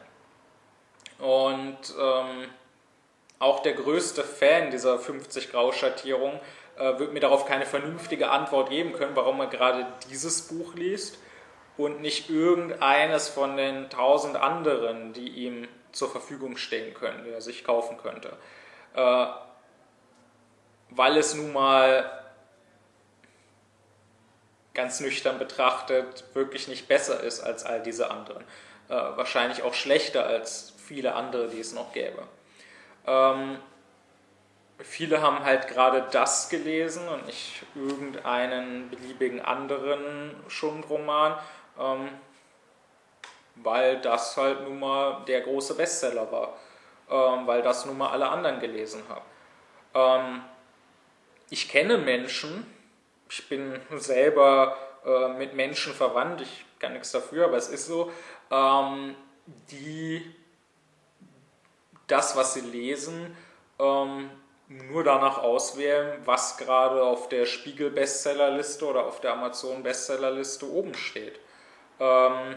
Und 1.18 1.78
ähm, 1.98 2.48
auch 3.38 3.60
der 3.60 3.74
größte 3.74 4.22
Fan 4.22 4.70
dieser 4.70 4.98
50 4.98 5.50
Grau-Schattierung 5.50 6.40
äh, 6.76 6.98
wird 6.98 7.12
mir 7.12 7.20
darauf 7.20 7.46
keine 7.46 7.66
vernünftige 7.66 8.30
Antwort 8.30 8.70
geben 8.70 8.92
können, 8.92 9.16
warum 9.16 9.40
er 9.40 9.46
gerade 9.46 9.86
dieses 10.10 10.42
Buch 10.48 10.74
liest 10.74 11.18
und 11.76 12.00
nicht 12.00 12.30
irgendeines 12.30 13.28
von 13.28 13.56
den 13.56 13.90
tausend 13.90 14.36
anderen, 14.36 15.12
die 15.12 15.28
ihm 15.28 15.68
zur 15.92 16.10
Verfügung 16.10 16.56
stehen 16.56 16.94
können, 16.94 17.24
die 17.24 17.30
er 17.30 17.40
sich 17.40 17.64
kaufen 17.64 17.96
könnte. 17.98 18.36
Äh, 18.94 19.26
weil 20.90 21.16
es 21.16 21.34
nun 21.34 21.52
mal 21.52 22.10
ganz 24.74 25.00
nüchtern 25.00 25.38
betrachtet 25.38 26.24
wirklich 26.34 26.68
nicht 26.68 26.86
besser 26.86 27.20
ist 27.20 27.40
als 27.40 27.64
all 27.64 27.82
diese 27.82 28.10
anderen. 28.10 28.42
Äh, 28.88 28.94
wahrscheinlich 28.94 29.62
auch 29.62 29.74
schlechter 29.74 30.26
als 30.26 30.74
viele 30.86 31.14
andere, 31.14 31.48
die 31.48 31.60
es 31.60 31.72
noch 31.74 31.92
gäbe. 31.92 32.22
Ähm, 33.06 33.58
viele 34.78 35.22
haben 35.22 35.44
halt 35.44 35.68
gerade 35.68 36.06
das 36.10 36.48
gelesen 36.48 37.08
und 37.08 37.26
nicht 37.26 37.64
irgendeinen 37.74 38.90
beliebigen 38.90 39.40
anderen 39.40 40.34
Schundroman, 40.48 41.38
ähm, 41.78 42.08
weil 43.56 44.00
das 44.00 44.36
halt 44.36 44.62
nun 44.62 44.78
mal 44.78 45.24
der 45.26 45.40
große 45.42 45.74
Bestseller 45.74 46.30
war, 46.30 46.56
ähm, 47.10 47.46
weil 47.46 47.62
das 47.62 47.86
nun 47.86 47.98
mal 47.98 48.10
alle 48.10 48.28
anderen 48.28 48.60
gelesen 48.60 49.02
haben. 49.08 49.24
Ähm, 49.94 50.42
ich 51.48 51.68
kenne 51.68 51.98
Menschen, 51.98 52.66
ich 53.30 53.48
bin 53.48 53.80
selber 53.96 54.76
äh, 55.04 55.28
mit 55.28 55.54
Menschen 55.54 55.94
verwandt, 55.94 56.42
ich 56.42 56.64
kann 56.78 56.92
nichts 56.92 57.12
dafür, 57.12 57.46
aber 57.46 57.56
es 57.56 57.68
ist 57.68 57.86
so, 57.86 58.12
ähm, 58.50 59.14
die 59.70 60.34
das, 62.06 62.36
was 62.36 62.54
sie 62.54 62.60
lesen, 62.60 63.36
ähm, 63.78 64.30
nur 64.68 65.04
danach 65.04 65.38
auswählen, 65.38 66.20
was 66.24 66.56
gerade 66.56 67.02
auf 67.02 67.28
der 67.28 67.46
Spiegel-Bestsellerliste 67.46 68.86
oder 68.86 69.06
auf 69.06 69.20
der 69.20 69.34
Amazon-Bestsellerliste 69.34 70.68
oben 70.70 70.94
steht. 70.94 71.38
Ähm, 72.00 72.56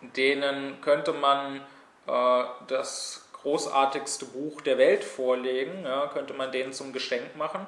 denen 0.00 0.80
könnte 0.80 1.12
man 1.12 1.60
äh, 2.06 2.44
das 2.68 3.28
großartigste 3.42 4.26
Buch 4.26 4.60
der 4.60 4.78
Welt 4.78 5.04
vorlegen, 5.04 5.84
ja, 5.84 6.06
könnte 6.08 6.34
man 6.34 6.52
denen 6.52 6.72
zum 6.72 6.92
Geschenk 6.92 7.36
machen. 7.36 7.66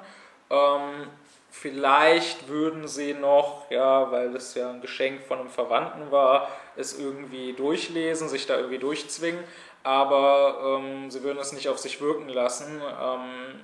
Ähm, 0.49 1.07
vielleicht 1.51 2.47
würden 2.47 2.87
sie 2.87 3.13
noch, 3.13 3.69
ja, 3.69 4.11
weil 4.11 4.35
es 4.35 4.55
ja 4.55 4.69
ein 4.69 4.81
Geschenk 4.81 5.23
von 5.23 5.39
einem 5.39 5.49
Verwandten 5.49 6.11
war, 6.11 6.49
es 6.75 6.97
irgendwie 6.97 7.53
durchlesen, 7.53 8.29
sich 8.29 8.45
da 8.45 8.57
irgendwie 8.57 8.79
durchzwingen. 8.79 9.43
Aber 9.83 10.79
ähm, 10.81 11.09
sie 11.09 11.23
würden 11.23 11.39
es 11.39 11.53
nicht 11.53 11.69
auf 11.69 11.79
sich 11.79 12.01
wirken 12.01 12.29
lassen. 12.29 12.81
Ähm, 13.01 13.61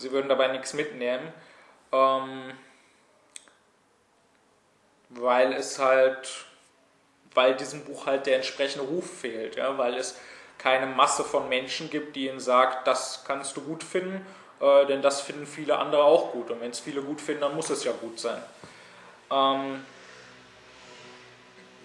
sie 0.00 0.10
würden 0.12 0.28
dabei 0.28 0.48
nichts 0.48 0.72
mitnehmen, 0.74 1.32
ähm, 1.92 2.52
weil 5.10 5.52
es 5.52 5.78
halt, 5.78 6.46
weil 7.34 7.54
diesem 7.54 7.84
Buch 7.84 8.06
halt 8.06 8.26
der 8.26 8.36
entsprechende 8.36 8.86
Ruf 8.86 9.20
fehlt, 9.20 9.56
ja, 9.56 9.76
weil 9.78 9.94
es 9.94 10.18
keine 10.58 10.86
Masse 10.86 11.24
von 11.24 11.48
Menschen 11.48 11.90
gibt, 11.90 12.16
die 12.16 12.28
ihnen 12.28 12.40
sagt, 12.40 12.86
das 12.86 13.24
kannst 13.26 13.56
du 13.56 13.62
gut 13.62 13.82
finden, 13.82 14.26
äh, 14.60 14.86
denn 14.86 15.02
das 15.02 15.22
finden 15.22 15.46
viele 15.46 15.78
andere 15.78 16.04
auch 16.04 16.32
gut. 16.32 16.50
Und 16.50 16.60
wenn 16.60 16.70
es 16.70 16.80
viele 16.80 17.02
gut 17.02 17.20
finden, 17.20 17.42
dann 17.42 17.56
muss 17.56 17.70
es 17.70 17.84
ja 17.84 17.92
gut 17.92 18.20
sein. 18.20 18.42
Ähm, 19.30 19.84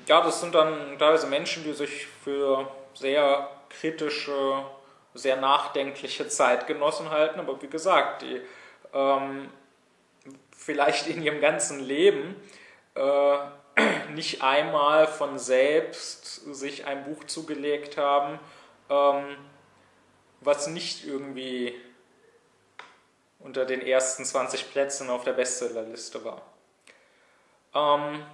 ja, 0.07 0.21
das 0.21 0.41
sind 0.41 0.53
dann 0.53 0.97
teilweise 0.99 1.27
Menschen, 1.27 1.63
die 1.63 1.73
sich 1.73 2.07
für 2.23 2.67
sehr 2.93 3.49
kritische, 3.69 4.63
sehr 5.13 5.37
nachdenkliche 5.37 6.27
Zeitgenossen 6.29 7.09
halten, 7.09 7.39
aber 7.39 7.61
wie 7.61 7.67
gesagt, 7.67 8.21
die 8.21 8.41
ähm, 8.93 9.49
vielleicht 10.55 11.07
in 11.07 11.21
ihrem 11.21 11.41
ganzen 11.41 11.79
Leben 11.79 12.35
äh, 12.95 13.37
nicht 14.13 14.41
einmal 14.41 15.07
von 15.07 15.39
selbst 15.39 16.53
sich 16.53 16.85
ein 16.85 17.03
Buch 17.03 17.23
zugelegt 17.25 17.97
haben, 17.97 18.39
ähm, 18.89 19.37
was 20.41 20.67
nicht 20.67 21.05
irgendwie 21.05 21.75
unter 23.45 23.65
den 23.65 23.81
ersten 23.81 24.25
20 24.25 24.71
Plätzen 24.71 25.09
auf 25.09 25.23
der 25.23 25.33
Bestsellerliste 25.33 26.25
war. 26.25 26.41
Ähm, 27.75 28.25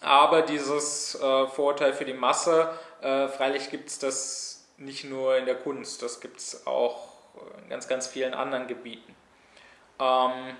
aber 0.00 0.42
dieses 0.42 1.14
äh, 1.14 1.46
Vorurteil 1.46 1.92
für 1.92 2.06
die 2.06 2.14
Masse, 2.14 2.70
äh, 3.02 3.28
freilich 3.28 3.70
gibt 3.70 3.90
es 3.90 3.98
das 3.98 4.66
nicht 4.78 5.04
nur 5.04 5.36
in 5.36 5.46
der 5.46 5.56
Kunst, 5.56 6.02
das 6.02 6.20
gibt 6.20 6.38
es 6.38 6.66
auch 6.66 7.08
in 7.62 7.68
ganz, 7.68 7.86
ganz 7.86 8.06
vielen 8.06 8.34
anderen 8.34 8.66
Gebieten. 8.66 9.14
Ähm, 10.00 10.56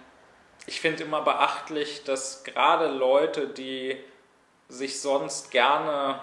ich 0.67 0.81
finde 0.81 1.03
immer 1.03 1.23
beachtlich, 1.23 2.05
dass 2.05 2.45
gerade 2.45 2.87
Leute, 2.89 3.49
die 3.49 3.99
sich 4.69 5.01
sonst 5.01 5.51
gerne 5.51 6.23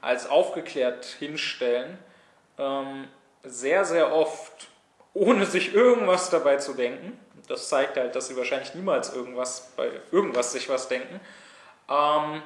als 0.00 0.28
aufgeklärt 0.28 1.04
hinstellen, 1.04 1.98
ähm, 2.58 3.08
sehr, 3.42 3.84
sehr 3.84 4.14
oft, 4.14 4.68
ohne 5.16 5.46
sich 5.46 5.74
irgendwas 5.74 6.28
dabei 6.28 6.56
zu 6.56 6.74
denken, 6.74 7.18
das 7.48 7.68
zeigt 7.68 7.96
halt, 7.96 8.14
dass 8.14 8.28
sie 8.28 8.36
wahrscheinlich 8.36 8.74
niemals 8.74 9.14
irgendwas 9.14 9.72
bei 9.76 9.88
irgendwas 10.10 10.52
sich 10.52 10.68
was 10.68 10.88
denken, 10.88 11.20
ähm, 11.88 12.42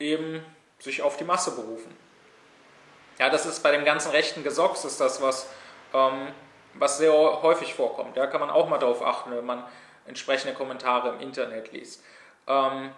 eben 0.00 0.44
sich 0.78 1.02
auf 1.02 1.16
die 1.16 1.24
Masse 1.24 1.52
berufen. 1.52 1.96
Ja, 3.18 3.30
das 3.30 3.46
ist 3.46 3.62
bei 3.62 3.70
dem 3.70 3.84
ganzen 3.84 4.10
rechten 4.10 4.42
Gesocks 4.42 4.84
ist 4.84 5.00
das 5.00 5.22
was, 5.22 5.48
ähm, 5.94 6.28
was 6.74 6.98
sehr 6.98 7.12
häufig 7.12 7.74
vorkommt. 7.74 8.16
Da 8.16 8.26
kann 8.26 8.40
man 8.40 8.50
auch 8.50 8.68
mal 8.68 8.78
darauf 8.78 9.02
achten, 9.02 9.30
wenn 9.30 9.46
man 9.46 9.64
entsprechende 10.06 10.54
Kommentare 10.54 11.10
im 11.10 11.20
Internet 11.20 11.72
liest. 11.72 12.02
Ähm, 12.46 12.92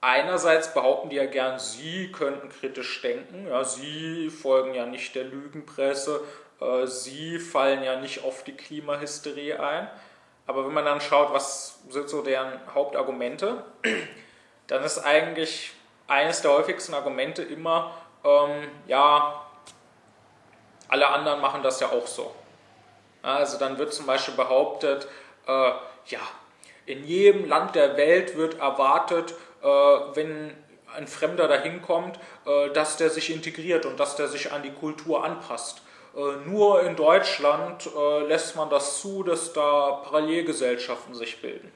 einerseits 0.00 0.74
behaupten 0.74 1.08
die 1.08 1.16
ja 1.16 1.26
gern, 1.26 1.58
sie 1.58 2.12
könnten 2.12 2.48
kritisch 2.50 3.00
denken. 3.00 3.48
Ja, 3.48 3.64
sie 3.64 4.30
folgen 4.30 4.74
ja 4.74 4.86
nicht 4.86 5.14
der 5.14 5.24
Lügenpresse. 5.24 6.20
Äh, 6.62 6.86
sie 6.86 7.38
fallen 7.38 7.82
ja 7.82 7.96
nicht 7.96 8.24
auf 8.24 8.44
die 8.44 8.56
Klimahysterie 8.56 9.58
ein. 9.58 9.90
Aber 10.46 10.66
wenn 10.66 10.74
man 10.74 10.84
dann 10.84 11.00
schaut, 11.00 11.32
was 11.32 11.80
sind 11.88 12.08
so 12.08 12.22
deren 12.22 12.52
Hauptargumente, 12.74 13.64
dann 14.66 14.82
ist 14.84 14.98
eigentlich 14.98 15.72
eines 16.08 16.42
der 16.42 16.52
häufigsten 16.52 16.94
Argumente 16.94 17.42
immer, 17.42 17.94
ähm, 18.24 18.68
ja, 18.86 19.46
alle 20.88 21.08
anderen 21.08 21.40
machen 21.40 21.62
das 21.62 21.80
ja 21.80 21.88
auch 21.88 22.06
so. 22.06 22.34
Also 23.22 23.58
dann 23.58 23.78
wird 23.78 23.94
zum 23.94 24.06
Beispiel 24.06 24.34
behauptet, 24.34 25.06
äh, 25.46 25.70
ja, 26.06 26.20
in 26.86 27.04
jedem 27.04 27.48
Land 27.48 27.76
der 27.76 27.96
Welt 27.96 28.36
wird 28.36 28.58
erwartet, 28.58 29.32
äh, 29.62 29.66
wenn 29.66 30.56
ein 30.94 31.06
Fremder 31.06 31.48
dahin 31.48 31.80
kommt, 31.80 32.18
äh, 32.44 32.70
dass 32.70 32.96
der 32.96 33.08
sich 33.08 33.30
integriert 33.32 33.86
und 33.86 33.98
dass 33.98 34.16
der 34.16 34.28
sich 34.28 34.52
an 34.52 34.62
die 34.62 34.72
Kultur 34.72 35.24
anpasst. 35.24 35.82
Äh, 36.14 36.48
nur 36.48 36.82
in 36.82 36.96
Deutschland 36.96 37.88
äh, 37.96 38.26
lässt 38.26 38.56
man 38.56 38.68
das 38.70 39.00
zu, 39.00 39.22
dass 39.22 39.52
da 39.52 40.02
Parallelgesellschaften 40.04 41.14
sich 41.14 41.40
bilden. 41.40 41.72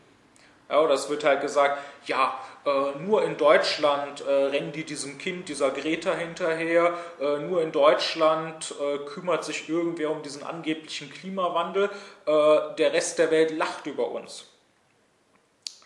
Ja, 0.68 0.80
oder 0.80 0.94
es 0.94 1.08
wird 1.08 1.22
halt 1.22 1.40
gesagt, 1.40 1.80
ja, 2.06 2.38
äh, 2.64 2.98
nur 2.98 3.22
in 3.22 3.36
Deutschland 3.36 4.22
äh, 4.26 4.30
rennen 4.30 4.72
die 4.72 4.84
diesem 4.84 5.16
Kind, 5.16 5.48
dieser 5.48 5.70
Greta 5.70 6.12
hinterher, 6.12 6.94
äh, 7.20 7.38
nur 7.38 7.62
in 7.62 7.70
Deutschland 7.70 8.74
äh, 8.80 8.98
kümmert 8.98 9.44
sich 9.44 9.68
irgendwer 9.68 10.10
um 10.10 10.22
diesen 10.22 10.42
angeblichen 10.42 11.10
Klimawandel, 11.10 11.90
der 12.26 12.92
Rest 12.92 13.20
der 13.20 13.30
Welt 13.30 13.52
lacht 13.52 13.86
über 13.86 14.10
uns. 14.10 14.46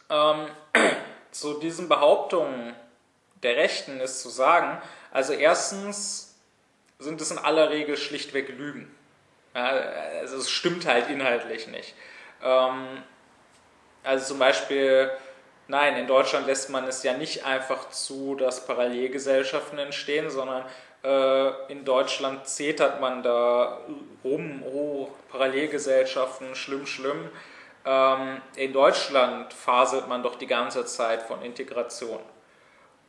Ähm, 0.08 0.46
zu 1.30 1.60
diesen 1.60 1.86
Behauptungen 1.86 2.74
der 3.42 3.56
Rechten 3.56 4.00
ist 4.00 4.22
zu 4.22 4.30
sagen, 4.30 4.80
also 5.12 5.34
erstens 5.34 6.29
sind 7.00 7.20
es 7.20 7.30
in 7.30 7.38
aller 7.38 7.70
Regel 7.70 7.96
schlichtweg 7.96 8.48
Lügen. 8.50 8.94
Ja, 9.54 9.66
also 10.20 10.36
es 10.36 10.50
stimmt 10.50 10.86
halt 10.86 11.08
inhaltlich 11.10 11.66
nicht. 11.66 11.94
Ähm, 12.42 13.02
also 14.04 14.26
zum 14.26 14.38
Beispiel, 14.38 15.10
nein, 15.66 15.96
in 15.96 16.06
Deutschland 16.06 16.46
lässt 16.46 16.70
man 16.70 16.86
es 16.86 17.02
ja 17.02 17.14
nicht 17.14 17.44
einfach 17.44 17.90
zu, 17.90 18.36
dass 18.36 18.66
Parallelgesellschaften 18.66 19.78
entstehen, 19.78 20.30
sondern 20.30 20.64
äh, 21.02 21.72
in 21.72 21.84
Deutschland 21.84 22.46
zetert 22.46 23.00
man 23.00 23.22
da 23.22 23.80
rum, 24.22 24.62
oh, 24.62 25.08
Parallelgesellschaften, 25.30 26.54
schlimm, 26.54 26.86
schlimm. 26.86 27.30
Ähm, 27.84 28.42
in 28.56 28.72
Deutschland 28.72 29.52
faselt 29.52 30.06
man 30.06 30.22
doch 30.22 30.36
die 30.36 30.46
ganze 30.46 30.84
Zeit 30.84 31.22
von 31.22 31.42
Integration. 31.42 32.20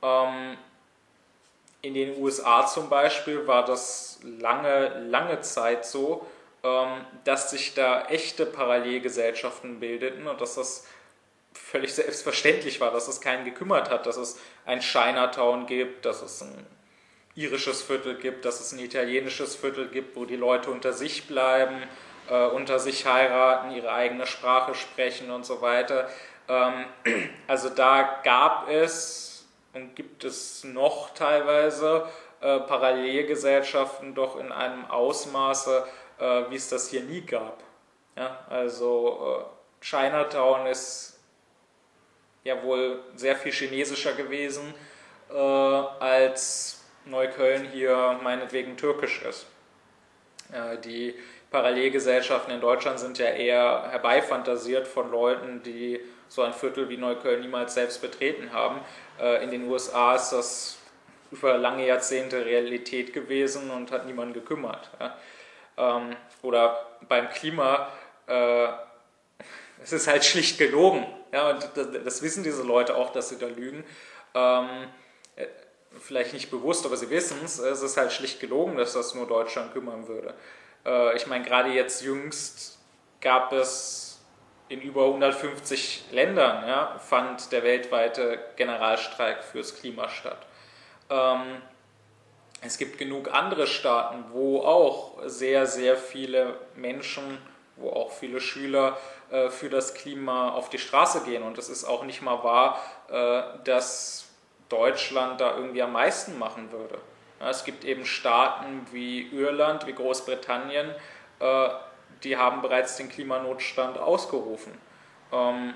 Ähm, 0.01 0.57
in 1.82 1.93
den 1.93 2.21
USA 2.21 2.65
zum 2.65 2.89
Beispiel 2.89 3.47
war 3.47 3.65
das 3.65 4.19
lange, 4.23 4.99
lange 5.09 5.41
Zeit 5.41 5.86
so, 5.86 6.25
ähm, 6.63 7.05
dass 7.23 7.49
sich 7.51 7.73
da 7.73 8.05
echte 8.05 8.45
Parallelgesellschaften 8.45 9.79
bildeten 9.79 10.27
und 10.27 10.39
dass 10.41 10.55
das 10.55 10.86
völlig 11.53 11.93
selbstverständlich 11.93 12.79
war, 12.79 12.91
dass 12.91 13.07
es 13.07 13.19
keinen 13.19 13.45
gekümmert 13.45 13.89
hat, 13.89 14.05
dass 14.05 14.17
es 14.17 14.39
ein 14.65 14.79
Chinatown 14.79 15.65
gibt, 15.65 16.05
dass 16.05 16.21
es 16.21 16.41
ein 16.41 16.65
irisches 17.36 17.82
Viertel 17.82 18.15
gibt, 18.15 18.45
dass 18.45 18.59
es 18.59 18.73
ein 18.73 18.79
italienisches 18.79 19.55
Viertel 19.55 19.88
gibt, 19.88 20.15
wo 20.15 20.25
die 20.25 20.36
Leute 20.36 20.69
unter 20.69 20.93
sich 20.93 21.27
bleiben, 21.27 21.82
äh, 22.29 22.45
unter 22.45 22.79
sich 22.79 23.05
heiraten, 23.05 23.71
ihre 23.71 23.91
eigene 23.91 24.27
Sprache 24.27 24.75
sprechen 24.75 25.32
und 25.32 25.45
so 25.45 25.61
weiter. 25.61 26.09
Ähm, 26.47 26.86
also 27.47 27.69
da 27.69 28.21
gab 28.23 28.69
es 28.69 29.30
und 29.74 29.95
gibt 29.95 30.24
es 30.24 30.63
noch 30.63 31.13
teilweise 31.13 32.07
äh, 32.41 32.59
Parallelgesellschaften 32.59 34.15
doch 34.15 34.38
in 34.39 34.51
einem 34.51 34.86
Ausmaße, 34.86 35.86
äh, 36.19 36.43
wie 36.49 36.55
es 36.55 36.69
das 36.69 36.89
hier 36.89 37.03
nie 37.03 37.22
gab. 37.22 37.63
Ja, 38.15 38.45
also 38.49 39.47
äh, 39.82 39.86
Chinatown 39.86 40.67
ist 40.67 41.19
ja 42.43 42.61
wohl 42.63 42.99
sehr 43.15 43.36
viel 43.36 43.51
chinesischer 43.51 44.13
gewesen, 44.13 44.74
äh, 45.30 45.36
als 45.36 46.84
Neukölln 47.05 47.65
hier 47.65 48.19
meinetwegen 48.22 48.78
türkisch 48.78 49.22
ist. 49.22 49.45
Äh, 50.51 50.78
die 50.80 51.15
Parallelgesellschaften 51.49 52.53
in 52.53 52.61
Deutschland 52.61 52.99
sind 52.99 53.17
ja 53.17 53.28
eher 53.28 53.88
herbeifantasiert 53.89 54.88
von 54.88 55.11
Leuten, 55.11 55.61
die 55.63 55.99
so 56.28 56.43
ein 56.43 56.53
Viertel 56.53 56.88
wie 56.88 56.95
Neukölln 56.97 57.41
niemals 57.41 57.74
selbst 57.74 58.01
betreten 58.01 58.53
haben. 58.53 58.80
Äh, 59.22 59.43
in 59.43 59.51
den 59.51 59.69
USA 59.69 60.15
ist 60.15 60.32
das 60.32 60.78
über 61.32 61.57
lange 61.57 61.86
Jahrzehnte 61.86 62.43
Realität 62.43 63.13
gewesen 63.13 63.69
und 63.69 63.91
hat 63.91 64.05
niemand 64.05 64.34
gekümmert. 64.34 64.89
Ähm, 65.78 66.15
oder 66.41 66.86
beim 67.07 67.30
Klima, 67.30 67.88
äh, 68.28 68.67
es 69.84 69.93
ist 69.93 70.07
halt 70.07 70.26
schlicht 70.26 70.57
gelogen. 70.57 71.05
Und 71.32 71.69
das, 72.05 72.22
wissen 72.22 72.43
diese 72.43 72.63
Leute 72.63 72.97
auch, 72.97 73.13
dass 73.13 73.30
sie 73.30 73.38
da 73.38 73.47
lügen. 73.47 73.86
Ähm, 74.34 74.67
äh, 75.38 75.45
vielleicht 75.97 76.34
nicht 76.34 76.51
bewusst, 76.51 76.86
aber 76.86 76.97
sie 76.97 77.09
wissen 77.09 77.38
es. 77.45 77.59
Es 77.59 77.82
ist 77.82 77.95
halt 77.95 78.11
schlicht 78.11 78.41
gelogen, 78.41 78.76
dass 78.76 78.93
das 78.93 79.15
nur 79.15 79.28
Deutschland 79.28 79.74
kümmern 79.74 80.07
würde. 80.07 80.34
Ich 81.15 81.28
meine, 81.28 81.45
gerade 81.45 81.69
jetzt 81.69 82.01
jüngst 82.01 82.80
gab 83.19 83.53
es 83.53 84.11
in 84.72 84.82
über 84.82 85.05
150 85.05 86.05
Ländern, 86.11 86.65
ja, 86.65 86.97
fand 86.97 87.51
der 87.51 87.63
weltweite 87.63 88.39
Generalstreik 88.55 89.43
fürs 89.43 89.78
Klima 89.78 90.07
statt. 90.07 90.47
Ähm, 91.09 91.61
es 92.61 92.78
gibt 92.78 92.97
genug 92.97 93.34
andere 93.34 93.67
Staaten, 93.67 94.24
wo 94.32 94.61
auch 94.61 95.17
sehr, 95.26 95.65
sehr 95.65 95.97
viele 95.97 96.55
Menschen, 96.76 97.38
wo 97.76 97.89
auch 97.89 98.11
viele 98.11 98.39
Schüler 98.39 98.97
äh, 99.30 99.49
für 99.49 99.69
das 99.69 99.93
Klima 99.93 100.51
auf 100.51 100.69
die 100.69 100.78
Straße 100.78 101.26
gehen. 101.26 101.43
Und 101.43 101.57
es 101.57 101.67
ist 101.67 101.84
auch 101.84 102.05
nicht 102.05 102.22
mal 102.22 102.41
wahr, 102.41 102.80
äh, 103.09 103.63
dass 103.65 104.30
Deutschland 104.69 105.41
da 105.41 105.57
irgendwie 105.57 105.82
am 105.82 105.91
meisten 105.91 106.39
machen 106.39 106.72
würde. 106.72 106.97
Ja, 107.41 107.49
es 107.49 107.65
gibt 107.65 107.84
eben 107.84 108.05
Staaten 108.05 108.88
wie 108.93 109.28
Irland, 109.34 109.86
wie 109.86 109.93
Großbritannien, 109.93 110.95
äh, 111.39 111.69
die 112.24 112.38
haben 112.38 112.61
bereits 112.61 112.97
den 112.97 113.09
Klimanotstand 113.09 113.97
ausgerufen. 113.97 114.72
Ähm, 115.32 115.74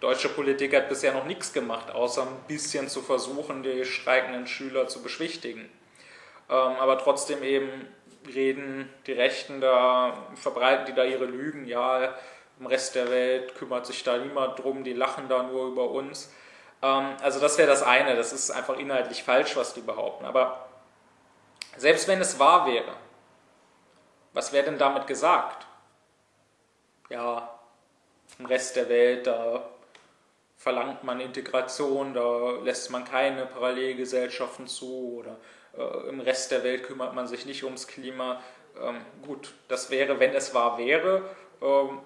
deutsche 0.00 0.28
Politik 0.28 0.74
hat 0.74 0.88
bisher 0.88 1.12
noch 1.12 1.24
nichts 1.24 1.52
gemacht, 1.52 1.90
außer 1.90 2.22
ein 2.22 2.36
bisschen 2.46 2.88
zu 2.88 3.02
versuchen, 3.02 3.62
die 3.62 3.84
streikenden 3.84 4.46
Schüler 4.46 4.88
zu 4.88 5.02
beschwichtigen. 5.02 5.70
Ähm, 6.48 6.76
aber 6.78 6.98
trotzdem 6.98 7.42
eben 7.42 7.88
reden 8.26 8.88
die 9.06 9.12
Rechten 9.12 9.60
da, 9.60 10.26
verbreiten 10.34 10.86
die 10.86 10.94
da 10.94 11.04
ihre 11.04 11.24
Lügen, 11.24 11.66
ja, 11.66 12.14
im 12.60 12.66
Rest 12.66 12.94
der 12.94 13.10
Welt 13.10 13.54
kümmert 13.56 13.86
sich 13.86 14.04
da 14.04 14.16
niemand 14.18 14.58
drum, 14.58 14.84
die 14.84 14.92
lachen 14.92 15.28
da 15.28 15.42
nur 15.42 15.68
über 15.68 15.90
uns. 15.90 16.32
Ähm, 16.82 17.16
also 17.22 17.40
das 17.40 17.58
wäre 17.58 17.68
das 17.68 17.82
eine, 17.82 18.16
das 18.16 18.32
ist 18.32 18.50
einfach 18.50 18.78
inhaltlich 18.78 19.22
falsch, 19.22 19.56
was 19.56 19.74
die 19.74 19.80
behaupten. 19.80 20.24
Aber 20.24 20.68
selbst 21.76 22.06
wenn 22.08 22.20
es 22.20 22.38
wahr 22.38 22.66
wäre, 22.66 22.92
was 24.34 24.52
wäre 24.52 24.66
denn 24.66 24.78
damit 24.78 25.06
gesagt? 25.06 25.66
Ja, 27.08 27.58
im 28.38 28.46
Rest 28.46 28.76
der 28.76 28.88
Welt, 28.88 29.26
da 29.26 29.68
verlangt 30.56 31.04
man 31.04 31.20
Integration, 31.20 32.14
da 32.14 32.52
lässt 32.62 32.90
man 32.90 33.04
keine 33.04 33.46
Parallelgesellschaften 33.46 34.66
zu 34.66 35.18
oder 35.20 35.36
äh, 35.76 36.08
im 36.08 36.20
Rest 36.20 36.50
der 36.50 36.64
Welt 36.64 36.84
kümmert 36.84 37.14
man 37.14 37.26
sich 37.26 37.46
nicht 37.46 37.64
ums 37.64 37.86
Klima. 37.86 38.40
Ähm, 38.80 39.00
gut, 39.22 39.52
das 39.68 39.90
wäre, 39.90 40.18
wenn 40.20 40.34
es 40.34 40.54
wahr 40.54 40.78
wäre, 40.78 41.22
ähm, 41.62 42.00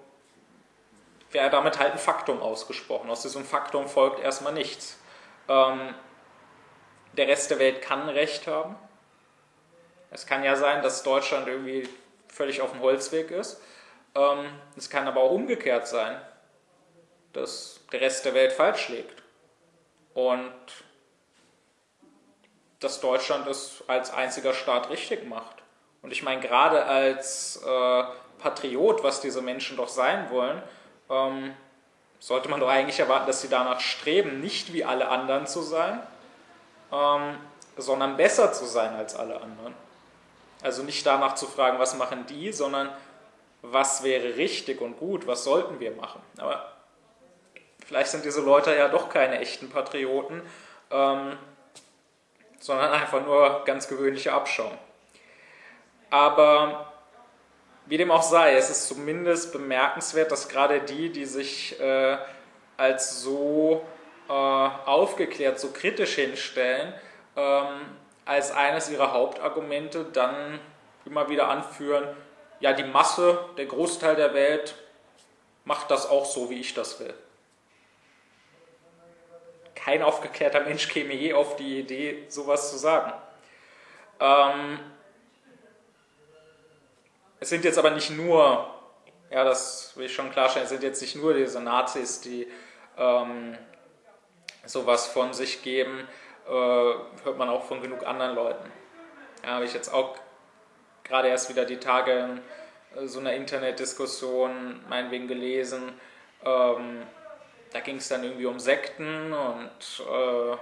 wäre 1.31 1.51
damit 1.51 1.79
halt 1.79 1.93
ein 1.93 1.99
Faktum 1.99 2.41
ausgesprochen. 2.41 3.11
Aus 3.11 3.23
diesem 3.23 3.45
Faktum 3.45 3.89
folgt 3.89 4.21
erstmal 4.21 4.53
nichts. 4.53 4.99
Ähm, 5.49 5.95
der 7.17 7.29
Rest 7.29 7.51
der 7.51 7.59
Welt 7.59 7.81
kann 7.81 8.09
Recht 8.09 8.47
haben. 8.47 8.77
Es 10.11 10.27
kann 10.27 10.43
ja 10.43 10.57
sein, 10.57 10.83
dass 10.83 11.03
Deutschland 11.03 11.49
irgendwie 11.49 11.89
völlig 12.29 12.61
auf 12.61 12.73
dem 12.73 12.81
Holzweg 12.81 13.31
ist. 13.31 13.61
Ähm, 14.15 14.47
es 14.77 14.91
kann 14.91 15.09
aber 15.09 15.21
auch 15.23 15.31
umgekehrt 15.31 15.87
sein, 15.87 16.21
dass 17.33 17.81
der 17.93 18.01
Rest 18.01 18.25
der 18.25 18.35
Welt 18.35 18.53
falsch 18.53 18.89
liegt. 18.89 19.23
Und 20.15 20.53
dass 22.81 23.01
Deutschland 23.01 23.47
es 23.49 23.83
als 23.87 24.13
einziger 24.13 24.55
Staat 24.55 24.91
richtig 24.91 25.29
macht. 25.29 25.57
Und 26.03 26.13
ich 26.13 26.23
meine, 26.23 26.41
gerade 26.41 26.85
als 26.85 27.61
äh, 27.65 28.03
Patriot, 28.39 29.03
was 29.03 29.21
diese 29.21 29.43
Menschen 29.43 29.77
doch 29.77 29.89
sein 29.89 30.31
wollen, 30.31 30.63
ähm, 31.11 31.55
sollte 32.21 32.49
man 32.49 32.61
doch 32.61 32.69
eigentlich 32.69 33.01
erwarten, 33.01 33.27
dass 33.27 33.41
sie 33.41 33.49
danach 33.49 33.81
streben, 33.81 34.41
nicht 34.41 34.73
wie 34.73 34.85
alle 34.85 35.09
anderen 35.09 35.47
zu 35.47 35.63
sein, 35.63 36.01
ähm, 36.93 37.39
sondern 37.77 38.17
besser 38.17 38.53
zu 38.53 38.65
sein 38.65 38.95
als 38.95 39.15
alle 39.15 39.41
anderen. 39.41 39.75
Also 40.63 40.83
nicht 40.83 41.07
danach 41.07 41.35
zu 41.35 41.47
fragen, 41.47 41.79
was 41.79 41.97
machen 41.97 42.27
die, 42.27 42.53
sondern 42.53 42.91
was 43.63 44.03
wäre 44.03 44.37
richtig 44.37 44.81
und 44.81 44.99
gut, 44.99 45.27
was 45.27 45.45
sollten 45.45 45.81
wir 45.81 45.93
machen. 45.93 46.21
Aber 46.39 46.73
vielleicht 47.87 48.11
sind 48.11 48.25
diese 48.25 48.41
Leute 48.41 48.75
ja 48.75 48.89
doch 48.89 49.09
keine 49.09 49.39
echten 49.39 49.71
Patrioten, 49.71 50.43
ähm, 50.91 51.37
sondern 52.61 52.93
einfach 52.93 53.25
nur 53.25 53.63
ganz 53.65 53.89
gewöhnliche 53.89 54.33
Abschaum. 54.33 54.73
Aber 56.11 56.93
wie 57.87 57.97
dem 57.97 58.11
auch 58.11 58.23
sei, 58.23 58.57
es 58.57 58.71
ist 58.71 58.89
zumindest 58.89 59.53
bemerkenswert, 59.53 60.31
dass 60.31 60.49
gerade 60.49 60.81
die, 60.81 61.11
die 61.11 61.25
sich 61.25 61.79
äh, 61.81 62.19
als 62.77 63.23
so 63.23 63.85
äh, 64.29 64.33
aufgeklärt, 64.33 65.59
so 65.59 65.71
kritisch 65.71 66.17
hinstellen, 66.17 66.93
ähm, 67.37 67.97
als 68.29 68.51
eines 68.51 68.91
ihrer 68.91 69.13
Hauptargumente 69.13 70.05
dann 70.05 70.61
immer 71.07 71.31
wieder 71.31 71.49
anführen, 71.49 72.07
ja, 72.61 72.75
die 72.75 72.85
Masse, 72.85 73.39
der 73.57 73.65
Großteil 73.65 74.17
der 74.17 74.35
Welt 74.35 74.75
macht 75.65 75.91
das 75.91 76.07
auch 76.07 76.27
so, 76.27 76.51
wie 76.51 76.61
ich 76.61 76.75
das 76.75 77.01
will. 77.01 77.15
Kein 79.75 80.03
aufgeklärter 80.03 80.61
Mensch 80.61 80.89
käme 80.89 81.15
je 81.15 81.33
auf 81.33 81.57
die 81.57 81.81
Idee, 81.81 82.27
sowas 82.29 82.71
zu 82.71 82.77
sagen. 82.77 83.15
Ähm, 84.21 84.81
es 87.41 87.49
sind 87.49 87.65
jetzt 87.65 87.79
aber 87.79 87.93
nicht 87.93 88.11
nur, 88.11 88.75
ja, 89.31 89.43
das 89.45 89.97
will 89.97 90.05
ich 90.05 90.15
schon 90.15 90.31
klarstellen, 90.31 90.65
es 90.65 90.71
sind 90.71 90.83
jetzt 90.83 91.01
nicht 91.01 91.17
nur 91.17 91.33
diese 91.33 91.61
Nazis, 91.61 92.21
die 92.21 92.47
ähm, 92.99 93.57
sowas 94.67 95.07
von 95.07 95.33
sich 95.33 95.63
geben, 95.63 96.07
äh, 96.49 97.25
hört 97.25 97.39
man 97.39 97.49
auch 97.49 97.65
von 97.65 97.83
genug 97.83 98.07
anderen 98.07 98.35
Leuten. 98.35 98.73
Ja, 99.45 99.51
habe 99.55 99.65
ich 99.65 99.75
jetzt 99.75 99.93
auch 99.93 100.17
gerade 101.05 101.29
erst 101.29 101.49
wieder 101.49 101.65
die 101.65 101.79
Tage 101.79 102.41
in 102.97 103.09
so 103.09 103.21
einer 103.21 103.35
Internetdiskussion 103.35 104.85
meinetwegen 104.89 105.29
gelesen. 105.29 105.93
Ähm, 106.45 107.03
da 107.73 107.81
ging 107.81 107.97
es 107.97 108.09
dann 108.09 108.25
irgendwie 108.25 108.47
um 108.47 108.59
Sekten 108.59 109.33
und 109.33 110.01
äh, 110.01 110.57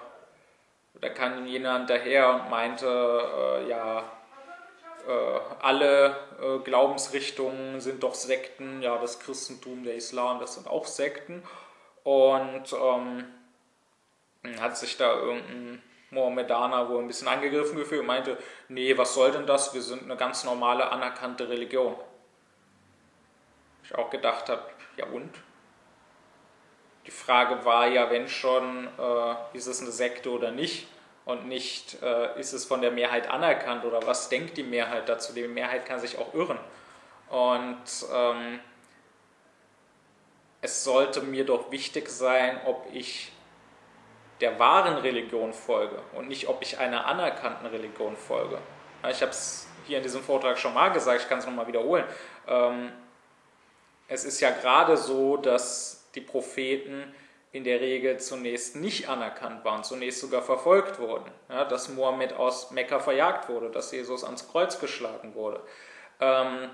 da 1.01 1.09
kam 1.11 1.47
jemand 1.47 1.89
daher 1.91 2.35
und 2.35 2.51
meinte, 2.51 2.87
äh, 2.87 3.69
ja, 3.69 4.03
äh, 5.07 5.41
alle 5.63 6.17
äh, 6.41 6.59
Glaubensrichtungen 6.65 7.81
sind 7.81 8.03
doch 8.03 8.15
Sekten, 8.15 8.83
ja, 8.83 8.99
das 8.99 9.21
Christentum, 9.21 9.85
der 9.85 9.95
Islam, 9.95 10.41
das 10.41 10.55
sind 10.55 10.67
auch 10.67 10.87
Sekten. 10.87 11.43
Und 12.03 12.73
ähm, 12.73 13.25
hat 14.61 14.77
sich 14.77 14.97
da 14.97 15.15
irgendein 15.15 15.83
Mohammedaner 16.11 16.89
wohl 16.89 17.01
ein 17.01 17.09
bisschen 17.09 17.29
angegriffen 17.29 17.77
gefühlt 17.77 18.01
und 18.01 18.07
meinte, 18.07 18.39
nee, 18.69 18.97
was 18.97 19.15
soll 19.15 19.33
denn 19.33 19.47
das? 19.47 19.75
Wir 19.75 19.83
sind 19.83 20.05
eine 20.05 20.17
ganz 20.17 20.45
normale, 20.45 20.91
anerkannte 20.91 21.49
Religion. 21.49 21.97
Ich 23.85 23.95
auch 23.95 24.11
gedacht 24.11 24.49
habe, 24.49 24.63
ja 24.97 25.07
und? 25.07 25.31
Die 27.07 27.11
Frage 27.13 27.65
war 27.65 27.87
ja, 27.87 28.11
wenn 28.11 28.29
schon, 28.29 28.89
äh, 28.99 29.57
ist 29.57 29.67
es 29.67 29.81
eine 29.81 29.91
Sekte 29.93 30.31
oder 30.31 30.51
nicht? 30.51 30.89
und 31.27 31.49
nicht, 31.49 32.01
äh, 32.03 32.41
ist 32.41 32.53
es 32.53 32.65
von 32.65 32.81
der 32.81 32.93
Mehrheit 32.93 33.29
anerkannt 33.29 33.85
oder 33.85 34.07
was 34.07 34.29
denkt 34.29 34.57
die 34.57 34.63
Mehrheit 34.63 35.09
dazu? 35.09 35.35
Die 35.35 35.47
Mehrheit 35.47 35.85
kann 35.85 35.99
sich 35.99 36.17
auch 36.19 36.33
irren. 36.33 36.59
Und 37.29 37.85
ähm, 38.15 38.61
es 40.63 40.85
sollte 40.85 41.23
mir 41.23 41.45
doch 41.45 41.73
wichtig 41.73 42.09
sein, 42.09 42.61
ob 42.65 42.87
ich 42.93 43.33
der 44.41 44.59
wahren 44.59 44.97
Religion 44.99 45.53
folge 45.53 45.99
und 46.15 46.29
nicht, 46.29 46.49
ob 46.49 46.63
ich 46.63 46.79
einer 46.79 47.07
anerkannten 47.07 47.67
Religion 47.67 48.17
folge. 48.17 48.59
Ich 49.11 49.23
habe 49.23 49.31
es 49.31 49.69
hier 49.87 49.99
in 49.99 50.03
diesem 50.03 50.23
Vortrag 50.23 50.59
schon 50.59 50.75
mal 50.75 50.91
gesagt, 50.91 51.23
ich 51.23 51.29
kann 51.29 51.39
es 51.39 51.47
nochmal 51.47 51.67
wiederholen. 51.67 52.05
Ähm, 52.47 52.93
es 54.09 54.25
ist 54.25 54.41
ja 54.41 54.51
gerade 54.51 54.97
so, 54.97 55.37
dass 55.37 56.11
die 56.15 56.21
Propheten 56.21 57.15
in 57.53 57.65
der 57.65 57.81
Regel 57.81 58.19
zunächst 58.19 58.77
nicht 58.77 59.09
anerkannt 59.09 59.65
waren, 59.65 59.83
zunächst 59.83 60.21
sogar 60.21 60.43
verfolgt 60.43 60.99
wurden. 60.99 61.31
Ja, 61.49 61.65
dass 61.65 61.89
Mohammed 61.89 62.35
aus 62.35 62.71
Mekka 62.71 62.99
verjagt 62.99 63.49
wurde, 63.49 63.71
dass 63.71 63.93
Jesus 63.93 64.25
ans 64.25 64.49
Kreuz 64.49 64.79
geschlagen 64.79 65.35
wurde. 65.35 65.61
Ähm, 66.21 66.71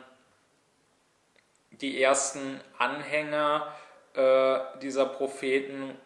die 1.70 2.02
ersten 2.02 2.60
Anhänger 2.78 3.72
äh, 4.14 4.58
dieser 4.80 5.06
Propheten 5.06 5.96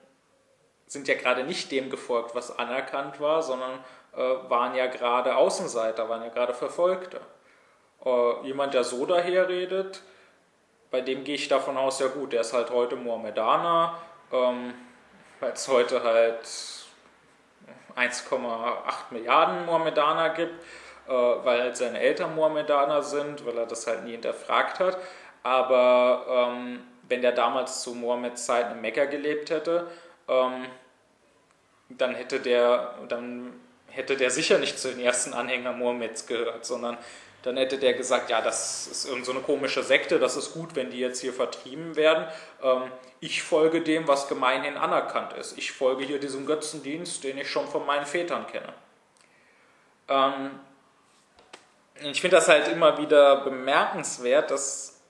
sind 0.87 1.09
ja 1.09 1.15
gerade 1.15 1.45
nicht 1.45 1.71
dem 1.73 1.91
gefolgt, 1.91 2.35
was 2.35 2.57
anerkannt 2.59 3.21
war, 3.21 3.43
sondern 3.43 3.85
äh, 4.15 4.19
waren 4.49 4.75
ja 4.75 4.87
gerade 4.87 5.37
Außenseiter, 5.37 6.09
waren 6.09 6.23
ja 6.23 6.29
gerade 6.29 6.55
Verfolgte. 6.55 7.21
Äh, 8.05 8.47
jemand, 8.47 8.75
der 8.75 8.85
so 8.85 9.05
daherredet, 9.05 10.03
bei 10.91 11.01
dem 11.01 11.25
gehe 11.25 11.35
ich 11.35 11.49
davon 11.49 11.77
aus, 11.77 11.99
ja 11.99 12.07
gut, 12.07 12.33
der 12.33 12.43
ist 12.43 12.53
halt 12.53 12.71
heute 12.71 12.97
Mohammedaner, 12.97 13.99
ähm, 14.33 14.75
weil 15.41 15.53
es 15.53 15.67
heute 15.69 16.03
halt 16.03 16.45
1,8 17.97 18.39
Milliarden 19.11 19.67
Mohammedaner 19.67 20.31
gibt, 20.31 20.63
äh, 21.09 21.11
weil 21.11 21.61
halt 21.61 21.77
seine 21.77 21.99
Eltern 21.99 22.35
Mohammedaner 22.35 23.03
sind, 23.03 23.45
weil 23.45 23.59
er 23.59 23.67
das 23.67 23.87
halt 23.87 24.05
nie 24.05 24.13
hinterfragt 24.13 24.79
hat. 24.79 24.99
Aber 25.43 26.27
ähm, 26.29 26.83
wenn 27.09 27.23
der 27.23 27.33
damals 27.33 27.83
zu 27.83 27.95
Mohammeds 27.95 28.47
Zeit 28.47 28.73
in 28.73 28.81
Mekka 28.81 29.05
gelebt 29.05 29.51
hätte, 29.51 29.87
ähm, 30.29 30.67
dann 31.89 32.15
hätte 32.15 32.41
der, 32.41 32.95
dann 33.09 33.53
hätte 33.89 34.17
der 34.17 34.31
sicher 34.31 34.59
nicht 34.59 34.79
zu 34.79 34.89
den 34.89 35.01
ersten 35.01 35.33
Anhängern 35.33 35.79
Mohammeds 35.79 36.27
gehört, 36.27 36.65
sondern 36.65 36.99
dann 37.43 37.57
hätte 37.57 37.79
der 37.79 37.95
gesagt, 37.95 38.29
ja, 38.29 38.41
das 38.41 38.89
ist 38.89 39.07
irgendeine 39.07 39.39
so 39.39 39.45
komische 39.45 39.85
Sekte, 39.85 40.19
das 40.19 40.37
ist 40.37 40.53
gut, 40.53 40.75
wenn 40.75 40.91
die 40.91 40.99
jetzt 40.99 41.21
hier 41.21 41.33
vertrieben 41.33 41.95
werden. 41.95 42.27
Ähm, 42.61 42.91
ich 43.21 43.43
folge 43.43 43.83
dem, 43.83 44.09
was 44.09 44.27
gemeinhin 44.27 44.77
anerkannt 44.77 45.33
ist. 45.35 45.57
Ich 45.57 45.71
folge 45.71 46.05
hier 46.05 46.19
diesem 46.19 46.45
Götzendienst, 46.45 47.23
den 47.23 47.39
ich 47.39 47.49
schon 47.49 47.69
von 47.69 47.87
meinen 47.87 48.05
Vätern 48.05 48.47
kenne. 48.49 48.75
Ähm, 50.09 50.59
ich 52.03 52.21
finde 52.21 52.37
das 52.37 52.49
halt 52.49 52.69
immer 52.69 52.99
wieder 52.99 53.43
bemerkenswert, 53.43 54.51
dass 54.51 55.01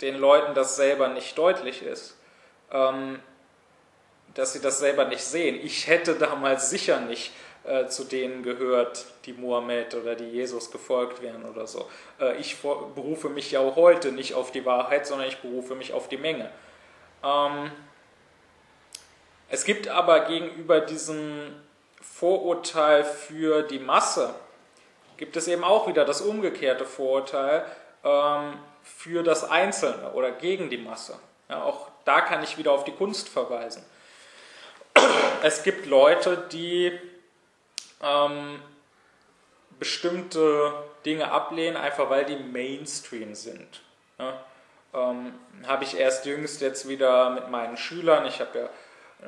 den 0.00 0.16
Leuten 0.16 0.54
das 0.54 0.76
selber 0.76 1.08
nicht 1.08 1.36
deutlich 1.38 1.82
ist. 1.82 2.16
Ähm, 2.70 3.20
dass 4.36 4.52
sie 4.52 4.60
das 4.60 4.78
selber 4.78 5.06
nicht 5.06 5.24
sehen. 5.24 5.58
Ich 5.62 5.86
hätte 5.86 6.14
damals 6.14 6.70
sicher 6.70 7.00
nicht 7.00 7.32
äh, 7.64 7.86
zu 7.86 8.04
denen 8.04 8.42
gehört, 8.42 9.06
die 9.24 9.32
Mohammed 9.32 9.94
oder 9.94 10.14
die 10.14 10.28
Jesus 10.28 10.70
gefolgt 10.70 11.22
wären 11.22 11.44
oder 11.44 11.66
so. 11.66 11.88
Äh, 12.20 12.36
ich 12.36 12.58
berufe 12.60 13.28
mich 13.28 13.50
ja 13.50 13.60
heute 13.74 14.12
nicht 14.12 14.34
auf 14.34 14.52
die 14.52 14.64
Wahrheit, 14.64 15.06
sondern 15.06 15.26
ich 15.26 15.38
berufe 15.38 15.74
mich 15.74 15.92
auf 15.92 16.08
die 16.08 16.18
Menge. 16.18 16.50
Ähm, 17.24 17.72
es 19.48 19.64
gibt 19.64 19.88
aber 19.88 20.20
gegenüber 20.26 20.80
diesem 20.80 21.54
Vorurteil 22.00 23.04
für 23.04 23.62
die 23.62 23.78
Masse, 23.78 24.34
gibt 25.16 25.36
es 25.36 25.48
eben 25.48 25.64
auch 25.64 25.88
wieder 25.88 26.04
das 26.04 26.20
umgekehrte 26.20 26.84
Vorurteil 26.84 27.64
ähm, 28.04 28.58
für 28.82 29.22
das 29.22 29.48
Einzelne 29.48 30.12
oder 30.12 30.30
gegen 30.30 30.68
die 30.68 30.78
Masse. 30.78 31.18
Auch 31.48 31.88
da 32.04 32.20
kann 32.20 32.42
ich 32.42 32.58
wieder 32.58 32.72
auf 32.72 32.84
die 32.84 32.92
Kunst 32.92 33.28
verweisen. 33.28 33.84
Es 35.42 35.62
gibt 35.62 35.86
Leute, 35.86 36.48
die 36.52 36.92
ähm, 38.02 38.60
bestimmte 39.78 40.72
Dinge 41.04 41.30
ablehnen, 41.30 41.76
einfach 41.76 42.10
weil 42.10 42.24
die 42.24 42.36
Mainstream 42.36 43.34
sind. 43.34 43.82
Ja? 44.18 44.40
Ähm, 44.94 45.34
habe 45.66 45.84
ich 45.84 45.98
erst 45.98 46.26
jüngst 46.26 46.60
jetzt 46.60 46.88
wieder 46.88 47.30
mit 47.30 47.50
meinen 47.50 47.76
Schülern, 47.76 48.26
ich 48.26 48.40
habe 48.40 48.58
ja 48.58 48.68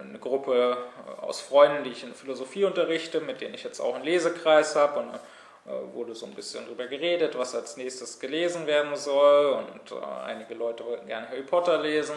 eine 0.00 0.18
Gruppe 0.18 0.76
aus 1.20 1.40
Freunden, 1.40 1.84
die 1.84 1.90
ich 1.90 2.04
in 2.04 2.14
Philosophie 2.14 2.64
unterrichte, 2.64 3.20
mit 3.20 3.40
denen 3.40 3.54
ich 3.54 3.64
jetzt 3.64 3.80
auch 3.80 3.94
einen 3.94 4.04
Lesekreis 4.04 4.76
habe 4.76 5.00
und 5.00 5.14
äh, 5.14 5.94
wurde 5.94 6.14
so 6.14 6.26
ein 6.26 6.34
bisschen 6.34 6.64
darüber 6.66 6.86
geredet, 6.86 7.36
was 7.38 7.54
als 7.54 7.76
nächstes 7.76 8.20
gelesen 8.20 8.66
werden 8.66 8.96
soll 8.96 9.52
und 9.54 9.92
äh, 9.92 10.04
einige 10.26 10.54
Leute 10.54 10.84
wollten 10.84 11.06
gerne 11.06 11.28
Harry 11.28 11.42
Potter 11.42 11.80
lesen. 11.80 12.16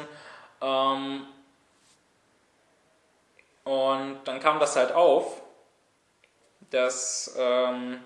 Ähm, 0.62 1.26
und 3.64 4.20
dann 4.26 4.40
kam 4.40 4.60
das 4.60 4.76
halt 4.76 4.92
auf 4.92 5.42
dass 6.72 7.36
ähm, 7.38 8.00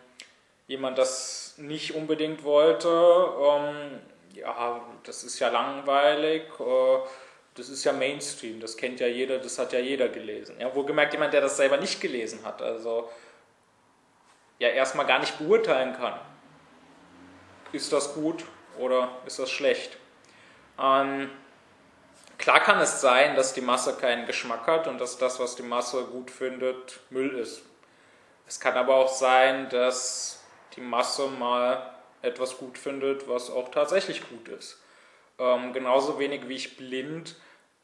jemand 0.67 0.97
das 0.97 1.55
nicht 1.57 1.95
unbedingt 1.95 2.43
wollte, 2.43 2.89
ähm, 2.89 4.01
ja, 4.33 4.81
das 5.03 5.23
ist 5.23 5.39
ja 5.39 5.49
langweilig, 5.49 6.43
äh, 6.59 6.97
das 7.53 7.69
ist 7.69 7.85
ja 7.85 7.93
Mainstream, 7.93 8.59
das 8.59 8.75
kennt 8.75 8.99
ja 8.99 9.07
jeder, 9.07 9.37
das 9.37 9.57
hat 9.57 9.71
ja 9.71 9.79
jeder 9.79 10.09
gelesen. 10.09 10.59
Ja, 10.59 10.75
wohlgemerkt 10.75 11.13
jemand, 11.13 11.33
der 11.33 11.41
das 11.41 11.55
selber 11.55 11.77
nicht 11.77 12.01
gelesen 12.01 12.43
hat, 12.43 12.61
also 12.61 13.09
ja 14.59 14.69
erstmal 14.69 15.05
gar 15.05 15.19
nicht 15.19 15.37
beurteilen 15.37 15.93
kann. 15.93 16.19
Ist 17.71 17.93
das 17.93 18.13
gut 18.13 18.43
oder 18.79 19.09
ist 19.25 19.39
das 19.39 19.51
schlecht? 19.51 19.97
Ähm, 20.81 21.29
klar 22.37 22.59
kann 22.59 22.79
es 22.79 23.01
sein, 23.01 23.35
dass 23.35 23.53
die 23.53 23.61
Masse 23.61 23.95
keinen 23.95 24.25
Geschmack 24.25 24.67
hat 24.67 24.87
und 24.87 24.99
dass 24.99 25.17
das, 25.17 25.39
was 25.39 25.55
die 25.55 25.63
Masse 25.63 26.03
gut 26.05 26.31
findet, 26.31 26.99
Müll 27.09 27.37
ist. 27.37 27.63
Es 28.47 28.59
kann 28.59 28.75
aber 28.75 28.95
auch 28.95 29.09
sein, 29.09 29.69
dass 29.69 30.43
die 30.75 30.81
Masse 30.81 31.27
mal 31.27 31.95
etwas 32.21 32.57
gut 32.57 32.77
findet, 32.77 33.27
was 33.27 33.49
auch 33.49 33.69
tatsächlich 33.69 34.27
gut 34.29 34.47
ist. 34.49 34.81
Ähm, 35.37 35.73
genauso 35.73 36.19
wenig 36.19 36.47
wie 36.47 36.55
ich 36.55 36.77
blind 36.77 37.35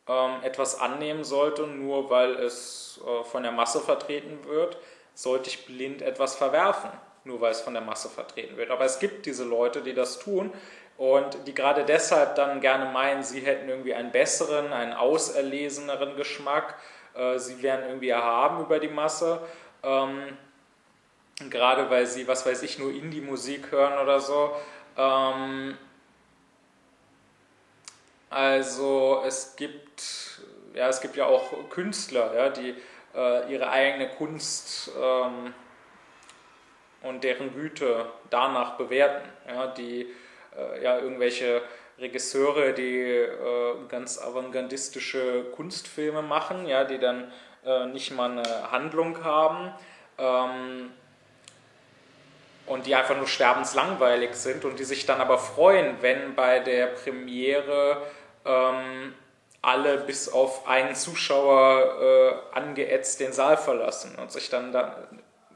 ähm, 0.08 0.44
etwas 0.44 0.80
annehmen 0.80 1.24
sollte, 1.24 1.68
nur 1.68 2.10
weil 2.10 2.36
es 2.36 3.00
äh, 3.06 3.24
von 3.24 3.44
der 3.44 3.52
Masse 3.52 3.80
vertreten 3.80 4.46
wird, 4.46 4.78
sollte 5.14 5.50
ich 5.50 5.66
blind 5.66 6.02
etwas 6.02 6.36
verwerfen, 6.36 6.92
nur 7.24 7.42
weil 7.42 7.52
es 7.52 7.62
von 7.62 7.74
der 7.74 7.84
Masse 7.84 8.10
vertreten 8.10 8.58
wird. 8.58 8.72
Aber 8.72 8.86
es 8.86 9.00
gibt 9.00 9.26
diese 9.26 9.44
Leute, 9.44 9.82
die 9.82 9.94
das 9.94 10.20
tun 10.20 10.54
und 10.98 11.48
die 11.48 11.54
gerade 11.54 11.84
deshalb 11.84 12.36
dann 12.36 12.62
gerne 12.62 12.86
meinen, 12.92 13.24
sie 13.24 13.42
hätten 13.42 13.70
irgendwie 13.70 13.94
einen 13.94 14.12
besseren, 14.12 14.72
einen 14.74 14.94
auserleseneren 14.94 16.16
Geschmack, 16.16 16.76
äh, 17.16 17.38
sie 17.40 17.62
wären 17.62 17.84
irgendwie 17.84 18.10
erhaben 18.10 18.62
über 18.62 18.80
die 18.80 18.88
Masse. 18.88 19.42
Ähm, 19.84 20.38
gerade 21.50 21.90
weil 21.90 22.06
sie, 22.06 22.28
was 22.28 22.46
weiß 22.46 22.62
ich, 22.64 22.78
nur 22.78 22.92
Indie-Musik 22.92 23.72
hören 23.72 23.98
oder 24.00 24.20
so. 24.20 24.52
Ähm, 24.98 25.78
also 28.30 29.24
es 29.26 29.56
gibt, 29.56 30.42
ja, 30.74 30.88
es 30.88 31.02
gibt 31.02 31.16
ja 31.16 31.26
auch 31.26 31.70
Künstler, 31.70 32.34
ja, 32.36 32.50
die 32.50 32.76
äh, 33.16 33.52
ihre 33.52 33.70
eigene 33.70 34.10
Kunst 34.10 34.92
ähm, 34.98 35.54
und 37.02 37.24
deren 37.24 37.54
Güte 37.54 38.06
danach 38.30 38.78
bewerten, 38.78 39.28
ja, 39.48 39.68
die 39.68 40.08
äh, 40.58 40.84
ja 40.84 41.00
irgendwelche 41.00 41.62
Regisseure, 42.00 42.74
die 42.74 43.00
äh, 43.00 43.76
ganz 43.88 44.18
avantgardistische 44.18 45.46
Kunstfilme 45.56 46.22
machen, 46.22 46.68
ja, 46.68 46.84
die 46.84 47.00
dann 47.00 47.32
äh, 47.66 47.86
nicht 47.88 48.12
mal 48.12 48.32
eine 48.32 48.72
Handlung 48.72 49.24
haben. 49.24 49.74
Ähm, 50.18 50.92
und 52.68 52.86
die 52.86 52.96
einfach 52.96 53.18
nur 53.18 53.28
sterbenslangweilig 53.28 54.34
sind 54.34 54.64
und 54.66 54.80
die 54.80 54.84
sich 54.84 55.06
dann 55.06 55.20
aber 55.20 55.38
freuen, 55.38 55.98
wenn 56.02 56.36
bei 56.36 56.60
der 56.60 56.88
Premiere 56.88 58.02
ähm, 58.46 59.14
alle 59.62 59.98
bis 59.98 60.30
auf 60.30 60.68
einen 60.68 60.96
Zuschauer 60.96 62.42
äh, 62.54 62.58
angeätzt 62.58 63.20
den 63.20 63.34
Saal 63.34 63.58
verlassen 63.58 64.16
und 64.16 64.32
sich 64.32 64.50
dann, 64.50 64.72
dann 64.72 64.94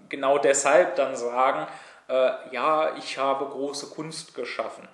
genau 0.09 0.37
deshalb 0.37 0.95
dann 0.95 1.15
sagen, 1.15 1.67
äh, 2.07 2.31
ja, 2.51 2.95
ich 2.97 3.17
habe 3.17 3.45
große 3.45 3.87
Kunst 3.87 4.35
geschaffen. 4.35 4.87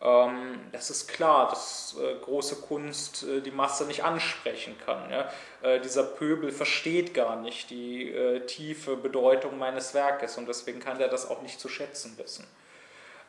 Ähm, 0.00 0.60
das 0.70 0.90
ist 0.90 1.08
klar, 1.08 1.48
dass 1.48 1.96
äh, 1.98 2.16
große 2.20 2.56
Kunst 2.62 3.24
äh, 3.24 3.40
die 3.40 3.50
Masse 3.50 3.84
nicht 3.86 4.04
ansprechen 4.04 4.76
kann. 4.84 5.10
Ja? 5.10 5.30
Äh, 5.62 5.80
dieser 5.80 6.04
Pöbel 6.04 6.52
versteht 6.52 7.14
gar 7.14 7.36
nicht 7.36 7.70
die 7.70 8.10
äh, 8.10 8.46
tiefe 8.46 8.96
Bedeutung 8.96 9.58
meines 9.58 9.94
Werkes 9.94 10.38
und 10.38 10.46
deswegen 10.46 10.78
kann 10.78 11.00
er 11.00 11.08
das 11.08 11.28
auch 11.28 11.42
nicht 11.42 11.58
zu 11.60 11.68
schätzen 11.68 12.16
wissen. 12.16 12.46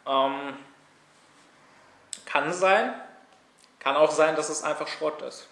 Ähm, 0.05 0.57
kann 2.25 2.53
sein, 2.53 2.93
kann 3.79 3.95
auch 3.95 4.11
sein, 4.11 4.35
dass 4.35 4.49
es 4.49 4.63
einfach 4.63 4.87
Schrott 4.87 5.21
ist. 5.23 5.47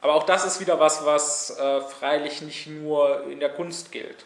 Aber 0.00 0.14
auch 0.14 0.22
das 0.22 0.44
ist 0.44 0.60
wieder 0.60 0.78
was, 0.78 1.04
was 1.04 1.58
äh, 1.58 1.80
freilich 1.80 2.40
nicht 2.40 2.68
nur 2.68 3.24
in 3.24 3.40
der 3.40 3.50
Kunst 3.50 3.90
gilt. 3.92 4.24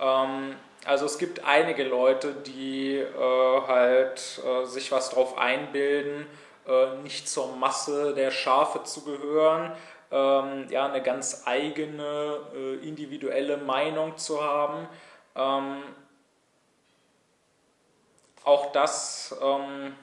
Ähm, 0.00 0.56
also 0.84 1.06
es 1.06 1.18
gibt 1.18 1.44
einige 1.44 1.84
Leute, 1.84 2.32
die 2.32 2.96
äh, 2.96 3.60
halt 3.66 4.40
äh, 4.44 4.64
sich 4.66 4.90
was 4.90 5.10
drauf 5.10 5.38
einbilden, 5.38 6.26
äh, 6.66 6.96
nicht 7.02 7.28
zur 7.28 7.56
Masse 7.56 8.14
der 8.14 8.30
Schafe 8.30 8.82
zu 8.82 9.04
gehören, 9.04 9.76
ähm, 10.10 10.66
ja, 10.70 10.86
eine 10.86 11.02
ganz 11.02 11.42
eigene 11.46 12.38
äh, 12.54 12.74
individuelle 12.86 13.56
Meinung 13.56 14.16
zu 14.16 14.42
haben. 14.42 14.88
Ähm, 15.36 15.82
auch 18.44 18.72
das, 18.72 19.36
ähm, 19.40 19.94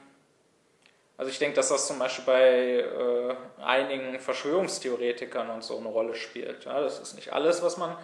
also 1.18 1.30
ich 1.30 1.38
denke, 1.38 1.56
dass 1.56 1.68
das 1.68 1.86
zum 1.86 1.98
Beispiel 1.98 2.24
bei 2.24 2.46
äh, 2.80 3.62
einigen 3.62 4.18
Verschwörungstheoretikern 4.18 5.50
und 5.50 5.62
so 5.62 5.76
eine 5.76 5.88
Rolle 5.88 6.14
spielt. 6.14 6.64
Ja, 6.64 6.80
das 6.80 6.98
ist 6.98 7.14
nicht 7.14 7.32
alles, 7.32 7.62
was 7.62 7.76
man 7.76 7.96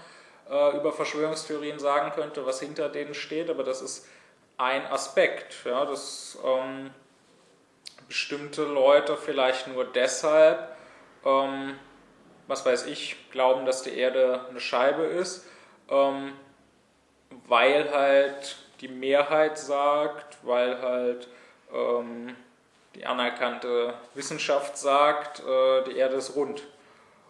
äh, 0.51 0.76
über 0.76 0.92
Verschwörungstheorien 0.92 1.78
sagen 1.78 2.12
könnte, 2.12 2.47
was 2.47 2.61
hinter 2.61 2.88
denen 2.88 3.14
steht, 3.14 3.51
aber 3.51 3.64
das 3.64 3.82
ist 3.82 4.09
ein 4.57 4.86
Aspekt, 4.86 5.57
ja, 5.64 5.84
dass 5.84 6.38
ähm, 6.44 6.90
bestimmte 8.09 8.64
Leute 8.64 9.16
vielleicht 9.16 9.68
nur 9.68 9.84
deshalb, 9.84 10.76
ähm, 11.24 11.78
was 12.47 12.64
weiß 12.64 12.86
ich, 12.86 13.30
glauben, 13.30 13.66
dass 13.66 13.82
die 13.82 13.97
Erde 13.97 14.47
eine 14.49 14.61
Scheibe 14.61 15.03
ist, 15.03 15.47
ähm, 15.90 16.32
weil 17.49 17.90
halt 17.90 18.57
die 18.80 18.88
Mehrheit 18.88 19.59
sagt, 19.59 20.38
weil 20.42 20.80
halt 20.80 21.28
ähm, 21.72 22.36
die 22.94 23.05
anerkannte 23.05 23.94
Wissenschaft 24.14 24.78
sagt, 24.78 25.40
äh, 25.40 25.84
die 25.84 25.97
Erde 25.97 26.16
ist 26.16 26.34
rund. 26.36 26.62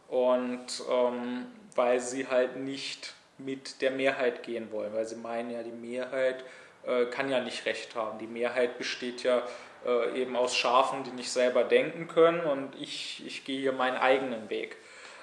Und 0.09 0.67
ähm, 0.89 1.47
weil 1.77 2.01
sie 2.01 2.27
halt 2.29 2.57
nicht 2.57 3.15
mit 3.39 3.83
der 3.83 3.91
Mehrheit 3.91 4.43
gehen 4.43 4.73
wollen, 4.73 4.95
weil 4.95 5.07
sie 5.07 5.17
meinen 5.17 5.51
ja, 5.51 5.63
die 5.63 5.71
Mehrheit 5.71 6.45
äh, 6.87 7.07
kann 7.07 7.31
ja 7.31 7.41
nicht 7.41 7.67
recht 7.67 7.95
haben. 7.95 8.19
Die 8.19 8.27
Mehrheit 8.27 8.79
besteht 8.79 9.23
ja 9.23 9.43
äh, 9.85 10.21
eben 10.21 10.37
aus 10.37 10.57
Schafen, 10.57 11.05
die 11.05 11.11
nicht 11.11 11.31
selber 11.31 11.65
denken 11.65 12.09
können 12.09 12.41
und 12.41 12.75
ich, 12.81 13.25
ich 13.27 13.45
gehe 13.45 13.61
hier 13.61 13.73
meinen 13.73 13.97
eigenen 13.97 14.49
Weg. 14.49 14.77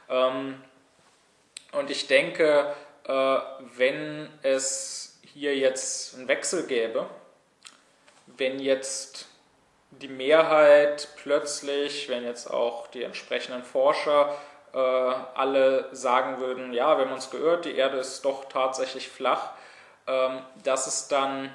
Ähm, 0.10 0.62
und 1.72 1.90
ich 1.90 2.08
denke, 2.08 2.74
äh, 3.06 3.38
wenn 3.78 4.30
es 4.44 5.20
hier 5.34 5.56
jetzt 5.56 6.16
einen 6.16 6.28
Wechsel 6.28 6.68
gäbe, 6.68 7.08
wenn 8.38 8.60
jetzt 8.60 9.28
die 9.90 10.08
Mehrheit 10.08 11.10
plötzlich, 11.18 12.10
wenn 12.10 12.24
jetzt 12.24 12.48
auch 12.48 12.88
die 12.88 13.04
entsprechenden 13.04 13.64
Forscher 13.64 14.36
äh, 14.74 14.78
alle 14.78 15.88
sagen 15.92 16.40
würden, 16.40 16.74
ja, 16.74 16.98
wir 16.98 17.06
haben 17.06 17.14
uns 17.14 17.30
geirrt, 17.30 17.66
die 17.66 17.76
Erde 17.76 17.98
ist 17.98 18.24
doch 18.26 18.46
tatsächlich 18.46 19.08
flach, 19.08 19.52
ähm, 20.08 20.40
dass 20.64 20.88
es 20.88 21.08
dann 21.08 21.50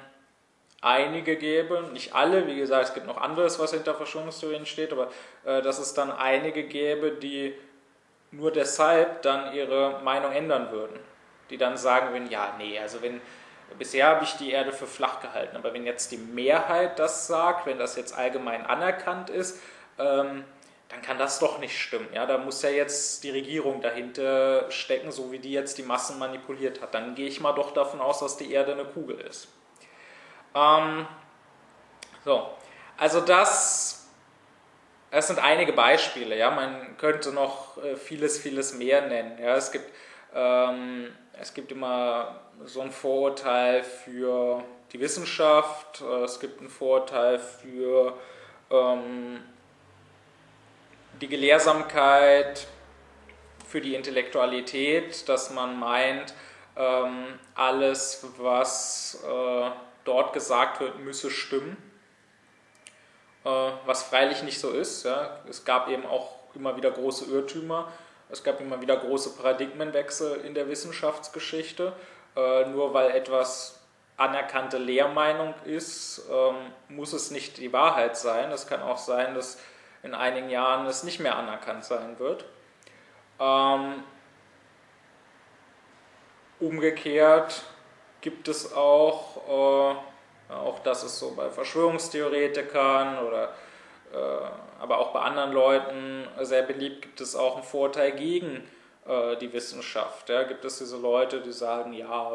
einige 0.81 1.35
gäbe, 1.35 1.89
nicht 1.91 2.15
alle, 2.15 2.47
wie 2.47 2.55
gesagt, 2.55 2.89
es 2.89 2.93
gibt 2.93 3.07
noch 3.07 3.17
anderes, 3.17 3.59
was 3.59 3.73
hinter 3.73 3.95
Verschwörungstheorien 3.95 4.65
steht, 4.65 4.93
aber 4.93 5.09
äh, 5.43 5.61
dass 5.61 5.79
es 5.79 5.93
dann 5.93 6.11
einige 6.11 6.63
gäbe, 6.63 7.11
die 7.11 7.53
nur 8.31 8.51
deshalb 8.51 9.21
dann 9.23 9.53
ihre 9.53 9.99
Meinung 10.03 10.31
ändern 10.31 10.71
würden. 10.71 10.99
Die 11.49 11.57
dann 11.57 11.77
sagen 11.77 12.13
würden, 12.13 12.29
ja, 12.29 12.53
nee, 12.57 12.79
also 12.79 13.01
wenn, 13.01 13.19
bisher 13.77 14.07
habe 14.07 14.23
ich 14.23 14.33
die 14.37 14.51
Erde 14.51 14.71
für 14.71 14.87
flach 14.87 15.19
gehalten, 15.19 15.57
aber 15.57 15.73
wenn 15.73 15.85
jetzt 15.85 16.11
die 16.11 16.17
Mehrheit 16.17 16.99
das 16.99 17.27
sagt, 17.27 17.65
wenn 17.65 17.79
das 17.79 17.95
jetzt 17.95 18.17
allgemein 18.17 18.65
anerkannt 18.65 19.29
ist, 19.29 19.59
ähm, 19.97 20.45
dann 20.89 21.03
kann 21.03 21.19
das 21.19 21.37
doch 21.37 21.59
nicht 21.59 21.79
stimmen. 21.79 22.09
Ja, 22.13 22.25
da 22.25 22.39
muss 22.39 22.63
ja 22.63 22.69
jetzt 22.69 23.23
die 23.23 23.29
Regierung 23.29 23.79
dahinter 23.79 24.69
stecken, 24.71 25.11
so 25.11 25.31
wie 25.31 25.37
die 25.37 25.51
jetzt 25.51 25.77
die 25.77 25.83
Massen 25.83 26.17
manipuliert 26.17 26.81
hat. 26.81 26.95
Dann 26.95 27.13
gehe 27.13 27.27
ich 27.27 27.39
mal 27.39 27.53
doch 27.53 27.71
davon 27.71 28.01
aus, 28.01 28.19
dass 28.19 28.37
die 28.37 28.51
Erde 28.51 28.73
eine 28.73 28.85
Kugel 28.85 29.21
ist. 29.21 29.49
Ähm, 30.55 31.07
so, 32.25 32.49
also 32.97 33.21
das, 33.21 34.09
das 35.11 35.27
sind 35.27 35.37
einige 35.37 35.73
Beispiele. 35.73 36.35
Ja, 36.35 36.49
man 36.49 36.97
könnte 36.97 37.31
noch 37.33 37.77
äh, 37.83 37.95
vieles, 37.95 38.39
vieles 38.39 38.73
mehr 38.73 39.07
nennen. 39.07 39.37
Ja, 39.39 39.55
es 39.55 39.71
gibt, 39.71 39.93
ähm, 40.33 41.15
es 41.39 41.53
gibt 41.53 41.71
immer 41.71 42.41
so 42.65 42.81
ein 42.81 42.91
Vorurteil 42.91 43.83
für 43.83 44.63
die 44.91 44.99
Wissenschaft. 44.99 46.01
Äh, 46.01 46.23
es 46.23 46.39
gibt 46.39 46.61
ein 46.61 46.69
Vorurteil 46.69 47.37
für 47.37 48.17
ähm, 48.71 49.43
die 51.21 51.27
Gelehrsamkeit, 51.27 52.67
für 53.69 53.81
die 53.81 53.93
Intellektualität, 53.93 55.29
dass 55.29 55.51
man 55.51 55.77
meint, 55.77 56.33
ähm, 56.75 57.39
alles, 57.53 58.25
was 58.37 59.23
äh, 59.23 59.69
dort 60.05 60.33
gesagt 60.33 60.79
wird, 60.79 60.99
müsse 60.99 61.29
stimmen. 61.29 61.77
Äh, 63.45 63.49
was 63.85 64.03
freilich 64.03 64.41
nicht 64.41 64.59
so 64.59 64.71
ist. 64.71 65.07
Es 65.47 65.65
gab 65.65 65.87
eben 65.87 66.05
auch 66.05 66.35
immer 66.55 66.75
wieder 66.77 66.89
große 66.89 67.31
Irrtümer. 67.31 67.91
Es 68.29 68.43
gab 68.43 68.59
immer 68.59 68.81
wieder 68.81 68.97
große 68.97 69.35
Paradigmenwechsel 69.37 70.41
in 70.41 70.55
der 70.55 70.67
Wissenschaftsgeschichte. 70.67 71.93
Äh, 72.35 72.65
nur 72.69 72.95
weil 72.95 73.11
etwas 73.11 73.79
anerkannte 74.17 74.79
Lehrmeinung 74.79 75.53
ist, 75.63 76.23
ähm, 76.31 76.55
muss 76.89 77.13
es 77.13 77.29
nicht 77.29 77.57
die 77.57 77.71
Wahrheit 77.71 78.17
sein. 78.17 78.51
Es 78.51 78.65
kann 78.65 78.81
auch 78.81 78.97
sein, 78.97 79.35
dass 79.35 79.59
in 80.03 80.13
einigen 80.13 80.49
Jahren 80.49 80.85
es 80.85 81.03
nicht 81.03 81.19
mehr 81.19 81.35
anerkannt 81.35 81.83
sein 81.83 82.19
wird. 82.19 82.45
Ähm, 83.39 84.03
umgekehrt 86.59 87.63
gibt 88.21 88.47
es 88.47 88.73
auch, 88.73 89.97
äh, 90.49 90.53
auch 90.53 90.79
das 90.79 91.03
ist 91.03 91.19
so 91.19 91.35
bei 91.35 91.49
Verschwörungstheoretikern 91.49 93.19
oder 93.25 93.53
äh, 94.13 94.17
aber 94.79 94.99
auch 94.99 95.11
bei 95.11 95.19
anderen 95.19 95.51
Leuten 95.51 96.27
sehr 96.41 96.63
beliebt, 96.63 97.01
gibt 97.01 97.21
es 97.21 97.35
auch 97.35 97.55
einen 97.55 97.63
Vorteil 97.63 98.13
gegen 98.13 98.67
äh, 99.05 99.35
die 99.37 99.51
Wissenschaft. 99.53 100.29
Ja, 100.29 100.43
gibt 100.43 100.65
es 100.65 100.79
diese 100.79 100.97
Leute, 100.97 101.41
die 101.41 101.51
sagen, 101.51 101.93
ja, 101.93 102.31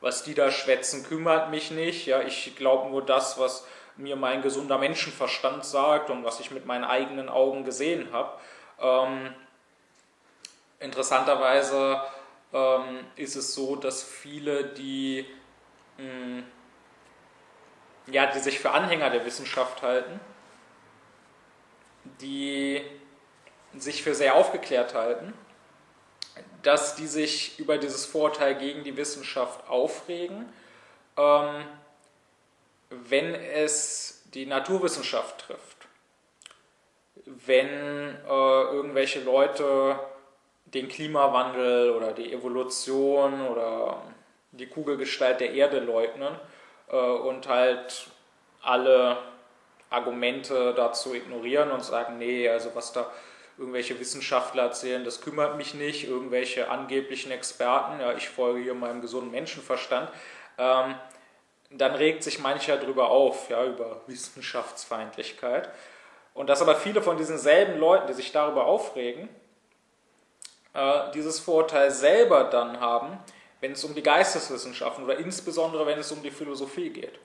was 0.00 0.22
die 0.22 0.34
da 0.34 0.50
schwätzen, 0.50 1.04
kümmert 1.04 1.50
mich 1.50 1.70
nicht. 1.70 2.06
Ja, 2.06 2.22
ich 2.22 2.54
glaube 2.56 2.90
nur 2.90 3.04
das, 3.04 3.38
was 3.38 3.66
mir 3.96 4.16
mein 4.16 4.42
gesunder 4.42 4.78
Menschenverstand 4.78 5.64
sagt 5.64 6.10
und 6.10 6.24
was 6.24 6.40
ich 6.40 6.50
mit 6.50 6.66
meinen 6.66 6.84
eigenen 6.84 7.28
Augen 7.28 7.64
gesehen 7.64 8.12
habe. 8.12 8.38
Ähm, 8.80 9.34
interessanterweise 10.80 12.02
ähm, 12.52 13.04
ist 13.16 13.36
es 13.36 13.54
so, 13.54 13.76
dass 13.76 14.02
viele, 14.02 14.64
die, 14.64 15.26
mh, 15.98 16.04
hm, 16.04 16.44
ja, 18.08 18.26
die 18.26 18.38
sich 18.38 18.60
für 18.60 18.70
Anhänger 18.70 19.10
der 19.10 19.24
Wissenschaft 19.24 19.82
halten, 19.82 20.20
die 22.20 22.82
sich 23.74 24.02
für 24.02 24.14
sehr 24.14 24.34
aufgeklärt 24.36 24.94
halten, 24.94 25.32
dass 26.62 26.94
die 26.94 27.06
sich 27.06 27.58
über 27.58 27.78
dieses 27.78 28.06
Vorurteil 28.06 28.54
gegen 28.56 28.84
die 28.84 28.96
Wissenschaft 28.96 29.68
aufregen, 29.68 30.48
ähm, 31.16 31.64
wenn 33.08 33.34
es 33.34 34.22
die 34.34 34.46
Naturwissenschaft 34.46 35.46
trifft. 35.46 35.88
Wenn 37.24 37.66
äh, 37.66 38.62
irgendwelche 38.72 39.20
Leute 39.20 39.98
den 40.66 40.88
Klimawandel 40.88 41.90
oder 41.90 42.12
die 42.12 42.32
Evolution 42.32 43.46
oder 43.48 44.02
die 44.52 44.66
Kugelgestalt 44.66 45.40
der 45.40 45.52
Erde 45.52 45.80
leugnen 45.80 46.34
äh, 46.88 46.96
und 46.96 47.48
halt 47.48 48.08
alle 48.62 49.18
Argumente 49.90 50.74
dazu 50.74 51.14
ignorieren 51.14 51.70
und 51.70 51.84
sagen, 51.84 52.18
nee, 52.18 52.48
also 52.48 52.74
was 52.74 52.92
da 52.92 53.10
irgendwelche 53.58 53.98
Wissenschaftler 53.98 54.64
erzählen, 54.64 55.04
das 55.04 55.20
kümmert 55.20 55.56
mich 55.56 55.74
nicht, 55.74 56.06
irgendwelche 56.08 56.68
angeblichen 56.68 57.30
Experten, 57.30 58.00
ja, 58.00 58.12
ich 58.12 58.28
folge 58.28 58.60
hier 58.60 58.74
meinem 58.74 59.00
gesunden 59.00 59.30
Menschenverstand, 59.30 60.10
ähm, 60.58 60.96
dann 61.78 61.94
regt 61.94 62.22
sich 62.22 62.38
mancher 62.38 62.76
darüber 62.76 63.10
auf, 63.10 63.50
ja, 63.50 63.64
über 63.64 64.00
Wissenschaftsfeindlichkeit. 64.06 65.68
Und 66.34 66.48
dass 66.48 66.62
aber 66.62 66.76
viele 66.76 67.02
von 67.02 67.16
diesen 67.16 67.38
selben 67.38 67.78
Leuten, 67.78 68.06
die 68.06 68.12
sich 68.12 68.32
darüber 68.32 68.66
aufregen, 68.66 69.28
äh, 70.74 71.10
dieses 71.12 71.40
Vorurteil 71.40 71.90
selber 71.90 72.44
dann 72.44 72.80
haben, 72.80 73.18
wenn 73.60 73.72
es 73.72 73.84
um 73.84 73.94
die 73.94 74.02
Geisteswissenschaften 74.02 75.04
oder 75.04 75.16
insbesondere 75.16 75.86
wenn 75.86 75.98
es 75.98 76.12
um 76.12 76.22
die 76.22 76.30
Philosophie 76.30 76.90
geht. 76.90 77.18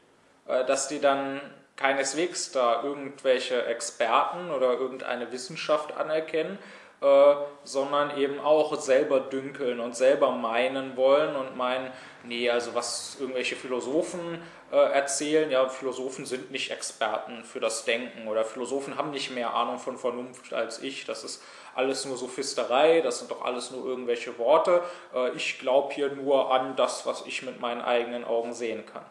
Äh, 0.48 0.66
dass 0.66 0.88
die 0.88 1.00
dann 1.00 1.42
keineswegs 1.76 2.52
da 2.52 2.84
irgendwelche 2.84 3.66
Experten 3.66 4.52
oder 4.52 4.74
irgendeine 4.74 5.32
Wissenschaft 5.32 5.96
anerkennen, 5.98 6.58
äh, 7.02 7.36
sondern 7.64 8.16
eben 8.16 8.40
auch 8.40 8.80
selber 8.80 9.22
dünkeln 9.22 9.80
und 9.80 9.96
selber 9.96 10.32
meinen 10.32 10.96
wollen 10.96 11.36
und 11.36 11.58
meinen, 11.58 11.92
nee, 12.24 12.48
also 12.48 12.76
was 12.76 13.18
irgendwelche 13.20 13.56
Philosophen 13.56 14.40
äh, 14.72 14.76
erzählen, 14.76 15.50
ja, 15.50 15.68
Philosophen 15.68 16.28
sind 16.28 16.52
nicht 16.52 16.70
Experten 16.70 17.44
für 17.44 17.60
das 17.60 17.86
Denken 17.86 18.28
oder 18.28 18.46
Philosophen 18.46 18.98
haben 18.98 19.10
nicht 19.10 19.32
mehr 19.32 19.54
Ahnung 19.56 19.80
von 19.80 19.98
Vernunft 19.98 20.54
als 20.54 20.84
ich, 20.84 21.06
das 21.06 21.24
ist 21.24 21.44
alles 21.74 22.06
nur 22.06 22.18
Sophisterei, 22.18 23.02
das 23.02 23.18
sind 23.18 23.32
doch 23.32 23.44
alles 23.44 23.72
nur 23.72 23.84
irgendwelche 23.84 24.38
Worte, 24.38 24.84
äh, 25.16 25.32
ich 25.32 25.58
glaube 25.58 25.94
hier 25.96 26.12
nur 26.12 26.54
an 26.54 26.76
das, 26.76 27.08
was 27.08 27.26
ich 27.26 27.42
mit 27.42 27.60
meinen 27.60 27.82
eigenen 27.82 28.26
Augen 28.26 28.54
sehen 28.54 28.86
kann. 28.86 29.06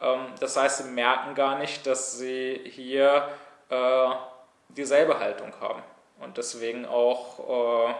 Ähm, 0.00 0.26
das 0.40 0.56
heißt, 0.56 0.78
sie 0.78 0.90
merken 0.90 1.36
gar 1.36 1.56
nicht, 1.58 1.86
dass 1.86 2.18
sie 2.18 2.60
hier 2.64 3.28
äh, 3.68 4.08
dieselbe 4.70 5.20
Haltung 5.20 5.52
haben 5.60 5.84
und 6.20 6.36
deswegen 6.36 6.86
auch 6.86 7.88
äh, 7.90 7.94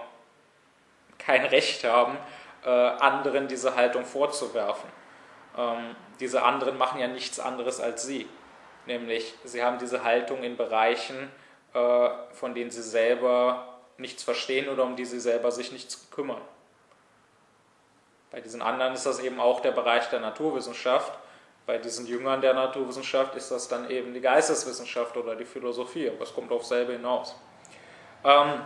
kein 1.18 1.44
Recht 1.44 1.84
haben, 1.84 2.16
äh, 2.64 2.68
anderen 2.68 3.48
diese 3.48 3.74
Haltung 3.76 4.04
vorzuwerfen. 4.04 4.88
Ähm, 5.56 5.96
diese 6.20 6.42
anderen 6.42 6.78
machen 6.78 7.00
ja 7.00 7.08
nichts 7.08 7.38
anderes 7.40 7.80
als 7.80 8.04
sie. 8.04 8.28
Nämlich, 8.86 9.34
sie 9.44 9.62
haben 9.62 9.78
diese 9.78 10.02
Haltung 10.02 10.42
in 10.42 10.56
Bereichen, 10.56 11.30
von 12.32 12.54
denen 12.54 12.70
sie 12.70 12.82
selber 12.82 13.76
nichts 13.98 14.22
verstehen 14.24 14.70
oder 14.70 14.82
um 14.84 14.96
die 14.96 15.04
sie 15.04 15.20
selber 15.20 15.52
sich 15.52 15.70
nichts 15.70 16.10
kümmern. 16.10 16.40
Bei 18.30 18.40
diesen 18.40 18.62
anderen 18.62 18.94
ist 18.94 19.04
das 19.04 19.20
eben 19.20 19.38
auch 19.38 19.60
der 19.60 19.72
Bereich 19.72 20.08
der 20.08 20.20
Naturwissenschaft 20.20 21.12
bei 21.68 21.76
diesen 21.76 22.06
Jüngern 22.06 22.40
der 22.40 22.54
Naturwissenschaft 22.54 23.34
ist 23.34 23.50
das 23.50 23.68
dann 23.68 23.90
eben 23.90 24.14
die 24.14 24.22
Geisteswissenschaft 24.22 25.14
oder 25.18 25.36
die 25.36 25.44
Philosophie, 25.44 26.08
aber 26.08 26.22
es 26.22 26.32
kommt 26.32 26.50
auf 26.50 26.64
selbe 26.64 26.92
hinaus. 26.92 27.36
Ähm, 28.24 28.62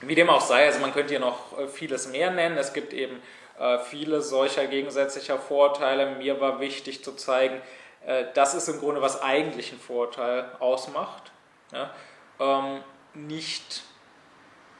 wie 0.00 0.14
dem 0.14 0.30
auch 0.30 0.40
sei, 0.40 0.66
also 0.66 0.80
man 0.80 0.92
könnte 0.92 1.10
hier 1.10 1.20
noch 1.20 1.58
äh, 1.58 1.68
vieles 1.68 2.08
mehr 2.08 2.30
nennen. 2.30 2.56
Es 2.56 2.72
gibt 2.72 2.92
eben 2.92 3.20
äh, 3.58 3.78
viele 3.78 4.22
solcher 4.22 4.66
gegensätzlicher 4.66 5.38
Vorurteile. 5.38 6.16
Mir 6.16 6.40
war 6.40 6.60
wichtig 6.60 7.02
zu 7.02 7.14
zeigen, 7.14 7.60
äh, 8.06 8.26
das 8.34 8.54
ist 8.54 8.68
im 8.68 8.78
Grunde, 8.78 9.02
was 9.02 9.20
eigentlich 9.22 9.72
ein 9.72 9.78
Vorurteil 9.78 10.50
ausmacht. 10.60 11.32
Ja? 11.72 11.90
Ähm, 12.38 12.82
nicht 13.14 13.82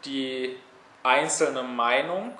die 0.05 0.57
einzelne 1.03 1.63
Meinung, 1.63 2.39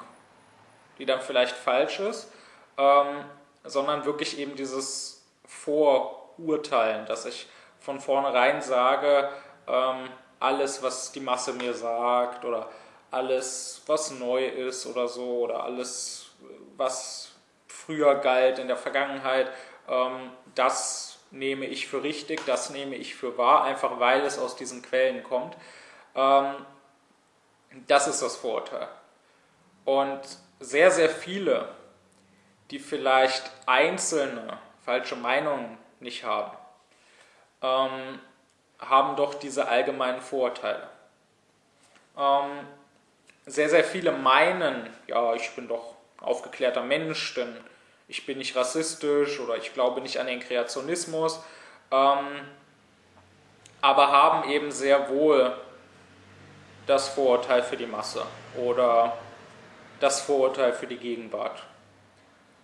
die 0.99 1.07
dann 1.07 1.21
vielleicht 1.21 1.57
falsch 1.57 2.01
ist, 2.01 2.33
ähm, 2.77 3.25
sondern 3.65 4.05
wirklich 4.05 4.39
eben 4.39 4.55
dieses 4.57 5.27
Vorurteilen, 5.47 7.07
dass 7.07 7.25
ich 7.25 7.49
von 7.81 8.01
vornherein 8.01 8.63
sage, 8.63 9.31
ähm, 9.67 10.09
alles, 10.41 10.83
was 10.83 11.13
die 11.13 11.21
Masse 11.21 11.53
mir 11.53 11.75
sagt 11.75 12.45
oder 12.45 12.69
alles, 13.11 13.83
was 13.87 14.11
neu 14.11 14.47
ist 14.47 14.87
oder 14.87 15.09
so 15.09 15.41
oder 15.41 15.65
alles, 15.65 16.31
was 16.77 17.33
früher 17.67 18.17
galt 18.17 18.59
in 18.59 18.69
der 18.69 18.77
Vergangenheit, 18.77 19.51
ähm, 19.89 20.31
das 20.55 21.19
nehme 21.31 21.67
ich 21.67 21.89
für 21.89 22.03
richtig, 22.03 22.45
das 22.47 22.71
nehme 22.71 22.97
ich 22.97 23.15
für 23.15 23.37
wahr, 23.37 23.65
einfach 23.65 23.99
weil 24.01 24.23
es 24.23 24.39
aus 24.39 24.57
diesen 24.57 24.83
Quellen 24.83 25.23
kommt. 25.23 25.57
Ähm, 26.15 26.55
das 27.87 28.09
ist 28.09 28.23
das 28.23 28.37
Vorurteil. 28.37 28.89
Und 29.85 30.21
sehr, 30.61 30.91
sehr 30.91 31.11
viele 31.11 31.69
die 32.71 32.79
vielleicht 32.79 33.51
einzelne 33.67 34.59
falsche 34.85 35.17
Meinungen 35.17 35.79
nicht 36.01 36.25
haben, 36.25 36.57
ähm, 37.63 38.21
haben 38.79 39.17
doch 39.17 39.35
diese 39.35 39.69
allgemeinen 39.69 40.21
Vorurteile. 40.21 40.89
Ähm, 42.17 42.67
sehr, 43.47 43.69
sehr 43.69 43.85
viele 43.85 44.13
meinen, 44.13 44.89
ja, 45.07 45.35
ich 45.35 45.51
bin 45.53 45.69
doch 45.69 45.95
aufgeklärter 46.21 46.83
Mensch, 46.83 47.35
denn 47.35 47.57
ich 48.09 48.27
bin 48.27 48.39
nicht 48.39 48.57
rassistisch 48.57 49.41
oder 49.41 49.57
ich 49.57 49.75
glaube 49.75 50.01
nicht 50.01 50.19
an 50.19 50.27
den 50.27 50.41
Kreationismus, 50.41 51.41
ähm, 51.91 52.27
aber 53.81 54.11
haben 54.11 54.49
eben 54.51 54.71
sehr 54.71 55.09
wohl 55.09 55.55
das 56.87 57.09
Vorurteil 57.09 57.63
für 57.63 57.77
die 57.77 57.87
Masse 57.87 58.25
oder 58.57 59.17
das 60.01 60.21
Vorurteil 60.21 60.73
für 60.73 60.87
die 60.87 60.97
Gegenwart. 60.97 61.63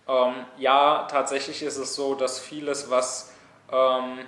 Ähm, 0.09 0.47
ja, 0.59 1.07
tatsächlich 1.11 1.63
ist 1.63 1.77
es 1.77 1.95
so, 1.95 2.15
dass 2.15 2.41
vieles, 2.41 2.91
was 2.91 3.33
ähm, 3.71 4.19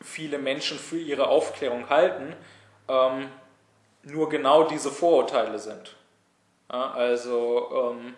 viele 0.00 0.38
Menschen 0.38 0.78
für 0.78 0.98
ihre 0.98 1.28
Aufklärung 1.28 1.88
halten, 1.88 2.34
ähm, 2.88 3.30
nur 4.02 4.28
genau 4.28 4.64
diese 4.64 4.90
Vorurteile 4.90 5.58
sind. 5.58 5.96
Ja, 6.72 6.92
also, 6.92 7.92
ähm, 7.92 8.14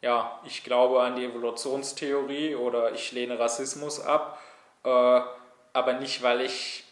ja, 0.00 0.40
ich 0.44 0.64
glaube 0.64 1.02
an 1.02 1.16
die 1.16 1.24
Evolutionstheorie 1.24 2.54
oder 2.54 2.92
ich 2.92 3.12
lehne 3.12 3.38
Rassismus 3.38 4.00
ab, 4.00 4.38
äh, 4.84 5.20
aber 5.72 5.92
nicht, 5.94 6.22
weil 6.22 6.40
ich 6.40 6.84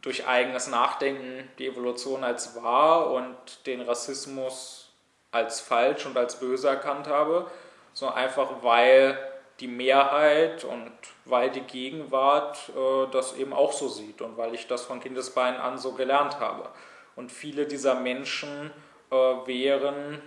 durch 0.00 0.26
eigenes 0.26 0.66
Nachdenken 0.66 1.48
die 1.58 1.66
Evolution 1.66 2.24
als 2.24 2.62
wahr 2.62 3.10
und 3.10 3.36
den 3.66 3.80
Rassismus 3.80 4.92
als 5.30 5.60
falsch 5.60 6.06
und 6.06 6.16
als 6.16 6.38
böse 6.38 6.68
erkannt 6.68 7.06
habe, 7.06 7.50
sondern 7.92 8.18
einfach 8.18 8.62
weil 8.62 9.18
die 9.60 9.68
Mehrheit 9.68 10.64
und 10.64 10.92
weil 11.24 11.50
die 11.50 11.60
Gegenwart 11.60 12.70
äh, 12.70 13.10
das 13.10 13.36
eben 13.36 13.52
auch 13.52 13.72
so 13.72 13.88
sieht 13.88 14.20
und 14.20 14.36
weil 14.36 14.54
ich 14.54 14.66
das 14.66 14.82
von 14.82 15.00
Kindesbeinen 15.00 15.60
an 15.60 15.78
so 15.78 15.92
gelernt 15.92 16.40
habe. 16.40 16.68
Und 17.16 17.30
viele 17.30 17.66
dieser 17.66 17.94
Menschen 17.94 18.72
äh, 19.10 19.14
wären 19.14 20.20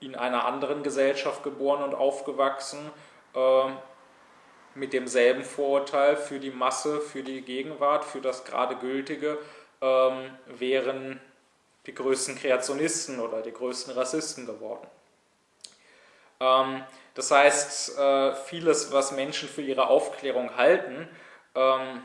in 0.00 0.14
einer 0.14 0.46
anderen 0.46 0.82
Gesellschaft 0.82 1.42
geboren 1.42 1.82
und 1.82 1.94
aufgewachsen, 1.94 2.90
äh, 3.34 3.70
mit 4.74 4.92
demselben 4.92 5.44
Vorurteil 5.44 6.16
für 6.16 6.38
die 6.38 6.50
Masse, 6.50 7.00
für 7.00 7.22
die 7.22 7.42
Gegenwart, 7.42 8.04
für 8.04 8.20
das 8.20 8.44
gerade 8.44 8.76
Gültige, 8.76 9.38
ähm, 9.80 10.30
wären 10.46 11.20
die 11.86 11.94
größten 11.94 12.36
Kreationisten 12.36 13.18
oder 13.18 13.42
die 13.42 13.52
größten 13.52 13.94
Rassisten 13.94 14.46
geworden. 14.46 14.86
Ähm, 16.40 16.84
das 17.18 17.32
heißt, 17.32 17.98
äh, 17.98 18.34
vieles, 18.36 18.92
was 18.92 19.10
Menschen 19.10 19.48
für 19.48 19.60
ihre 19.60 19.88
Aufklärung 19.88 20.56
halten, 20.56 21.08
ähm, 21.56 22.04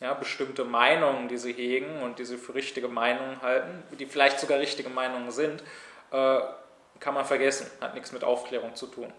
ja, 0.00 0.14
bestimmte 0.14 0.64
Meinungen, 0.64 1.28
die 1.28 1.36
sie 1.36 1.52
hegen 1.52 2.02
und 2.02 2.18
die 2.18 2.24
sie 2.24 2.36
für 2.36 2.56
richtige 2.56 2.88
Meinungen 2.88 3.40
halten, 3.40 3.84
die 3.96 4.06
vielleicht 4.06 4.40
sogar 4.40 4.58
richtige 4.58 4.88
Meinungen 4.88 5.30
sind, 5.30 5.62
äh, 6.10 6.40
kann 6.98 7.14
man 7.14 7.24
vergessen, 7.24 7.70
hat 7.80 7.94
nichts 7.94 8.10
mit 8.10 8.24
Aufklärung 8.24 8.74
zu 8.74 8.88
tun. 8.88 9.12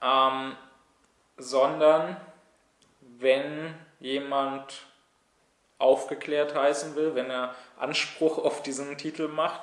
Ähm, 0.00 0.56
sondern 1.38 2.16
wenn 3.00 3.74
jemand 3.98 4.86
aufgeklärt 5.78 6.54
heißen 6.54 6.94
will, 6.94 7.16
wenn 7.16 7.30
er 7.30 7.52
Anspruch 7.80 8.38
auf 8.38 8.62
diesen 8.62 8.96
Titel 8.96 9.26
macht, 9.26 9.60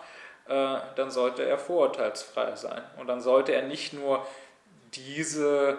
äh, 0.49 0.75
dann 0.97 1.09
sollte 1.09 1.43
er 1.45 1.57
vorurteilsfrei 1.57 2.57
sein. 2.57 2.83
Und 2.97 3.07
dann 3.07 3.21
sollte 3.21 3.53
er 3.53 3.61
nicht 3.61 3.93
nur 3.93 4.27
diese 4.95 5.77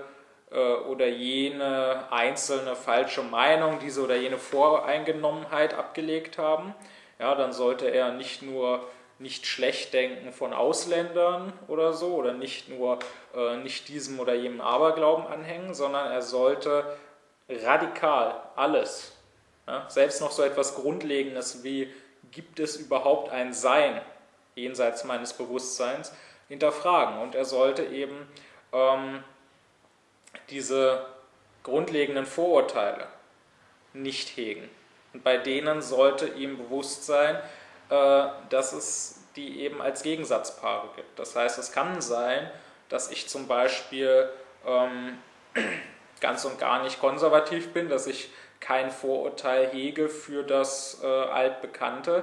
äh, 0.51 0.74
oder 0.74 1.07
jene 1.07 2.05
einzelne 2.11 2.77
falsche 2.77 3.23
Meinung, 3.23 3.78
diese 3.81 4.03
oder 4.03 4.16
jene 4.16 4.39
Voreingenommenheit 4.39 5.74
abgelegt 5.74 6.39
haben. 6.39 6.74
Ja, 7.19 7.35
dann 7.35 7.53
sollte 7.53 7.89
er 7.89 8.12
nicht 8.12 8.43
nur 8.43 8.86
nicht 9.19 9.47
schlecht 9.47 9.95
denken 9.95 10.32
von 10.32 10.53
Ausländern 10.53 11.53
oder 11.69 11.93
so 11.93 12.15
oder 12.15 12.32
nicht 12.32 12.69
nur 12.69 12.99
äh, 13.35 13.57
nicht 13.59 13.89
diesem 13.89 14.19
oder 14.19 14.35
jenem 14.35 14.61
Aberglauben 14.61 15.27
anhängen, 15.27 15.73
sondern 15.73 16.11
er 16.11 16.23
sollte 16.23 16.85
radikal 17.49 18.43
alles, 18.57 19.12
ja, 19.66 19.89
selbst 19.89 20.20
noch 20.20 20.32
so 20.32 20.43
etwas 20.43 20.74
Grundlegendes 20.74 21.62
wie 21.62 21.93
gibt 22.32 22.59
es 22.59 22.77
überhaupt 22.77 23.31
ein 23.31 23.53
Sein 23.53 24.01
jenseits 24.57 25.05
meines 25.05 25.32
Bewusstseins 25.32 26.12
hinterfragen 26.49 27.19
und 27.19 27.35
er 27.35 27.45
sollte 27.45 27.85
eben 27.85 28.28
ähm, 28.75 29.25
diese 30.51 31.07
grundlegenden 31.63 32.27
Vorurteile 32.27 33.07
nicht 33.95 34.37
hegen. 34.37 34.69
Und 35.13 35.25
bei 35.25 35.39
denen 35.39 35.81
sollte 35.81 36.27
ihm 36.27 36.59
bewusst 36.59 37.07
sein, 37.07 37.37
äh, 37.89 38.27
dass 38.51 38.73
es 38.73 39.21
die 39.37 39.61
eben 39.61 39.81
als 39.81 40.03
Gegensatzpaare 40.03 40.89
gibt. 40.97 41.19
Das 41.19 41.35
heißt, 41.35 41.59
es 41.59 41.73
kann 41.73 42.01
sein, 42.01 42.51
dass 42.89 43.11
ich 43.11 43.29
zum 43.29 43.49
Beispiel 43.49 44.29
ähm, 44.67 45.19
ganz 46.21 46.45
und 46.45 46.59
gar 46.59 46.83
nicht 46.83 47.01
konservativ 47.01 47.73
bin, 47.73 47.89
dass 47.89 48.07
ich 48.07 48.31
kein 48.61 48.91
Vorurteil 48.91 49.69
hege 49.69 50.09
für 50.09 50.43
das 50.43 51.01
äh, 51.03 51.07
Altbekannte. 51.07 52.23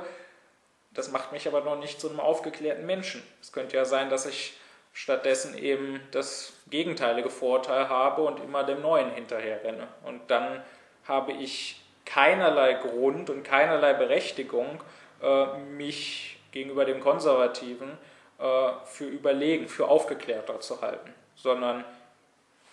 Das 0.91 1.11
macht 1.11 1.31
mich 1.31 1.47
aber 1.47 1.61
noch 1.61 1.77
nicht 1.77 1.99
zu 2.01 2.09
einem 2.09 2.19
aufgeklärten 2.19 2.85
Menschen. 2.85 3.23
Es 3.41 3.51
könnte 3.51 3.75
ja 3.75 3.85
sein, 3.85 4.09
dass 4.09 4.25
ich 4.25 4.57
stattdessen 4.93 5.57
eben 5.57 6.01
das 6.11 6.53
gegenteilige 6.69 7.29
Vorurteil 7.29 7.89
habe 7.89 8.23
und 8.23 8.39
immer 8.39 8.63
dem 8.63 8.81
Neuen 8.81 9.11
hinterher 9.11 9.63
renne. 9.63 9.87
Und 10.03 10.29
dann 10.29 10.63
habe 11.07 11.31
ich 11.31 11.81
keinerlei 12.05 12.73
Grund 12.73 13.29
und 13.29 13.43
keinerlei 13.43 13.93
Berechtigung, 13.93 14.83
äh, 15.21 15.57
mich 15.75 16.39
gegenüber 16.51 16.85
dem 16.85 16.99
Konservativen 16.99 17.97
äh, 18.39 18.71
für 18.85 19.05
überlegen, 19.05 19.67
für 19.67 19.87
aufgeklärter 19.87 20.59
zu 20.59 20.81
halten, 20.81 21.13
sondern 21.35 21.85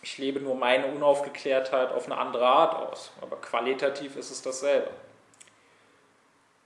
ich 0.02 0.18
lebe 0.18 0.40
nur 0.40 0.54
meine 0.54 0.86
Unaufgeklärtheit 0.86 1.92
auf 1.92 2.06
eine 2.06 2.16
andere 2.16 2.46
Art 2.46 2.74
aus. 2.74 3.12
Aber 3.20 3.36
qualitativ 3.36 4.16
ist 4.16 4.30
es 4.30 4.42
dasselbe. 4.42 4.90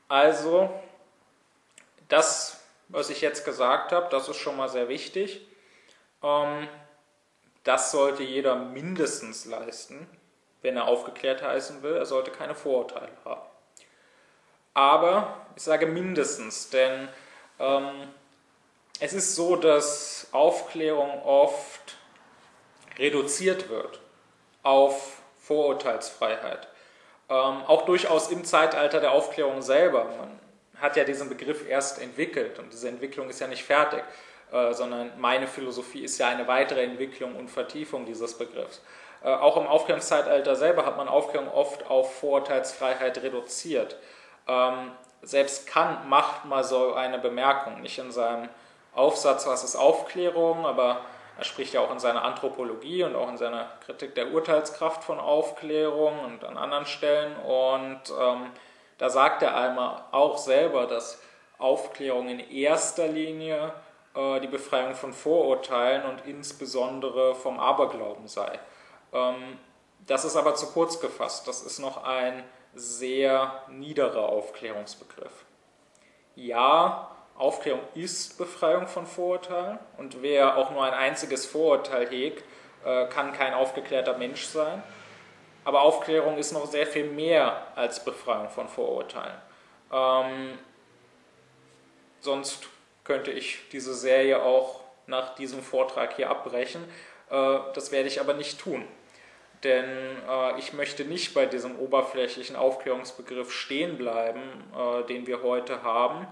Also, 0.08 0.70
das, 2.08 2.51
was 2.92 3.10
ich 3.10 3.20
jetzt 3.20 3.44
gesagt 3.44 3.92
habe, 3.92 4.08
das 4.10 4.28
ist 4.28 4.36
schon 4.36 4.56
mal 4.56 4.68
sehr 4.68 4.88
wichtig. 4.88 5.46
Ähm, 6.22 6.68
das 7.64 7.90
sollte 7.90 8.22
jeder 8.22 8.54
mindestens 8.54 9.46
leisten, 9.46 10.06
wenn 10.60 10.76
er 10.76 10.86
aufgeklärt 10.86 11.42
heißen 11.42 11.82
will. 11.82 11.96
Er 11.96 12.06
sollte 12.06 12.30
keine 12.30 12.54
Vorurteile 12.54 13.12
haben. 13.24 13.48
Aber 14.74 15.46
ich 15.56 15.62
sage 15.62 15.86
mindestens, 15.86 16.70
denn 16.70 17.08
ähm, 17.58 18.08
es 19.00 19.12
ist 19.12 19.34
so, 19.34 19.56
dass 19.56 20.28
Aufklärung 20.32 21.22
oft 21.24 21.96
reduziert 22.98 23.68
wird 23.68 24.00
auf 24.62 25.18
Vorurteilsfreiheit. 25.40 26.68
Ähm, 27.28 27.62
auch 27.66 27.82
durchaus 27.84 28.30
im 28.30 28.44
Zeitalter 28.44 29.00
der 29.00 29.12
Aufklärung 29.12 29.62
selber. 29.62 30.04
Man 30.04 30.38
hat 30.82 30.96
ja 30.96 31.04
diesen 31.04 31.28
Begriff 31.28 31.66
erst 31.68 32.02
entwickelt 32.02 32.58
und 32.58 32.72
diese 32.72 32.88
Entwicklung 32.88 33.30
ist 33.30 33.40
ja 33.40 33.46
nicht 33.46 33.64
fertig, 33.64 34.02
äh, 34.52 34.74
sondern 34.74 35.12
meine 35.18 35.46
Philosophie 35.46 36.02
ist 36.04 36.18
ja 36.18 36.28
eine 36.28 36.46
weitere 36.48 36.82
Entwicklung 36.82 37.36
und 37.36 37.48
Vertiefung 37.48 38.04
dieses 38.04 38.36
Begriffs. 38.36 38.82
Äh, 39.22 39.28
auch 39.28 39.56
im 39.56 39.66
Aufklärungszeitalter 39.66 40.56
selber 40.56 40.84
hat 40.84 40.96
man 40.96 41.08
Aufklärung 41.08 41.48
oft 41.48 41.88
auf 41.88 42.16
Vorurteilsfreiheit 42.16 43.22
reduziert. 43.22 43.96
Ähm, 44.48 44.90
selbst 45.22 45.68
Kant 45.68 46.08
macht 46.08 46.44
mal 46.44 46.64
so 46.64 46.94
eine 46.94 47.18
Bemerkung, 47.18 47.80
nicht 47.80 47.98
in 47.98 48.10
seinem 48.10 48.48
Aufsatz, 48.92 49.46
was 49.46 49.62
ist 49.62 49.76
Aufklärung, 49.76 50.66
aber 50.66 51.00
er 51.38 51.44
spricht 51.44 51.72
ja 51.74 51.80
auch 51.80 51.90
in 51.92 51.98
seiner 52.00 52.24
Anthropologie 52.24 53.04
und 53.04 53.14
auch 53.14 53.28
in 53.28 53.38
seiner 53.38 53.68
Kritik 53.86 54.14
der 54.16 54.32
Urteilskraft 54.32 55.02
von 55.04 55.18
Aufklärung 55.18 56.18
und 56.24 56.44
an 56.44 56.58
anderen 56.58 56.86
Stellen. 56.86 57.34
Und 57.36 58.00
ähm, 58.20 58.50
da 58.98 59.10
sagt 59.10 59.42
er 59.42 59.56
einmal 59.56 60.04
auch 60.12 60.38
selber, 60.38 60.86
dass 60.86 61.20
Aufklärung 61.58 62.28
in 62.28 62.40
erster 62.40 63.06
Linie 63.06 63.72
äh, 64.14 64.40
die 64.40 64.48
Befreiung 64.48 64.94
von 64.94 65.12
Vorurteilen 65.12 66.04
und 66.04 66.26
insbesondere 66.26 67.34
vom 67.34 67.58
Aberglauben 67.58 68.28
sei. 68.28 68.58
Ähm, 69.12 69.58
das 70.06 70.24
ist 70.24 70.36
aber 70.36 70.54
zu 70.54 70.66
kurz 70.72 71.00
gefasst. 71.00 71.46
Das 71.46 71.62
ist 71.62 71.78
noch 71.78 72.04
ein 72.04 72.42
sehr 72.74 73.62
niederer 73.68 74.28
Aufklärungsbegriff. 74.28 75.44
Ja, 76.34 77.10
Aufklärung 77.36 77.82
ist 77.94 78.38
Befreiung 78.38 78.86
von 78.86 79.06
Vorurteilen 79.06 79.78
und 79.98 80.22
wer 80.22 80.56
auch 80.56 80.70
nur 80.70 80.84
ein 80.84 80.94
einziges 80.94 81.46
Vorurteil 81.46 82.08
hegt, 82.08 82.44
äh, 82.84 83.06
kann 83.06 83.32
kein 83.32 83.54
aufgeklärter 83.54 84.16
Mensch 84.16 84.44
sein. 84.46 84.82
Aber 85.64 85.82
Aufklärung 85.82 86.38
ist 86.38 86.52
noch 86.52 86.66
sehr 86.66 86.86
viel 86.86 87.04
mehr 87.04 87.66
als 87.74 88.04
Befreiung 88.04 88.48
von 88.48 88.68
Vorurteilen. 88.68 89.36
Ähm, 89.92 90.58
sonst 92.20 92.66
könnte 93.04 93.30
ich 93.30 93.60
diese 93.70 93.94
Serie 93.94 94.42
auch 94.42 94.80
nach 95.06 95.34
diesem 95.34 95.62
Vortrag 95.62 96.16
hier 96.16 96.30
abbrechen. 96.30 96.82
Äh, 97.30 97.58
das 97.74 97.92
werde 97.92 98.08
ich 98.08 98.20
aber 98.20 98.34
nicht 98.34 98.60
tun 98.60 98.86
denn 99.64 99.86
äh, 100.28 100.58
ich 100.58 100.72
möchte 100.72 101.04
nicht 101.04 101.34
bei 101.34 101.46
diesem 101.46 101.78
oberflächlichen 101.78 102.56
Aufklärungsbegriff 102.56 103.52
stehen 103.52 103.96
bleiben, 103.96 104.40
äh, 104.76 105.04
den 105.04 105.26
wir 105.26 105.42
heute 105.42 105.82
haben 105.82 106.26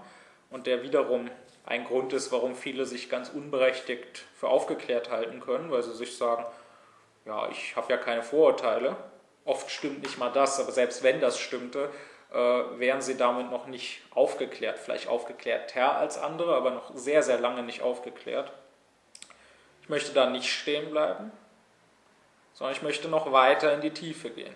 und 0.49 0.67
der 0.67 0.83
wiederum 0.83 1.29
ein 1.65 1.85
Grund 1.85 2.11
ist, 2.13 2.31
warum 2.31 2.55
viele 2.55 2.85
sich 2.85 3.09
ganz 3.09 3.29
unberechtigt 3.29 4.25
für 4.35 4.49
aufgeklärt 4.49 5.09
halten 5.09 5.39
können, 5.39 5.71
weil 5.71 5.83
sie 5.83 5.93
sich 5.93 6.17
sagen, 6.17 6.43
ja, 7.25 7.47
ich 7.49 7.75
habe 7.75 7.91
ja 7.93 7.97
keine 7.97 8.23
Vorurteile. 8.23 8.97
Oft 9.45 9.69
stimmt 9.71 10.03
nicht 10.03 10.17
mal 10.17 10.31
das, 10.31 10.59
aber 10.59 10.71
selbst 10.71 11.03
wenn 11.03 11.19
das 11.19 11.39
stimmte, 11.39 11.89
äh, 12.31 12.35
wären 12.35 13.01
sie 13.01 13.17
damit 13.17 13.49
noch 13.49 13.67
nicht 13.67 14.01
aufgeklärt. 14.11 14.79
Vielleicht 14.79 15.07
aufgeklärter 15.07 15.97
als 15.97 16.17
andere, 16.17 16.55
aber 16.55 16.71
noch 16.71 16.95
sehr, 16.95 17.23
sehr 17.23 17.39
lange 17.39 17.63
nicht 17.63 17.81
aufgeklärt. 17.81 18.51
Ich 19.81 19.89
möchte 19.89 20.13
da 20.13 20.29
nicht 20.29 20.49
stehen 20.49 20.91
bleiben 20.91 21.31
sondern 22.61 22.75
ich 22.75 22.83
möchte 22.83 23.07
noch 23.07 23.31
weiter 23.31 23.73
in 23.73 23.81
die 23.81 23.89
Tiefe 23.89 24.29
gehen. 24.29 24.53